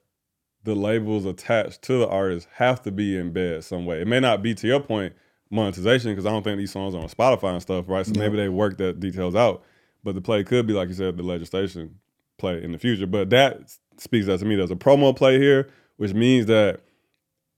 the 0.64 0.74
labels 0.74 1.26
attached 1.26 1.82
to 1.82 1.98
the 1.98 2.08
artist 2.08 2.48
have 2.54 2.82
to 2.82 2.90
be 2.90 3.16
in 3.16 3.32
bed 3.32 3.62
some 3.62 3.86
way. 3.86 4.00
It 4.00 4.08
may 4.08 4.18
not 4.18 4.42
be 4.42 4.52
to 4.56 4.66
your 4.66 4.80
point 4.80 5.12
monetization 5.48 6.10
because 6.10 6.26
I 6.26 6.30
don't 6.30 6.42
think 6.42 6.58
these 6.58 6.72
songs 6.72 6.96
are 6.96 7.00
on 7.00 7.08
Spotify 7.08 7.52
and 7.52 7.62
stuff, 7.62 7.88
right? 7.88 8.04
So 8.04 8.14
maybe 8.16 8.36
they 8.36 8.48
work 8.48 8.78
that 8.78 8.98
details 8.98 9.36
out. 9.36 9.62
But 10.02 10.14
the 10.14 10.20
play 10.20 10.44
could 10.44 10.66
be 10.66 10.72
like 10.72 10.88
you 10.88 10.94
said, 10.94 11.16
the 11.16 11.22
legislation 11.22 11.98
play 12.38 12.62
in 12.62 12.72
the 12.72 12.78
future. 12.78 13.06
But 13.06 13.30
that 13.30 13.76
speaks 13.98 14.28
out 14.28 14.38
to 14.40 14.44
me. 14.44 14.56
There's 14.56 14.70
a 14.70 14.76
promo 14.76 15.14
play 15.14 15.38
here, 15.38 15.68
which 15.96 16.14
means 16.14 16.46
that 16.46 16.80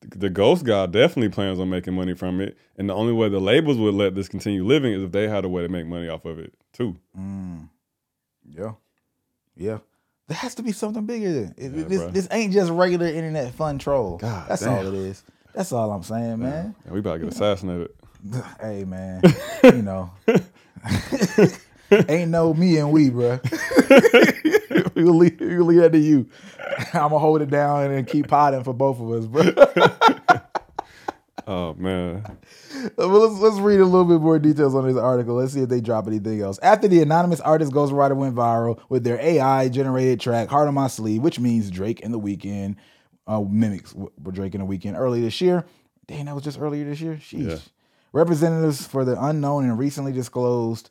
the 0.01 0.31
Ghost 0.31 0.65
guy 0.65 0.87
definitely 0.87 1.29
plans 1.29 1.61
on 1.61 1.71
making 1.71 1.95
money 1.95 2.15
from 2.15 2.41
it. 2.41 2.57
And 2.77 2.89
the 2.89 2.95
only 2.95 3.13
way 3.13 3.29
the 3.29 3.41
labels 3.41 3.79
would 3.79 3.95
let 3.95 4.15
this 4.15 4.29
continue 4.29 4.65
living 4.65 4.93
is 4.93 5.03
if 5.03 5.13
they 5.13 5.29
had 5.29 5.45
a 5.45 5.49
way 5.49 5.63
to 5.63 5.69
make 5.69 5.87
money 5.87 6.09
off 6.09 6.25
of 6.25 6.39
it 6.39 6.55
too. 6.73 6.97
Mm. 7.19 7.69
Yeah. 8.49 8.73
Yeah. 9.57 9.79
There 10.29 10.37
has 10.37 10.55
to 10.57 10.63
be 10.63 10.73
something 10.73 11.05
bigger 11.05 11.33
than 11.33 11.55
it, 11.57 11.73
Yeah, 11.73 11.85
this. 11.85 12.13
This 12.13 12.29
ain't 12.31 12.53
just 12.53 12.71
regular 12.71 13.07
internet 13.07 13.53
fun 13.55 13.79
troll. 13.79 14.17
God 14.19 14.49
That's 14.49 14.63
damn. 14.63 14.73
all 14.79 14.87
it 14.87 14.95
is. 14.95 15.23
That's 15.55 15.73
all 15.73 15.91
I'm 15.93 16.03
saying, 16.03 16.39
man. 16.39 16.75
Yeah, 16.87 16.93
we 16.93 17.01
about 17.01 17.15
to 17.15 17.19
get 17.21 17.29
assassinated. 17.33 17.91
Hey, 18.61 18.85
man. 18.85 19.21
you 19.65 19.83
know, 19.83 20.13
ain't 22.09 22.31
no 22.31 22.55
me 22.55 22.79
and 22.79 22.93
we, 22.93 23.11
bro. 23.11 23.41
we 24.95 25.05
will 25.05 25.17
leave, 25.17 25.41
we 25.41 25.57
will 25.57 25.67
leave 25.67 25.81
that 25.81 25.93
to 25.93 25.99
you. 25.99 26.29
I'm 26.95 27.11
gonna 27.11 27.19
hold 27.19 27.43
it 27.43 27.51
down 27.51 27.91
and 27.91 28.07
keep 28.07 28.29
potting 28.29 28.65
for 28.65 28.73
both 28.73 29.01
of 29.01 29.11
us, 29.11 29.27
bro. 29.27 30.43
Oh 31.47 31.75
man. 31.75 32.25
Well, 32.97 33.09
let's, 33.09 33.41
let's 33.41 33.57
read 33.57 33.81
a 33.81 33.85
little 33.85 34.05
bit 34.05 34.21
more 34.21 34.39
details 34.39 34.75
on 34.75 34.87
this 34.87 34.97
article. 34.97 35.37
Let's 35.37 35.53
see 35.53 35.61
if 35.61 35.69
they 35.69 35.81
drop 35.81 36.07
anything 36.07 36.41
else. 36.41 36.59
After 36.63 36.89
the 36.89 37.03
anonymous 37.03 37.41
artist 37.41 37.73
Ghostwriter 37.73 38.17
went 38.17 38.35
viral 38.35 38.81
with 38.89 39.05
their 39.05 39.21
AI 39.21 39.69
generated 39.69 40.21
track 40.21 40.49
"Heart 40.49 40.69
on 40.69 40.75
My 40.75 40.87
Sleeve," 40.87 41.23
which 41.23 41.39
means 41.39 41.71
Drake 41.71 42.05
and 42.05 42.13
the 42.15 42.21
Weeknd 42.21 42.77
uh, 43.27 43.41
mimics 43.41 43.95
Drake 44.31 44.55
and 44.55 44.63
the 44.63 44.67
Weeknd 44.67 44.97
early 44.97 45.21
this 45.21 45.41
year. 45.41 45.65
Dang, 46.07 46.27
that 46.27 46.35
was 46.35 46.45
just 46.45 46.61
earlier 46.61 46.85
this 46.85 47.01
year. 47.01 47.15
Sheesh. 47.17 47.49
Yeah. 47.49 47.59
Representatives 48.13 48.87
for 48.87 49.05
the 49.05 49.23
unknown 49.23 49.65
and 49.65 49.79
recently 49.79 50.13
disclosed 50.13 50.91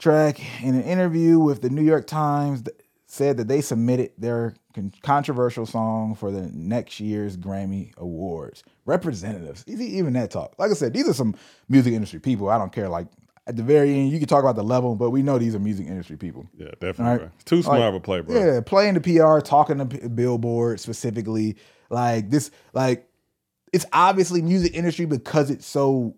track 0.00 0.40
in 0.62 0.74
an 0.74 0.82
interview 0.82 1.38
with 1.38 1.62
the 1.62 1.70
New 1.70 1.82
York 1.82 2.06
Times 2.06 2.64
said 3.06 3.36
that 3.36 3.48
they 3.48 3.60
submitted 3.60 4.12
their 4.18 4.54
con- 4.74 4.92
controversial 5.02 5.66
song 5.66 6.14
for 6.14 6.30
the 6.30 6.48
next 6.52 7.00
year's 7.00 7.36
Grammy 7.36 7.92
Awards. 7.96 8.62
Representatives, 8.86 9.64
even 9.68 10.12
that 10.14 10.30
talk. 10.30 10.54
Like 10.58 10.70
I 10.70 10.74
said, 10.74 10.92
these 10.92 11.08
are 11.08 11.14
some 11.14 11.34
music 11.68 11.92
industry 11.92 12.20
people. 12.20 12.48
I 12.48 12.58
don't 12.58 12.72
care. 12.72 12.88
Like 12.88 13.06
at 13.46 13.56
the 13.56 13.62
very 13.62 13.92
end, 13.94 14.10
you 14.10 14.18
can 14.18 14.28
talk 14.28 14.42
about 14.42 14.56
the 14.56 14.62
level, 14.62 14.94
but 14.96 15.10
we 15.10 15.22
know 15.22 15.38
these 15.38 15.54
are 15.54 15.58
music 15.58 15.86
industry 15.86 16.16
people. 16.16 16.46
Yeah, 16.56 16.68
definitely. 16.80 17.04
Right. 17.04 17.18
bro. 17.18 17.30
It's 17.34 17.44
too 17.44 17.62
smart 17.62 17.80
Like, 17.80 17.88
of 17.88 17.94
a 17.96 18.00
play, 18.00 18.20
bro. 18.20 18.36
Yeah, 18.54 18.60
playing 18.60 18.94
the 18.94 19.00
PR, 19.00 19.40
talking 19.40 19.78
to 19.78 19.86
P- 19.86 20.08
Billboard 20.08 20.80
specifically, 20.80 21.56
like 21.90 22.30
this, 22.30 22.50
like 22.72 23.08
it's 23.72 23.86
obviously 23.92 24.40
music 24.40 24.74
industry 24.74 25.04
because 25.04 25.50
it's 25.50 25.66
so 25.66 26.14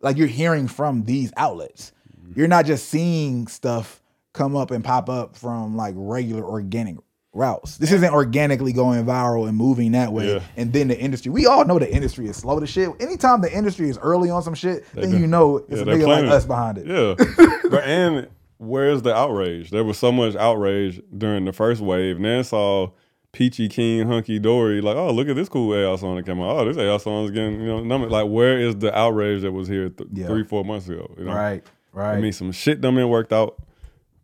like 0.00 0.16
you're 0.16 0.26
hearing 0.26 0.68
from 0.68 1.04
these 1.04 1.32
outlets. 1.36 1.92
You're 2.34 2.48
not 2.48 2.66
just 2.66 2.88
seeing 2.88 3.46
stuff 3.46 4.02
come 4.32 4.56
up 4.56 4.70
and 4.70 4.84
pop 4.84 5.08
up 5.08 5.36
from 5.36 5.76
like 5.76 5.94
regular 5.96 6.44
organic 6.44 6.96
routes. 7.32 7.76
This 7.78 7.92
isn't 7.92 8.12
organically 8.12 8.72
going 8.72 9.04
viral 9.04 9.48
and 9.48 9.56
moving 9.56 9.92
that 9.92 10.12
way. 10.12 10.34
Yeah. 10.34 10.40
And 10.56 10.72
then 10.72 10.88
the 10.88 10.98
industry, 10.98 11.30
we 11.30 11.46
all 11.46 11.64
know 11.64 11.78
the 11.78 11.92
industry 11.92 12.28
is 12.28 12.36
slow 12.36 12.58
to 12.60 12.66
shit. 12.66 12.90
Anytime 13.00 13.40
the 13.40 13.52
industry 13.56 13.88
is 13.88 13.98
early 13.98 14.30
on 14.30 14.42
some 14.42 14.54
shit, 14.54 14.84
then 14.94 15.10
do- 15.12 15.18
you 15.18 15.26
know 15.26 15.58
it's 15.58 15.70
Yeah, 15.70 15.82
a 15.82 15.84
nigga 15.84 15.90
like 15.98 16.04
planning 16.04 16.30
us 16.32 16.44
behind 16.44 16.78
it. 16.78 16.86
Yeah. 16.86 17.14
but 17.70 17.84
and 17.84 18.28
where's 18.58 19.02
the 19.02 19.14
outrage? 19.14 19.70
There 19.70 19.84
was 19.84 19.98
so 19.98 20.10
much 20.12 20.34
outrage 20.36 21.00
during 21.16 21.44
the 21.44 21.52
first 21.52 21.80
wave. 21.80 22.16
And 22.16 22.24
then 22.24 22.42
saw 22.44 22.90
Peachy 23.32 23.68
King, 23.68 24.08
Hunky 24.08 24.40
Dory, 24.40 24.80
like, 24.80 24.96
oh, 24.96 25.12
look 25.12 25.28
at 25.28 25.36
this 25.36 25.48
cool 25.48 25.72
AI 25.72 25.94
song 25.96 26.16
that 26.16 26.26
came 26.26 26.40
out. 26.40 26.56
Oh, 26.56 26.64
this 26.64 26.76
AI 26.76 26.96
song 26.96 27.26
is 27.26 27.30
getting, 27.30 27.60
you 27.60 27.66
know, 27.66 27.80
number. 27.84 28.08
like, 28.08 28.26
where 28.28 28.58
is 28.58 28.74
the 28.76 28.96
outrage 28.96 29.42
that 29.42 29.52
was 29.52 29.68
here 29.68 29.88
th- 29.88 30.08
Yeah. 30.12 30.26
three, 30.26 30.42
four 30.42 30.64
months 30.64 30.88
ago? 30.88 31.14
You 31.16 31.26
know? 31.26 31.32
Right, 31.34 31.64
right. 31.92 32.16
I 32.16 32.20
mean, 32.20 32.32
some 32.32 32.52
shit 32.52 32.80
done 32.80 32.94
been 32.94 33.08
worked 33.08 33.32
out 33.32 33.60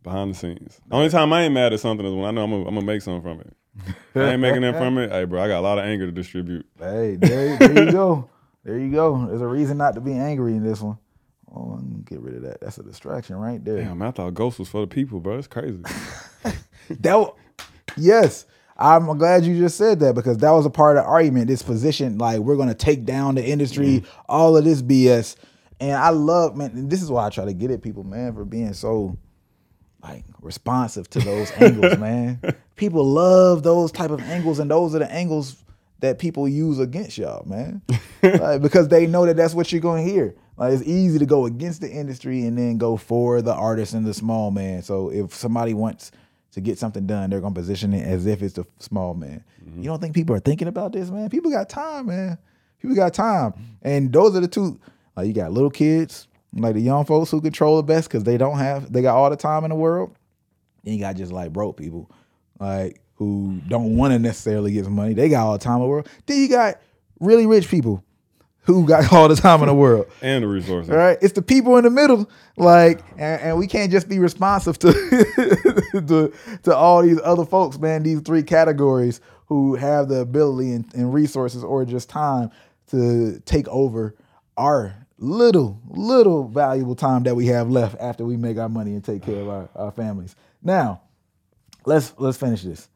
behind 0.03 0.33
the 0.33 0.37
scenes. 0.37 0.79
The 0.87 0.95
only 0.95 1.09
time 1.09 1.33
I 1.33 1.43
ain't 1.43 1.53
mad 1.53 1.73
at 1.73 1.79
something 1.79 2.05
is 2.05 2.13
when 2.13 2.25
I 2.25 2.31
know 2.31 2.43
I'm 2.43 2.51
gonna, 2.51 2.67
I'm 2.67 2.75
gonna 2.75 2.85
make 2.85 3.01
something 3.01 3.21
from 3.21 3.41
it. 3.41 3.53
I 4.15 4.31
ain't 4.31 4.41
making 4.41 4.61
that 4.61 4.75
from 4.77 4.97
it. 4.97 5.11
Hey, 5.11 5.25
bro, 5.25 5.41
I 5.41 5.47
got 5.47 5.59
a 5.59 5.61
lot 5.61 5.77
of 5.77 5.85
anger 5.85 6.05
to 6.05 6.11
distribute. 6.11 6.65
Hey, 6.79 7.15
there, 7.19 7.57
there 7.57 7.85
you 7.85 7.91
go. 7.91 8.29
There 8.63 8.77
you 8.77 8.91
go. 8.91 9.27
There's 9.27 9.41
a 9.41 9.47
reason 9.47 9.77
not 9.77 9.95
to 9.95 10.01
be 10.01 10.13
angry 10.13 10.53
in 10.53 10.63
this 10.63 10.81
one. 10.81 10.97
Oh, 11.55 11.79
get 12.03 12.19
rid 12.19 12.35
of 12.35 12.41
that. 12.43 12.59
That's 12.59 12.77
a 12.77 12.83
distraction 12.83 13.37
right 13.37 13.63
there. 13.63 13.77
Damn, 13.77 13.99
man, 13.99 14.09
I 14.09 14.11
thought 14.11 14.33
Ghost 14.33 14.59
was 14.59 14.67
for 14.67 14.81
the 14.81 14.87
people, 14.87 15.19
bro. 15.19 15.37
It's 15.37 15.47
crazy. 15.47 15.81
That 17.01 17.33
yes, 17.97 18.45
I'm 18.77 19.05
glad 19.17 19.43
you 19.43 19.57
just 19.59 19.77
said 19.77 19.99
that 19.99 20.15
because 20.15 20.37
that 20.37 20.51
was 20.51 20.65
a 20.65 20.69
part 20.69 20.97
of 20.97 21.03
the 21.03 21.09
argument. 21.09 21.47
This 21.47 21.61
position, 21.61 22.17
like 22.17 22.39
we're 22.39 22.55
gonna 22.55 22.73
take 22.73 23.03
down 23.03 23.35
the 23.35 23.45
industry, 23.45 23.99
mm-hmm. 23.99 24.21
all 24.29 24.55
of 24.55 24.63
this 24.63 24.81
BS, 24.81 25.35
And 25.79 25.93
I 25.93 26.09
love, 26.09 26.55
man, 26.55 26.89
this 26.89 27.01
is 27.01 27.11
why 27.11 27.25
I 27.25 27.29
try 27.29 27.45
to 27.45 27.53
get 27.53 27.71
at 27.71 27.83
people, 27.83 28.03
man, 28.03 28.33
for 28.33 28.45
being 28.45 28.73
so 28.73 29.17
like 30.01 30.23
responsive 30.41 31.09
to 31.11 31.19
those 31.19 31.51
angles, 31.57 31.97
man. 31.97 32.39
People 32.75 33.05
love 33.05 33.63
those 33.63 33.91
type 33.91 34.11
of 34.11 34.21
angles, 34.21 34.59
and 34.59 34.69
those 34.71 34.95
are 34.95 34.99
the 34.99 35.11
angles 35.11 35.63
that 35.99 36.19
people 36.19 36.47
use 36.47 36.79
against 36.79 37.17
y'all, 37.17 37.45
man. 37.45 37.81
like, 38.23 38.61
because 38.61 38.87
they 38.87 39.07
know 39.07 39.25
that 39.25 39.35
that's 39.35 39.53
what 39.53 39.71
you're 39.71 39.81
going 39.81 40.05
to 40.05 40.11
hear. 40.11 40.35
Like 40.57 40.73
it's 40.73 40.83
easy 40.83 41.19
to 41.19 41.25
go 41.25 41.45
against 41.45 41.81
the 41.81 41.89
industry 41.89 42.45
and 42.45 42.57
then 42.57 42.77
go 42.77 42.97
for 42.97 43.41
the 43.41 43.53
artist 43.53 43.93
and 43.93 44.05
the 44.05 44.13
small 44.13 44.49
man. 44.49 44.81
So 44.81 45.11
if 45.11 45.33
somebody 45.33 45.75
wants 45.75 46.11
to 46.53 46.61
get 46.61 46.79
something 46.79 47.05
done, 47.05 47.29
they're 47.29 47.41
gonna 47.41 47.53
position 47.53 47.93
it 47.93 48.03
as 48.05 48.25
if 48.25 48.41
it's 48.41 48.55
the 48.55 48.65
small 48.79 49.13
man. 49.13 49.43
Mm-hmm. 49.63 49.83
You 49.83 49.89
don't 49.89 50.01
think 50.01 50.15
people 50.15 50.35
are 50.35 50.39
thinking 50.39 50.67
about 50.67 50.93
this, 50.93 51.11
man? 51.11 51.29
People 51.29 51.51
got 51.51 51.69
time, 51.69 52.07
man. 52.07 52.39
People 52.79 52.95
got 52.95 53.13
time, 53.13 53.53
and 53.83 54.11
those 54.11 54.35
are 54.35 54.39
the 54.39 54.47
two. 54.47 54.79
Like 55.17 55.27
you 55.27 55.33
got 55.33 55.51
little 55.51 55.71
kids, 55.71 56.27
like 56.53 56.75
the 56.75 56.81
young 56.81 57.03
folks 57.03 57.31
who 57.31 57.41
control 57.41 57.77
the 57.77 57.83
best 57.83 58.07
because 58.07 58.23
they 58.23 58.37
don't 58.37 58.59
have, 58.59 58.93
they 58.93 59.01
got 59.01 59.15
all 59.15 59.31
the 59.31 59.35
time 59.35 59.63
in 59.63 59.69
the 59.69 59.75
world. 59.75 60.15
Then 60.83 60.93
you 60.93 60.99
got 60.99 61.15
just 61.15 61.31
like 61.31 61.51
broke 61.51 61.75
people, 61.75 62.11
like 62.59 63.01
who 63.15 63.59
don't 63.67 63.97
want 63.97 64.13
to 64.13 64.19
necessarily 64.19 64.71
get 64.71 64.87
money. 64.87 65.15
They 65.15 65.27
got 65.27 65.47
all 65.47 65.53
the 65.53 65.63
time 65.63 65.77
in 65.77 65.81
the 65.81 65.87
world. 65.87 66.07
Then 66.27 66.39
you 66.39 66.47
got 66.47 66.79
really 67.19 67.47
rich 67.47 67.67
people 67.67 68.03
who 68.61 68.85
got 68.85 69.11
all 69.13 69.27
the 69.27 69.35
time 69.35 69.61
in 69.61 69.67
the 69.67 69.73
world. 69.73 70.05
and 70.21 70.43
the 70.43 70.47
resources. 70.47 70.91
All 70.91 70.97
right, 70.97 71.17
it's 71.19 71.33
the 71.33 71.41
people 71.41 71.77
in 71.77 71.83
the 71.83 71.89
middle, 71.89 72.29
like, 72.55 73.01
and, 73.17 73.41
and 73.41 73.57
we 73.57 73.65
can't 73.65 73.91
just 73.91 74.07
be 74.07 74.19
responsive 74.19 74.77
to, 74.79 74.91
to 75.93 76.31
to 76.61 76.75
all 76.75 77.01
these 77.01 77.19
other 77.23 77.43
folks, 77.43 77.79
man. 77.79 78.03
These 78.03 78.21
three 78.21 78.43
categories 78.43 79.19
who 79.47 79.75
have 79.75 80.09
the 80.09 80.19
ability 80.19 80.73
and, 80.73 80.93
and 80.93 81.11
resources 81.11 81.63
or 81.63 81.85
just 81.85 82.07
time 82.07 82.51
to 82.91 83.41
take 83.45 83.67
over 83.69 84.15
our 84.57 85.06
little 85.19 85.81
little 85.87 86.47
valuable 86.47 86.95
time 86.95 87.23
that 87.23 87.35
we 87.35 87.47
have 87.47 87.69
left 87.69 87.95
after 87.99 88.25
we 88.25 88.37
make 88.37 88.57
our 88.57 88.69
money 88.69 88.93
and 88.93 89.03
take 89.03 89.23
care 89.23 89.41
of 89.41 89.49
our, 89.49 89.69
our 89.75 89.91
families. 89.91 90.35
Now, 90.61 91.01
let's 91.85 92.13
let's 92.17 92.37
finish 92.37 92.63
this. 92.63 92.89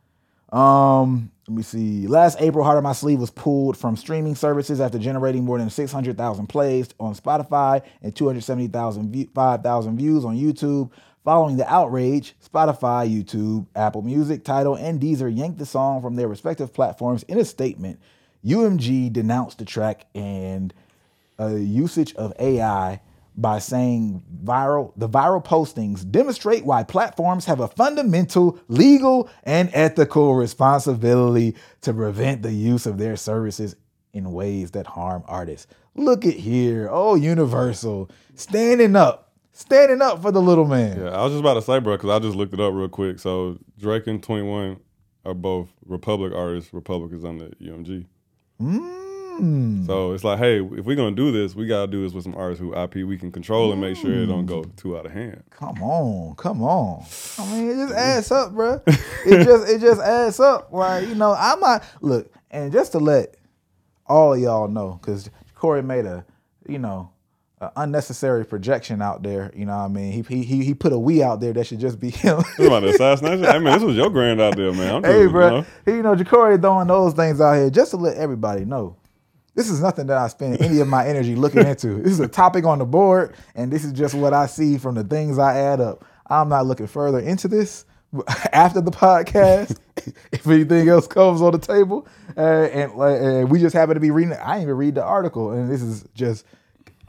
Um, 0.51 1.31
let 1.47 1.55
me 1.55 1.63
see. 1.63 2.07
Last 2.07 2.37
April, 2.41 2.63
Heart 2.63 2.77
of 2.77 2.83
My 2.83 2.93
Sleeve 2.93 3.19
was 3.19 3.31
pulled 3.31 3.77
from 3.77 3.95
streaming 3.95 4.35
services 4.35 4.81
after 4.81 4.99
generating 4.99 5.45
more 5.45 5.57
than 5.57 5.69
600,000 5.69 6.47
plays 6.47 6.89
on 6.99 7.15
Spotify 7.15 7.81
and 8.01 8.15
270,000 8.15 9.11
view, 9.11 9.29
5,000 9.33 9.97
views 9.97 10.25
on 10.25 10.37
YouTube. 10.37 10.91
Following 11.23 11.55
the 11.55 11.71
outrage, 11.71 12.35
Spotify, 12.43 13.07
YouTube, 13.07 13.67
Apple 13.75 14.01
Music, 14.01 14.43
Tidal, 14.43 14.75
and 14.75 14.99
Deezer 14.99 15.35
yanked 15.35 15.59
the 15.59 15.67
song 15.67 16.01
from 16.01 16.15
their 16.15 16.27
respective 16.27 16.73
platforms 16.73 17.21
in 17.23 17.37
a 17.37 17.45
statement. 17.45 17.99
UMG 18.43 19.13
denounced 19.13 19.59
the 19.59 19.65
track 19.65 20.07
and 20.15 20.73
uh, 21.41 21.55
usage 21.55 22.13
of 22.15 22.33
AI 22.39 23.01
by 23.35 23.59
saying 23.59 24.23
viral 24.43 24.91
the 24.97 25.07
viral 25.07 25.43
postings 25.43 26.09
demonstrate 26.09 26.65
why 26.65 26.83
platforms 26.83 27.45
have 27.45 27.59
a 27.59 27.67
fundamental 27.67 28.59
legal 28.67 29.29
and 29.43 29.69
ethical 29.73 30.35
responsibility 30.35 31.55
to 31.81 31.93
prevent 31.93 32.41
the 32.41 32.51
use 32.51 32.85
of 32.85 32.97
their 32.97 33.15
services 33.15 33.75
in 34.13 34.31
ways 34.33 34.71
that 34.71 34.85
harm 34.85 35.23
artists. 35.27 35.67
Look 35.95 36.25
at 36.25 36.35
here, 36.35 36.89
oh 36.91 37.15
Universal, 37.15 38.11
standing 38.35 38.95
up, 38.95 39.33
standing 39.53 40.01
up 40.01 40.21
for 40.21 40.31
the 40.31 40.41
little 40.41 40.65
man. 40.65 40.99
Yeah, 40.99 41.09
I 41.09 41.23
was 41.23 41.31
just 41.31 41.39
about 41.39 41.55
to 41.55 41.61
say, 41.61 41.79
bro, 41.79 41.95
because 41.95 42.09
I 42.09 42.19
just 42.19 42.35
looked 42.35 42.53
it 42.53 42.59
up 42.59 42.73
real 42.73 42.89
quick. 42.89 43.19
So 43.19 43.57
Drake 43.79 44.07
and 44.07 44.21
Twenty 44.21 44.43
One 44.43 44.77
are 45.25 45.33
both 45.33 45.69
Republic 45.85 46.33
artists. 46.35 46.73
Republic 46.73 47.13
is 47.13 47.23
under 47.23 47.47
UMG. 47.61 48.05
Mm. 48.61 49.10
Hmm. 49.37 49.85
So 49.85 50.13
it's 50.13 50.23
like, 50.23 50.39
hey, 50.39 50.57
if 50.59 50.85
we're 50.85 50.95
gonna 50.95 51.15
do 51.15 51.31
this, 51.31 51.55
we 51.55 51.65
gotta 51.65 51.89
do 51.89 52.03
this 52.03 52.13
with 52.13 52.23
some 52.23 52.35
artists 52.35 52.61
who 52.61 52.75
IP 52.75 52.95
we 53.07 53.17
can 53.17 53.31
control 53.31 53.71
and 53.71 53.79
make 53.79 53.97
sure 53.97 54.11
it 54.11 54.25
don't 54.25 54.45
go 54.45 54.63
hmm. 54.63 54.71
too 54.75 54.97
out 54.97 55.05
of 55.05 55.11
hand. 55.11 55.43
Come 55.49 55.81
on, 55.81 56.35
come 56.35 56.61
on. 56.61 57.05
I 57.37 57.51
mean, 57.51 57.69
it 57.69 57.75
just 57.75 57.93
adds 57.93 58.31
up, 58.31 58.53
bro. 58.53 58.81
It 59.23 59.45
just 59.45 59.69
it 59.69 59.81
just 59.81 60.01
adds 60.01 60.39
up. 60.39 60.73
Like 60.73 61.07
you 61.07 61.15
know, 61.15 61.33
I'm 61.37 61.59
not 61.59 61.83
look, 62.01 62.33
and 62.49 62.71
just 62.71 62.91
to 62.93 62.99
let 62.99 63.35
all 64.07 64.33
of 64.33 64.39
y'all 64.39 64.67
know, 64.67 64.99
because 65.01 65.29
Kohrey 65.55 65.85
made 65.85 66.05
a 66.05 66.25
you 66.67 66.79
know 66.79 67.11
a 67.61 67.71
unnecessary 67.77 68.45
projection 68.45 69.01
out 69.01 69.23
there. 69.23 69.51
You 69.55 69.65
know, 69.65 69.77
what 69.77 69.85
I 69.85 69.87
mean, 69.87 70.23
he 70.23 70.43
he 70.43 70.63
he 70.65 70.73
put 70.73 70.91
a 70.91 70.97
we 70.97 71.23
out 71.23 71.39
there 71.39 71.53
that 71.53 71.67
should 71.67 71.79
just 71.79 71.99
be 71.99 72.09
him. 72.09 72.43
About 72.59 72.83
assassination. 72.83 73.45
I 73.45 73.59
mean, 73.59 73.73
this 73.73 73.83
was 73.83 73.95
your 73.95 74.09
grand 74.09 74.41
idea, 74.41 74.73
man. 74.73 74.95
I'm 74.95 75.03
hey, 75.03 75.21
you 75.21 75.29
bro, 75.29 75.49
know. 75.49 75.65
he, 75.85 75.91
you 75.91 76.01
know, 76.01 76.15
Jacorey 76.15 76.59
throwing 76.59 76.87
those 76.87 77.13
things 77.13 77.39
out 77.39 77.53
here 77.53 77.69
just 77.69 77.91
to 77.91 77.97
let 77.97 78.17
everybody 78.17 78.65
know. 78.65 78.97
This 79.61 79.69
is 79.69 79.79
nothing 79.79 80.07
that 80.07 80.17
I 80.17 80.27
spend 80.27 80.59
any 80.59 80.79
of 80.79 80.87
my 80.87 81.07
energy 81.07 81.35
looking 81.35 81.67
into. 81.67 82.01
This 82.01 82.13
is 82.13 82.19
a 82.19 82.27
topic 82.27 82.65
on 82.65 82.79
the 82.79 82.85
board, 82.85 83.35
and 83.53 83.71
this 83.71 83.85
is 83.85 83.93
just 83.93 84.15
what 84.15 84.33
I 84.33 84.47
see 84.47 84.79
from 84.79 84.95
the 84.95 85.03
things 85.03 85.37
I 85.37 85.55
add 85.55 85.79
up. 85.79 86.03
I'm 86.25 86.49
not 86.49 86.65
looking 86.65 86.87
further 86.87 87.19
into 87.19 87.47
this 87.47 87.85
after 88.53 88.81
the 88.81 88.89
podcast. 88.89 89.77
if 90.31 90.47
anything 90.47 90.89
else 90.89 91.05
comes 91.05 91.43
on 91.43 91.51
the 91.51 91.59
table, 91.59 92.07
uh, 92.35 92.41
and, 92.41 92.95
like, 92.95 93.21
and 93.21 93.51
we 93.51 93.59
just 93.59 93.75
happen 93.75 93.93
to 93.93 93.99
be 93.99 94.09
reading. 94.09 94.33
I 94.33 94.53
didn't 94.53 94.63
even 94.63 94.77
read 94.77 94.95
the 94.95 95.03
article, 95.03 95.51
and 95.51 95.71
this 95.71 95.83
is 95.83 96.05
just 96.15 96.43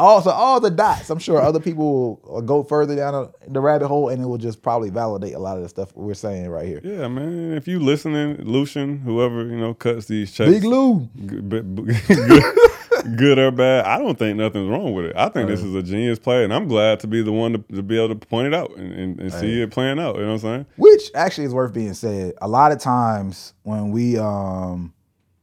also 0.03 0.30
all 0.30 0.61
the 0.61 0.70
dots. 0.70 1.11
I'm 1.11 1.18
sure 1.18 1.40
other 1.40 1.61
people 1.61 2.20
will 2.24 2.42
go 2.42 2.62
further 2.62 2.96
down 2.96 3.32
the 3.48 3.61
rabbit 3.61 3.88
hole, 3.88 4.09
and 4.09 4.22
it 4.22 4.26
will 4.26 4.38
just 4.38 4.62
probably 4.62 4.90
validate 4.90 5.34
a 5.34 5.38
lot 5.38 5.57
of 5.57 5.62
the 5.62 5.68
stuff 5.68 5.94
we're 5.94 6.14
saying 6.14 6.48
right 6.48 6.66
here. 6.66 6.80
Yeah, 6.82 7.09
man. 7.09 7.53
If 7.53 7.66
you 7.68 7.78
listening, 7.78 8.36
Lucian, 8.44 8.98
whoever 8.98 9.44
you 9.46 9.57
know 9.57 9.74
cuts 9.74 10.07
these 10.07 10.32
checks, 10.32 10.50
Big 10.50 10.64
Lou. 10.64 11.09
good, 11.26 11.48
b- 11.48 11.61
b- 11.61 11.92
good, 12.14 13.16
good 13.16 13.38
or 13.38 13.50
bad, 13.50 13.84
I 13.84 13.98
don't 13.98 14.18
think 14.18 14.36
nothing's 14.38 14.68
wrong 14.68 14.92
with 14.94 15.07
it. 15.07 15.16
I 15.16 15.28
think 15.28 15.48
this 15.48 15.62
is 15.62 15.74
a 15.74 15.82
genius 15.82 16.18
play, 16.18 16.44
and 16.44 16.53
I'm 16.53 16.68
glad 16.68 17.00
to 17.00 17.07
be 17.07 17.22
the 17.22 17.32
one 17.32 17.53
to, 17.53 17.59
to 17.76 17.82
be 17.82 17.96
able 17.96 18.14
to 18.14 18.26
point 18.26 18.48
it 18.48 18.55
out 18.55 18.76
and, 18.76 18.92
and, 18.92 19.20
and 19.20 19.32
see 19.32 19.62
it 19.62 19.70
playing 19.70 19.98
out. 19.98 20.16
You 20.16 20.22
know 20.22 20.28
what 20.28 20.32
I'm 20.34 20.38
saying? 20.40 20.66
Which 20.76 21.11
actually 21.14 21.44
is 21.46 21.55
worth 21.55 21.72
being 21.72 21.94
said. 21.94 22.34
A 22.42 22.48
lot 22.48 22.72
of 22.72 22.78
times 22.78 23.55
when 23.62 23.90
we 23.90 24.18
um 24.18 24.92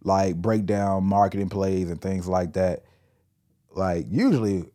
like 0.03 0.35
break 0.35 0.65
down 0.65 1.03
marketing 1.03 1.49
plays 1.49 1.89
and 1.89 2.01
things 2.01 2.27
like 2.27 2.53
that, 2.53 2.83
like 3.75 4.05
usually 4.09 4.65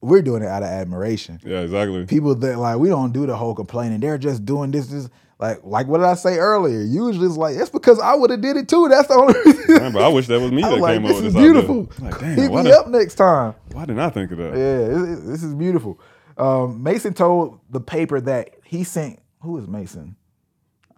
we're 0.00 0.22
doing 0.22 0.42
it 0.42 0.48
out 0.48 0.62
of 0.62 0.68
admiration. 0.68 1.38
Yeah, 1.44 1.60
exactly. 1.60 2.04
People 2.06 2.34
that 2.36 2.58
like 2.58 2.78
we 2.78 2.88
don't 2.88 3.12
do 3.12 3.26
the 3.26 3.36
whole 3.36 3.54
complaining. 3.54 4.00
They're 4.00 4.18
just 4.18 4.44
doing 4.44 4.70
this, 4.72 4.88
this 4.88 5.08
like 5.38 5.60
like 5.64 5.86
what 5.86 5.98
did 5.98 6.06
I 6.06 6.14
say 6.14 6.38
earlier? 6.38 6.80
Usually 6.82 7.26
it's 7.26 7.36
like 7.36 7.56
it's 7.56 7.70
because 7.70 8.00
I 8.00 8.14
would 8.14 8.30
have 8.30 8.40
did 8.40 8.56
it 8.56 8.68
too. 8.68 8.88
That's 8.88 9.08
the 9.08 9.14
only 9.14 9.34
reason. 9.44 9.76
Man, 9.76 9.92
but 9.92 10.02
I 10.02 10.08
wish 10.08 10.26
that 10.26 10.40
was 10.40 10.50
me 10.52 10.62
that 10.62 10.78
like, 10.78 10.94
came 10.94 11.02
this 11.02 11.10
up 11.12 11.16
with 11.18 11.26
is 11.26 11.34
this 11.34 11.42
beautiful. 11.42 11.90
Like, 12.00 12.18
damn, 12.20 12.36
Hit 12.36 12.50
me 12.52 12.62
did, 12.64 12.72
up 12.72 12.88
next 12.88 13.14
time. 13.14 13.54
why 13.72 13.82
didn't 13.82 14.00
I 14.00 14.10
think 14.10 14.32
of 14.32 14.38
that? 14.38 14.54
Yeah, 14.56 14.96
it- 14.96 15.12
it- 15.18 15.26
this 15.26 15.42
is 15.42 15.54
beautiful. 15.54 16.00
Um, 16.38 16.82
Mason 16.82 17.14
told 17.14 17.60
the 17.70 17.80
paper 17.80 18.20
that 18.20 18.50
he 18.64 18.84
sent. 18.84 19.18
Who 19.42 19.58
is 19.58 19.66
Mason? 19.68 20.16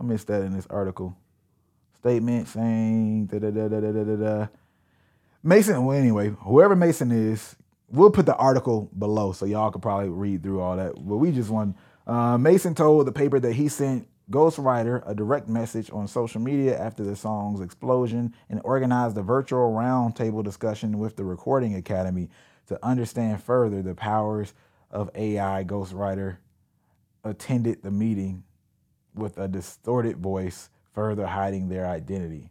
I 0.00 0.05
missed 0.05 0.26
that 0.28 0.42
in 0.42 0.52
this 0.55 0.66
article. 0.70 1.16
Statement 2.00 2.48
saying 2.48 3.26
da 3.26 3.38
da 3.38 3.50
da 3.50 3.68
da 3.68 3.80
da 3.80 3.90
da 4.05 4.16
da. 4.16 4.46
Mason. 5.45 5.84
Well, 5.84 5.97
anyway, 5.97 6.30
whoever 6.40 6.74
Mason 6.74 7.12
is, 7.12 7.55
we'll 7.90 8.11
put 8.11 8.24
the 8.24 8.34
article 8.34 8.90
below 8.99 9.32
so 9.32 9.45
y'all 9.45 9.70
could 9.70 9.82
probably 9.82 10.09
read 10.09 10.42
through 10.42 10.61
all 10.61 10.76
that. 10.76 10.95
But 10.95 11.18
we 11.18 11.30
just 11.30 11.51
want. 11.51 11.76
Uh, 12.07 12.38
Mason 12.38 12.74
told 12.74 13.07
the 13.07 13.12
paper 13.12 13.38
that 13.38 13.53
he 13.53 13.68
sent 13.68 14.09
Ghostwriter 14.30 15.03
a 15.07 15.14
direct 15.14 15.49
message 15.49 15.90
on 15.92 16.09
social 16.09 16.40
media 16.40 16.78
after 16.78 17.05
the 17.05 17.14
song's 17.14 17.61
explosion 17.61 18.34
and 18.49 18.61
organized 18.64 19.18
a 19.18 19.22
virtual 19.22 19.70
roundtable 19.72 20.42
discussion 20.42 20.99
with 20.99 21.16
the 21.16 21.24
Recording 21.24 21.74
Academy 21.74 22.30
to 22.68 22.82
understand 22.82 23.42
further 23.42 23.82
the 23.82 23.95
powers 23.95 24.55
of 24.90 25.11
AI. 25.14 25.64
Ghostwriter 25.64 26.38
attended 27.22 27.82
the 27.82 27.90
meeting 27.90 28.45
with 29.14 29.36
a 29.36 29.47
distorted 29.47 30.16
voice, 30.16 30.70
further 30.92 31.26
hiding 31.26 31.68
their 31.68 31.86
identity. 31.86 32.51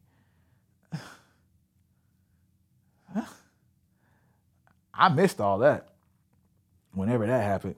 I 4.94 5.10
missed 5.10 5.42
all 5.42 5.60
that. 5.60 5.90
Whenever 6.94 7.26
that 7.26 7.44
happened, 7.44 7.76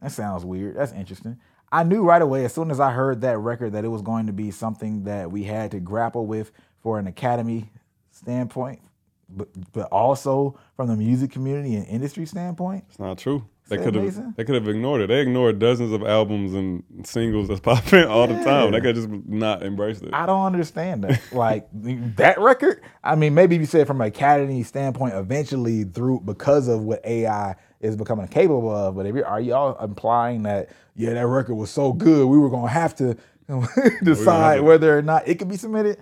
that 0.00 0.12
sounds 0.12 0.44
weird. 0.44 0.76
That's 0.76 0.92
interesting. 0.92 1.38
I 1.70 1.82
knew 1.82 2.04
right 2.04 2.22
away, 2.22 2.44
as 2.44 2.54
soon 2.54 2.70
as 2.70 2.80
I 2.80 2.92
heard 2.92 3.20
that 3.22 3.38
record, 3.38 3.72
that 3.72 3.84
it 3.84 3.88
was 3.88 4.02
going 4.02 4.26
to 4.26 4.32
be 4.32 4.50
something 4.50 5.04
that 5.04 5.30
we 5.30 5.44
had 5.44 5.72
to 5.72 5.80
grapple 5.80 6.26
with 6.26 6.52
for 6.82 6.98
an 6.98 7.06
academy 7.06 7.70
standpoint, 8.10 8.80
but 9.28 9.48
but 9.72 9.88
also 9.92 10.58
from 10.76 10.88
the 10.88 10.96
music 10.96 11.30
community 11.30 11.74
and 11.74 11.86
industry 11.86 12.24
standpoint. 12.26 12.84
It's 12.88 12.98
not 12.98 13.18
true. 13.18 13.44
They 13.68 13.76
could 13.76 13.94
have 13.94 14.36
they 14.36 14.44
could 14.44 14.54
have 14.54 14.68
ignored 14.68 15.02
it. 15.02 15.08
They 15.08 15.20
ignored 15.20 15.58
dozens 15.58 15.92
of 15.92 16.02
albums 16.02 16.54
and 16.54 16.82
singles 17.06 17.48
that's 17.48 17.60
popping 17.60 18.04
all 18.04 18.26
the 18.26 18.42
time. 18.42 18.72
They 18.72 18.80
could 18.80 18.94
just 18.94 19.08
not 19.08 19.62
embrace 19.62 20.00
it. 20.00 20.10
I 20.14 20.24
don't 20.24 20.46
understand 20.46 21.04
that. 21.04 21.20
Like 21.32 21.68
that 22.16 22.40
record. 22.40 22.80
I 23.04 23.14
mean, 23.14 23.34
maybe 23.34 23.56
you 23.56 23.66
said 23.66 23.86
from 23.86 24.00
an 24.00 24.06
academy 24.06 24.62
standpoint, 24.62 25.14
eventually 25.14 25.84
through 25.84 26.20
because 26.20 26.68
of 26.68 26.82
what 26.82 27.04
AI 27.04 27.56
is 27.80 27.94
becoming 27.94 28.26
capable 28.28 28.74
of. 28.74 28.96
But 28.96 29.06
if 29.06 29.14
you 29.14 29.24
are 29.24 29.40
y'all 29.40 29.78
implying 29.84 30.44
that 30.44 30.70
yeah, 30.96 31.12
that 31.14 31.26
record 31.26 31.54
was 31.54 31.70
so 31.70 31.92
good, 31.92 32.26
we 32.26 32.38
were 32.38 32.50
gonna 32.50 32.68
have 32.68 32.96
to 32.96 33.16
decide 34.02 34.62
whether 34.62 34.96
or 34.96 35.02
not 35.02 35.28
it 35.28 35.38
could 35.38 35.48
be 35.48 35.58
submitted. 35.58 35.98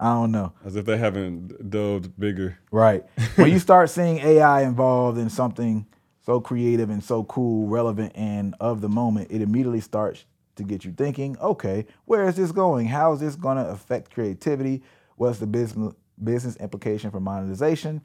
I 0.00 0.12
don't 0.14 0.32
know. 0.32 0.52
As 0.64 0.74
if 0.74 0.84
they 0.84 0.98
haven't 0.98 1.70
delved 1.70 2.18
bigger. 2.18 2.58
Right. 2.72 3.04
when 3.36 3.52
you 3.52 3.60
start 3.60 3.88
seeing 3.90 4.18
AI 4.18 4.62
involved 4.62 5.18
in 5.18 5.30
something 5.30 5.86
so 6.24 6.40
creative 6.40 6.90
and 6.90 7.02
so 7.02 7.24
cool, 7.24 7.68
relevant, 7.68 8.12
and 8.14 8.54
of 8.60 8.80
the 8.80 8.88
moment, 8.88 9.30
it 9.30 9.42
immediately 9.42 9.80
starts 9.80 10.24
to 10.56 10.62
get 10.62 10.84
you 10.84 10.92
thinking, 10.92 11.36
okay, 11.38 11.86
where 12.04 12.28
is 12.28 12.36
this 12.36 12.52
going? 12.52 12.86
How 12.86 13.12
is 13.12 13.20
this 13.20 13.36
going 13.36 13.56
to 13.56 13.68
affect 13.68 14.12
creativity? 14.12 14.82
What's 15.16 15.38
the 15.38 15.46
business 15.46 15.94
business 16.22 16.56
implication 16.56 17.10
for 17.10 17.20
monetization? 17.20 18.00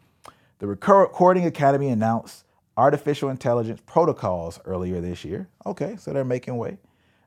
The 0.57 0.67
Recording 0.67 1.45
Academy 1.45 1.89
announced 1.89 2.43
artificial 2.75 3.29
intelligence 3.29 3.81
protocols 3.85 4.59
earlier 4.65 4.99
this 4.99 5.23
year. 5.23 5.47
Okay, 5.65 5.95
so 5.97 6.11
they're 6.11 6.25
making 6.25 6.57
way. 6.57 6.77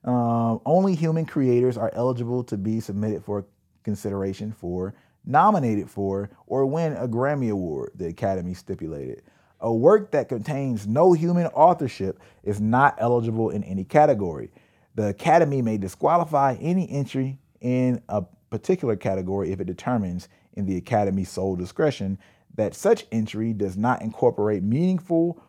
Um, 0.05 0.61
only 0.67 0.95
human 0.95 1.25
creators 1.25 1.79
are 1.79 1.91
eligible 1.95 2.43
to 2.45 2.57
be 2.57 2.81
submitted 2.81 3.25
for 3.25 3.47
consideration 3.85 4.53
for, 4.53 4.95
nominated 5.25 5.89
for, 5.89 6.31
or 6.47 6.67
win 6.67 6.95
a 6.95 7.07
Grammy 7.07 7.51
Award, 7.51 7.93
the 7.95 8.07
Academy 8.07 8.55
stipulated. 8.55 9.23
A 9.63 9.73
work 9.73 10.11
that 10.11 10.29
contains 10.29 10.89
no 10.89 11.13
human 11.13 11.47
authorship 11.47 12.21
is 12.43 12.61
not 12.61 12.97
eligible 12.99 13.51
in 13.51 13.63
any 13.63 13.85
category. 13.85 14.51
The 14.97 15.09
Academy 15.09 15.63
may 15.63 15.79
disqualify 15.79 16.57
any 16.61 16.91
entry 16.91 17.39
in 17.61 18.03
a 18.09 18.23
particular 18.51 18.97
category 18.97 19.53
if 19.53 19.61
it 19.61 19.67
determines, 19.67 20.29
in 20.55 20.67
the 20.67 20.77
Academy's 20.77 21.31
sole 21.31 21.57
discretion, 21.57 22.19
that 22.57 22.75
such 22.75 23.07
entry 23.13 23.53
does 23.53 23.77
not 23.77 24.03
incorporate 24.03 24.63
meaningful 24.63 25.43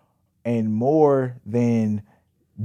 and 0.45 0.72
more 0.72 1.36
than 1.45 2.03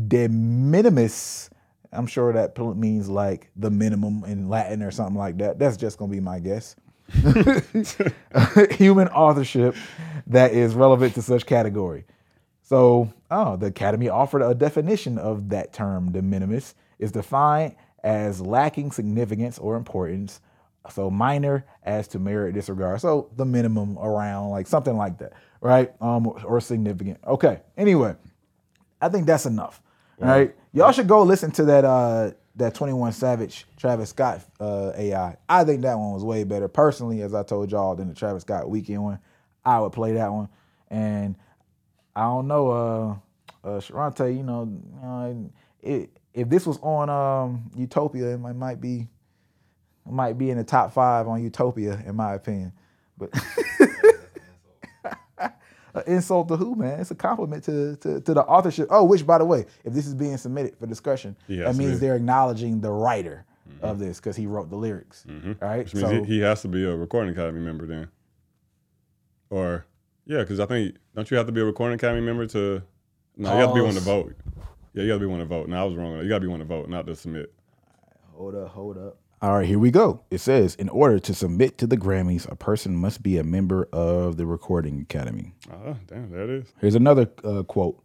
de 0.06 0.28
minimis. 0.28 1.50
I'm 1.92 2.06
sure 2.06 2.32
that 2.34 2.56
means 2.76 3.08
like 3.08 3.50
the 3.56 3.70
minimum 3.70 4.22
in 4.24 4.50
Latin 4.50 4.82
or 4.82 4.90
something 4.90 5.16
like 5.16 5.38
that. 5.38 5.58
That's 5.58 5.78
just 5.78 5.98
going 5.98 6.10
to 6.10 6.16
be 6.16 6.20
my 6.20 6.38
guess. 6.40 6.76
human 8.70 9.08
authorship 9.08 9.74
that 10.28 10.52
is 10.52 10.74
relevant 10.74 11.14
to 11.14 11.22
such 11.22 11.46
category. 11.46 12.04
So, 12.62 13.12
oh, 13.30 13.56
the 13.56 13.66
Academy 13.66 14.08
offered 14.08 14.42
a 14.42 14.54
definition 14.54 15.18
of 15.18 15.48
that 15.48 15.72
term, 15.72 16.12
de 16.12 16.22
minimis, 16.22 16.74
is 16.98 17.12
defined 17.12 17.76
as 18.04 18.40
lacking 18.40 18.92
significance 18.92 19.58
or 19.58 19.76
importance. 19.76 20.40
So 20.90 21.10
minor 21.10 21.66
as 21.82 22.08
to 22.08 22.18
merit 22.18 22.54
disregard. 22.54 23.00
So 23.00 23.30
the 23.36 23.44
minimum 23.44 23.98
around 23.98 24.50
like 24.50 24.66
something 24.66 24.96
like 24.96 25.18
that, 25.18 25.34
right? 25.60 25.92
Um, 26.00 26.26
or 26.26 26.60
significant. 26.60 27.18
Okay. 27.26 27.60
Anyway, 27.76 28.14
I 29.00 29.08
think 29.08 29.26
that's 29.26 29.44
enough. 29.44 29.82
Right? 30.18 30.54
Y'all 30.72 30.92
should 30.92 31.08
go 31.08 31.22
listen 31.22 31.50
to 31.52 31.64
that 31.66 31.84
uh 31.84 32.32
that 32.56 32.74
21 32.74 33.12
Savage 33.12 33.66
Travis 33.76 34.10
Scott 34.10 34.40
uh, 34.60 34.92
AI. 34.96 35.36
I 35.48 35.64
think 35.64 35.82
that 35.82 35.96
one 35.96 36.12
was 36.12 36.24
way 36.24 36.42
better 36.44 36.68
personally, 36.68 37.22
as 37.22 37.32
I 37.32 37.44
told 37.44 37.70
y'all, 37.70 37.94
than 37.94 38.08
the 38.08 38.14
Travis 38.14 38.42
Scott 38.42 38.64
Weeknd 38.64 38.98
one. 38.98 39.20
I 39.68 39.80
would 39.80 39.92
play 39.92 40.12
that 40.12 40.32
one, 40.32 40.48
and 40.90 41.36
I 42.16 42.22
don't 42.22 42.48
know, 42.48 42.70
uh, 42.70 43.68
uh 43.68 43.80
Sharante, 43.80 44.34
you 44.34 44.42
know, 44.42 44.72
uh, 45.04 45.34
it, 45.82 46.10
if 46.32 46.48
this 46.48 46.66
was 46.66 46.78
on 46.78 47.10
um, 47.10 47.70
Utopia, 47.76 48.34
it 48.34 48.38
might, 48.38 48.80
be 48.80 49.08
it 50.06 50.12
might 50.12 50.38
be 50.38 50.50
in 50.50 50.56
the 50.56 50.64
top 50.64 50.92
five 50.92 51.28
on 51.28 51.42
Utopia, 51.42 52.02
in 52.06 52.16
my 52.16 52.34
opinion. 52.34 52.72
But 53.18 53.30
an 55.38 56.02
insult 56.06 56.48
to 56.48 56.56
who, 56.56 56.74
man? 56.74 57.00
It's 57.00 57.10
a 57.10 57.14
compliment 57.14 57.64
to, 57.64 57.96
to, 57.96 58.20
to 58.20 58.34
the 58.34 58.42
authorship. 58.44 58.88
Oh, 58.90 59.04
which 59.04 59.26
by 59.26 59.38
the 59.38 59.44
way, 59.44 59.66
if 59.84 59.92
this 59.92 60.06
is 60.06 60.14
being 60.14 60.36
submitted 60.38 60.78
for 60.78 60.86
discussion, 60.86 61.36
Yeah, 61.46 61.64
that 61.64 61.76
means 61.76 62.00
they're 62.00 62.16
acknowledging 62.16 62.80
the 62.80 62.90
writer 62.90 63.44
of 63.82 63.98
this 63.98 64.18
because 64.18 64.34
he 64.36 64.46
wrote 64.46 64.70
the 64.70 64.76
lyrics. 64.76 65.26
Right? 65.60 65.84
Which 65.84 65.94
means 65.94 66.26
he, 66.26 66.36
he 66.36 66.40
has 66.40 66.62
to 66.62 66.68
be 66.68 66.84
a 66.84 66.96
recording 66.96 67.32
academy 67.32 67.60
member 67.60 67.86
then. 67.86 68.08
Or 69.50 69.86
yeah, 70.26 70.40
because 70.40 70.60
I 70.60 70.66
think 70.66 70.96
don't 71.14 71.30
you 71.30 71.36
have 71.36 71.46
to 71.46 71.52
be 71.52 71.60
a 71.60 71.64
recording 71.64 71.96
academy 71.96 72.20
member 72.20 72.46
to? 72.48 72.82
No, 73.36 73.54
you 73.54 73.60
have 73.60 73.70
to 73.70 73.74
be 73.74 73.80
one 73.80 73.94
to 73.94 74.00
vote. 74.00 74.34
Yeah, 74.94 75.02
you 75.02 75.08
got 75.08 75.14
to 75.14 75.20
be 75.20 75.26
one 75.26 75.38
to 75.38 75.44
vote. 75.44 75.68
No, 75.68 75.80
I 75.80 75.84
was 75.84 75.94
wrong. 75.94 76.18
You 76.18 76.28
got 76.28 76.36
to 76.36 76.40
be 76.40 76.48
one 76.48 76.58
to 76.58 76.64
vote, 76.64 76.88
not 76.88 77.06
to 77.06 77.14
submit. 77.14 77.52
Hold 78.34 78.54
up, 78.56 78.68
hold 78.68 78.98
up. 78.98 79.18
All 79.40 79.56
right, 79.56 79.66
here 79.66 79.78
we 79.78 79.92
go. 79.92 80.24
It 80.32 80.38
says, 80.38 80.74
in 80.74 80.88
order 80.88 81.20
to 81.20 81.32
submit 81.32 81.78
to 81.78 81.86
the 81.86 81.96
Grammys, 81.96 82.50
a 82.50 82.56
person 82.56 82.96
must 82.96 83.22
be 83.22 83.38
a 83.38 83.44
member 83.44 83.88
of 83.92 84.36
the 84.36 84.46
Recording 84.46 85.00
Academy. 85.00 85.54
Ah, 85.70 85.94
damn, 86.08 86.30
there 86.32 86.42
it 86.42 86.50
is. 86.50 86.72
Here's 86.80 86.96
another 86.96 87.30
uh, 87.44 87.62
quote. 87.62 88.02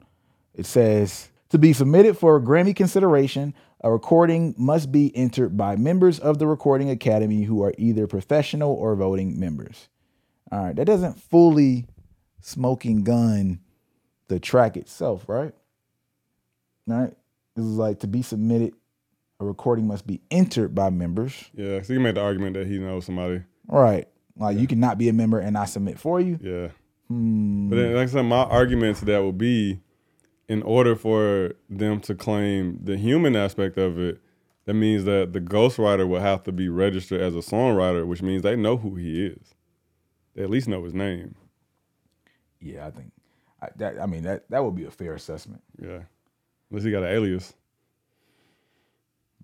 It 0.53 0.67
says, 0.67 1.31
to 1.49 1.57
be 1.57 1.73
submitted 1.73 2.19
for 2.19 2.35
a 2.35 2.41
Grammy 2.41 2.75
consideration, 2.75 3.55
a 3.81 3.91
recording 3.91 4.53
must 4.57 4.91
be 4.91 5.15
entered 5.15 5.57
by 5.57 5.75
members 5.75 6.19
of 6.19 6.37
the 6.37 6.45
Recording 6.45 6.91
Academy 6.91 7.43
who 7.43 7.63
are 7.63 7.73
either 7.79 8.05
professional 8.05 8.71
or 8.71 8.95
voting 8.95 9.39
members. 9.39 9.89
All 10.53 10.65
right, 10.65 10.75
that 10.75 10.85
doesn't 10.85 11.19
fully 11.19 11.87
smoking 12.41 13.03
gun 13.03 13.59
the 14.27 14.39
track 14.39 14.77
itself, 14.77 15.27
right? 15.27 15.51
All 16.87 16.95
right. 16.95 17.13
This 17.55 17.65
is 17.65 17.77
like 17.77 18.01
to 18.01 18.07
be 18.07 18.21
submitted, 18.21 18.75
a 19.39 19.45
recording 19.45 19.87
must 19.87 20.05
be 20.05 20.21
entered 20.29 20.75
by 20.75 20.91
members. 20.91 21.49
Yeah, 21.55 21.81
so 21.81 21.93
you 21.93 21.99
made 21.99 22.15
the 22.15 22.21
argument 22.21 22.53
that 22.53 22.67
he 22.67 22.77
knows 22.77 23.07
somebody. 23.07 23.41
Right. 23.67 24.07
Like 24.37 24.59
you 24.59 24.67
cannot 24.67 24.99
be 24.99 25.09
a 25.09 25.13
member 25.13 25.39
and 25.39 25.57
I 25.57 25.65
submit 25.65 25.97
for 25.97 26.19
you. 26.21 26.37
Yeah. 26.39 26.67
Hmm. 27.07 27.69
But 27.69 27.77
then, 27.77 27.95
like 27.95 28.09
I 28.09 28.11
said, 28.11 28.21
my 28.21 28.43
argument 28.43 28.97
to 28.97 29.05
that 29.05 29.23
would 29.23 29.39
be, 29.39 29.79
in 30.47 30.61
order 30.61 30.95
for 30.95 31.53
them 31.67 31.99
to 32.01 32.13
claim 32.13 32.77
the 32.83 32.95
human 32.95 33.35
aspect 33.35 33.79
of 33.79 33.97
it, 33.97 34.21
that 34.65 34.75
means 34.75 35.05
that 35.05 35.33
the 35.33 35.41
ghostwriter 35.41 36.07
will 36.07 36.21
have 36.21 36.43
to 36.43 36.51
be 36.51 36.69
registered 36.69 37.21
as 37.21 37.33
a 37.33 37.39
songwriter, 37.39 38.05
which 38.05 38.21
means 38.21 38.43
they 38.43 38.55
know 38.55 38.77
who 38.77 38.95
he 38.97 39.25
is. 39.25 39.55
They 40.35 40.43
at 40.43 40.49
least 40.49 40.67
know 40.67 40.83
his 40.83 40.93
name. 40.93 41.35
Yeah, 42.59 42.87
I 42.87 42.91
think 42.91 43.11
I, 43.61 43.69
that. 43.77 43.99
I 43.99 44.05
mean 44.05 44.23
that 44.23 44.49
that 44.49 44.63
would 44.63 44.75
be 44.75 44.85
a 44.85 44.91
fair 44.91 45.13
assessment. 45.13 45.61
Yeah. 45.81 46.01
Unless 46.69 46.85
he 46.85 46.91
got 46.91 47.03
an 47.03 47.09
alias. 47.09 47.53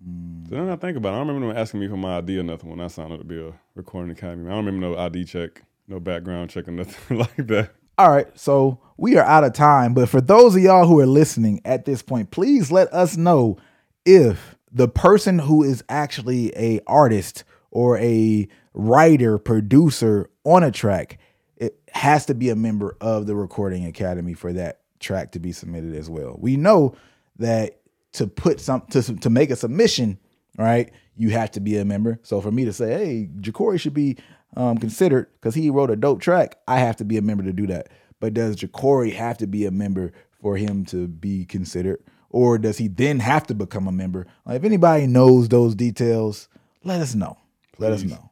Mm. 0.04 0.48
So 0.48 0.54
then 0.54 0.68
I 0.68 0.76
think 0.76 0.96
about 0.96 1.10
it. 1.10 1.12
I 1.12 1.18
don't 1.18 1.28
remember 1.28 1.48
them 1.48 1.56
asking 1.56 1.80
me 1.80 1.88
for 1.88 1.96
my 1.96 2.18
ID 2.18 2.38
or 2.38 2.42
nothing 2.42 2.70
when 2.70 2.80
I 2.80 2.88
signed 2.88 3.12
up 3.12 3.18
to 3.18 3.24
be 3.24 3.40
a 3.40 3.52
recording 3.74 4.10
academy. 4.10 4.46
I 4.46 4.54
don't 4.54 4.64
remember 4.64 4.88
no 4.88 4.98
ID 4.98 5.24
check, 5.24 5.62
no 5.86 6.00
background 6.00 6.50
check 6.50 6.66
or 6.66 6.72
nothing 6.72 7.18
like 7.18 7.46
that. 7.48 7.70
All 7.98 8.10
right, 8.10 8.26
so 8.38 8.80
we 8.96 9.18
are 9.18 9.24
out 9.24 9.44
of 9.44 9.52
time, 9.52 9.92
but 9.92 10.08
for 10.08 10.22
those 10.22 10.56
of 10.56 10.62
y'all 10.62 10.86
who 10.86 10.98
are 11.00 11.06
listening 11.06 11.60
at 11.66 11.84
this 11.84 12.00
point, 12.00 12.30
please 12.30 12.72
let 12.72 12.90
us 12.94 13.18
know 13.18 13.58
if 14.06 14.56
the 14.72 14.88
person 14.88 15.38
who 15.38 15.62
is 15.62 15.84
actually 15.88 16.50
a 16.56 16.80
artist 16.86 17.44
or 17.70 17.98
a 17.98 18.48
writer, 18.74 19.38
producer 19.38 20.30
on 20.44 20.62
a 20.62 20.70
track, 20.70 21.18
it 21.56 21.78
has 21.92 22.26
to 22.26 22.34
be 22.34 22.50
a 22.50 22.56
member 22.56 22.96
of 23.00 23.26
the 23.26 23.36
Recording 23.36 23.84
Academy 23.84 24.34
for 24.34 24.52
that 24.52 24.80
track 24.98 25.32
to 25.32 25.38
be 25.38 25.52
submitted 25.52 25.94
as 25.94 26.08
well. 26.08 26.36
We 26.38 26.56
know 26.56 26.94
that 27.38 27.80
to 28.12 28.26
put 28.26 28.60
some 28.60 28.82
to 28.90 29.02
to 29.02 29.30
make 29.30 29.50
a 29.50 29.56
submission, 29.56 30.18
right? 30.56 30.90
You 31.16 31.30
have 31.30 31.50
to 31.52 31.60
be 31.60 31.76
a 31.76 31.84
member. 31.84 32.18
So 32.22 32.40
for 32.40 32.50
me 32.50 32.64
to 32.64 32.72
say, 32.72 32.92
hey, 32.92 33.28
Jacorey 33.40 33.78
should 33.78 33.94
be 33.94 34.16
um, 34.56 34.78
considered 34.78 35.28
because 35.34 35.54
he 35.54 35.70
wrote 35.70 35.90
a 35.90 35.96
dope 35.96 36.20
track, 36.20 36.58
I 36.66 36.78
have 36.78 36.96
to 36.96 37.04
be 37.04 37.16
a 37.16 37.22
member 37.22 37.44
to 37.44 37.52
do 37.52 37.66
that. 37.68 37.88
But 38.20 38.34
does 38.34 38.56
Jacorey 38.56 39.14
have 39.14 39.38
to 39.38 39.46
be 39.46 39.66
a 39.66 39.70
member 39.70 40.12
for 40.40 40.56
him 40.56 40.84
to 40.86 41.06
be 41.08 41.44
considered, 41.44 42.02
or 42.30 42.58
does 42.58 42.78
he 42.78 42.88
then 42.88 43.20
have 43.20 43.46
to 43.48 43.54
become 43.54 43.86
a 43.86 43.92
member? 43.92 44.26
If 44.46 44.64
anybody 44.64 45.06
knows 45.06 45.48
those 45.48 45.74
details, 45.74 46.48
let 46.84 47.00
us 47.00 47.14
know. 47.14 47.38
Let 47.78 47.92
us 47.92 48.02
know. 48.02 48.29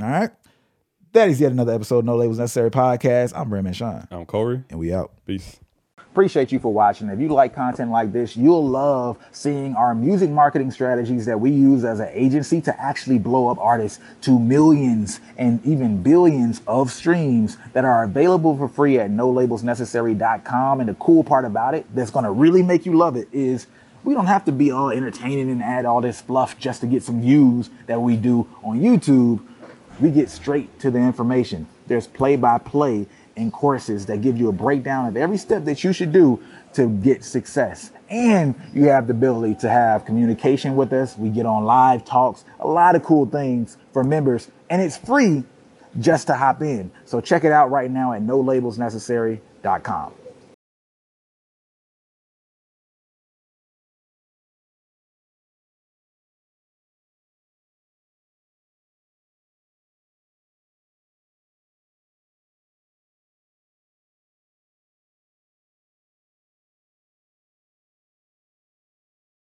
All 0.00 0.08
right. 0.08 0.30
That 1.12 1.28
is 1.28 1.40
yet 1.40 1.52
another 1.52 1.72
episode 1.72 1.98
of 1.98 2.04
No 2.06 2.16
Labels 2.16 2.38
Necessary 2.38 2.70
podcast. 2.70 3.32
I'm 3.36 3.52
Raymond 3.52 3.76
Sean, 3.76 4.08
I'm 4.10 4.26
Kohrey. 4.26 4.64
and 4.68 4.78
we 4.80 4.92
out. 4.92 5.12
Peace. 5.26 5.60
Appreciate 5.98 6.52
you 6.52 6.60
for 6.60 6.72
watching. 6.72 7.08
If 7.08 7.18
you 7.20 7.28
like 7.28 7.54
content 7.54 7.90
like 7.90 8.12
this, 8.12 8.36
you'll 8.36 8.68
love 8.68 9.18
seeing 9.32 9.74
our 9.74 9.94
music 9.96 10.30
marketing 10.30 10.70
strategies 10.70 11.26
that 11.26 11.38
we 11.40 11.50
use 11.50 11.84
as 11.84 11.98
an 12.00 12.08
agency 12.12 12.60
to 12.62 12.80
actually 12.80 13.18
blow 13.18 13.48
up 13.48 13.58
artists 13.58 14.00
to 14.22 14.38
millions 14.38 15.18
and 15.36 15.64
even 15.64 16.02
billions 16.04 16.62
of 16.68 16.92
streams 16.92 17.56
that 17.72 17.84
are 17.84 18.04
available 18.04 18.56
for 18.56 18.68
free 18.68 18.98
at 18.98 19.10
nolabelsnecessary.com. 19.10 20.80
And 20.80 20.88
the 20.88 20.94
cool 20.94 21.24
part 21.24 21.44
about 21.44 21.74
it 21.74 21.86
that's 21.94 22.10
going 22.12 22.24
to 22.24 22.30
really 22.30 22.62
make 22.62 22.86
you 22.86 22.96
love 22.96 23.16
it 23.16 23.28
is 23.32 23.66
we 24.04 24.14
don't 24.14 24.26
have 24.26 24.44
to 24.44 24.52
be 24.52 24.70
all 24.70 24.90
entertaining 24.90 25.50
and 25.50 25.62
add 25.62 25.84
all 25.84 26.00
this 26.00 26.20
fluff 26.20 26.58
just 26.58 26.80
to 26.82 26.86
get 26.86 27.02
some 27.02 27.22
views 27.22 27.70
that 27.86 28.00
we 28.00 28.16
do 28.16 28.46
on 28.62 28.80
YouTube 28.80 29.40
we 30.00 30.10
get 30.10 30.30
straight 30.30 30.78
to 30.80 30.90
the 30.90 30.98
information. 30.98 31.66
There's 31.86 32.06
play 32.06 32.36
by 32.36 32.58
play 32.58 33.06
and 33.36 33.52
courses 33.52 34.06
that 34.06 34.20
give 34.22 34.38
you 34.38 34.48
a 34.48 34.52
breakdown 34.52 35.06
of 35.06 35.16
every 35.16 35.38
step 35.38 35.64
that 35.64 35.82
you 35.82 35.92
should 35.92 36.12
do 36.12 36.42
to 36.74 36.88
get 36.88 37.24
success. 37.24 37.90
And 38.08 38.54
you 38.72 38.84
have 38.84 39.06
the 39.06 39.12
ability 39.12 39.56
to 39.56 39.68
have 39.68 40.04
communication 40.04 40.76
with 40.76 40.92
us. 40.92 41.16
We 41.16 41.30
get 41.30 41.46
on 41.46 41.64
live 41.64 42.04
talks, 42.04 42.44
a 42.60 42.66
lot 42.66 42.94
of 42.94 43.02
cool 43.02 43.26
things 43.26 43.76
for 43.92 44.04
members, 44.04 44.50
and 44.70 44.80
it's 44.80 44.96
free 44.96 45.44
just 45.98 46.26
to 46.28 46.34
hop 46.34 46.62
in. 46.62 46.90
So 47.04 47.20
check 47.20 47.44
it 47.44 47.52
out 47.52 47.70
right 47.70 47.90
now 47.90 48.12
at 48.12 48.22
nolabelsnecessary.com. 48.22 50.12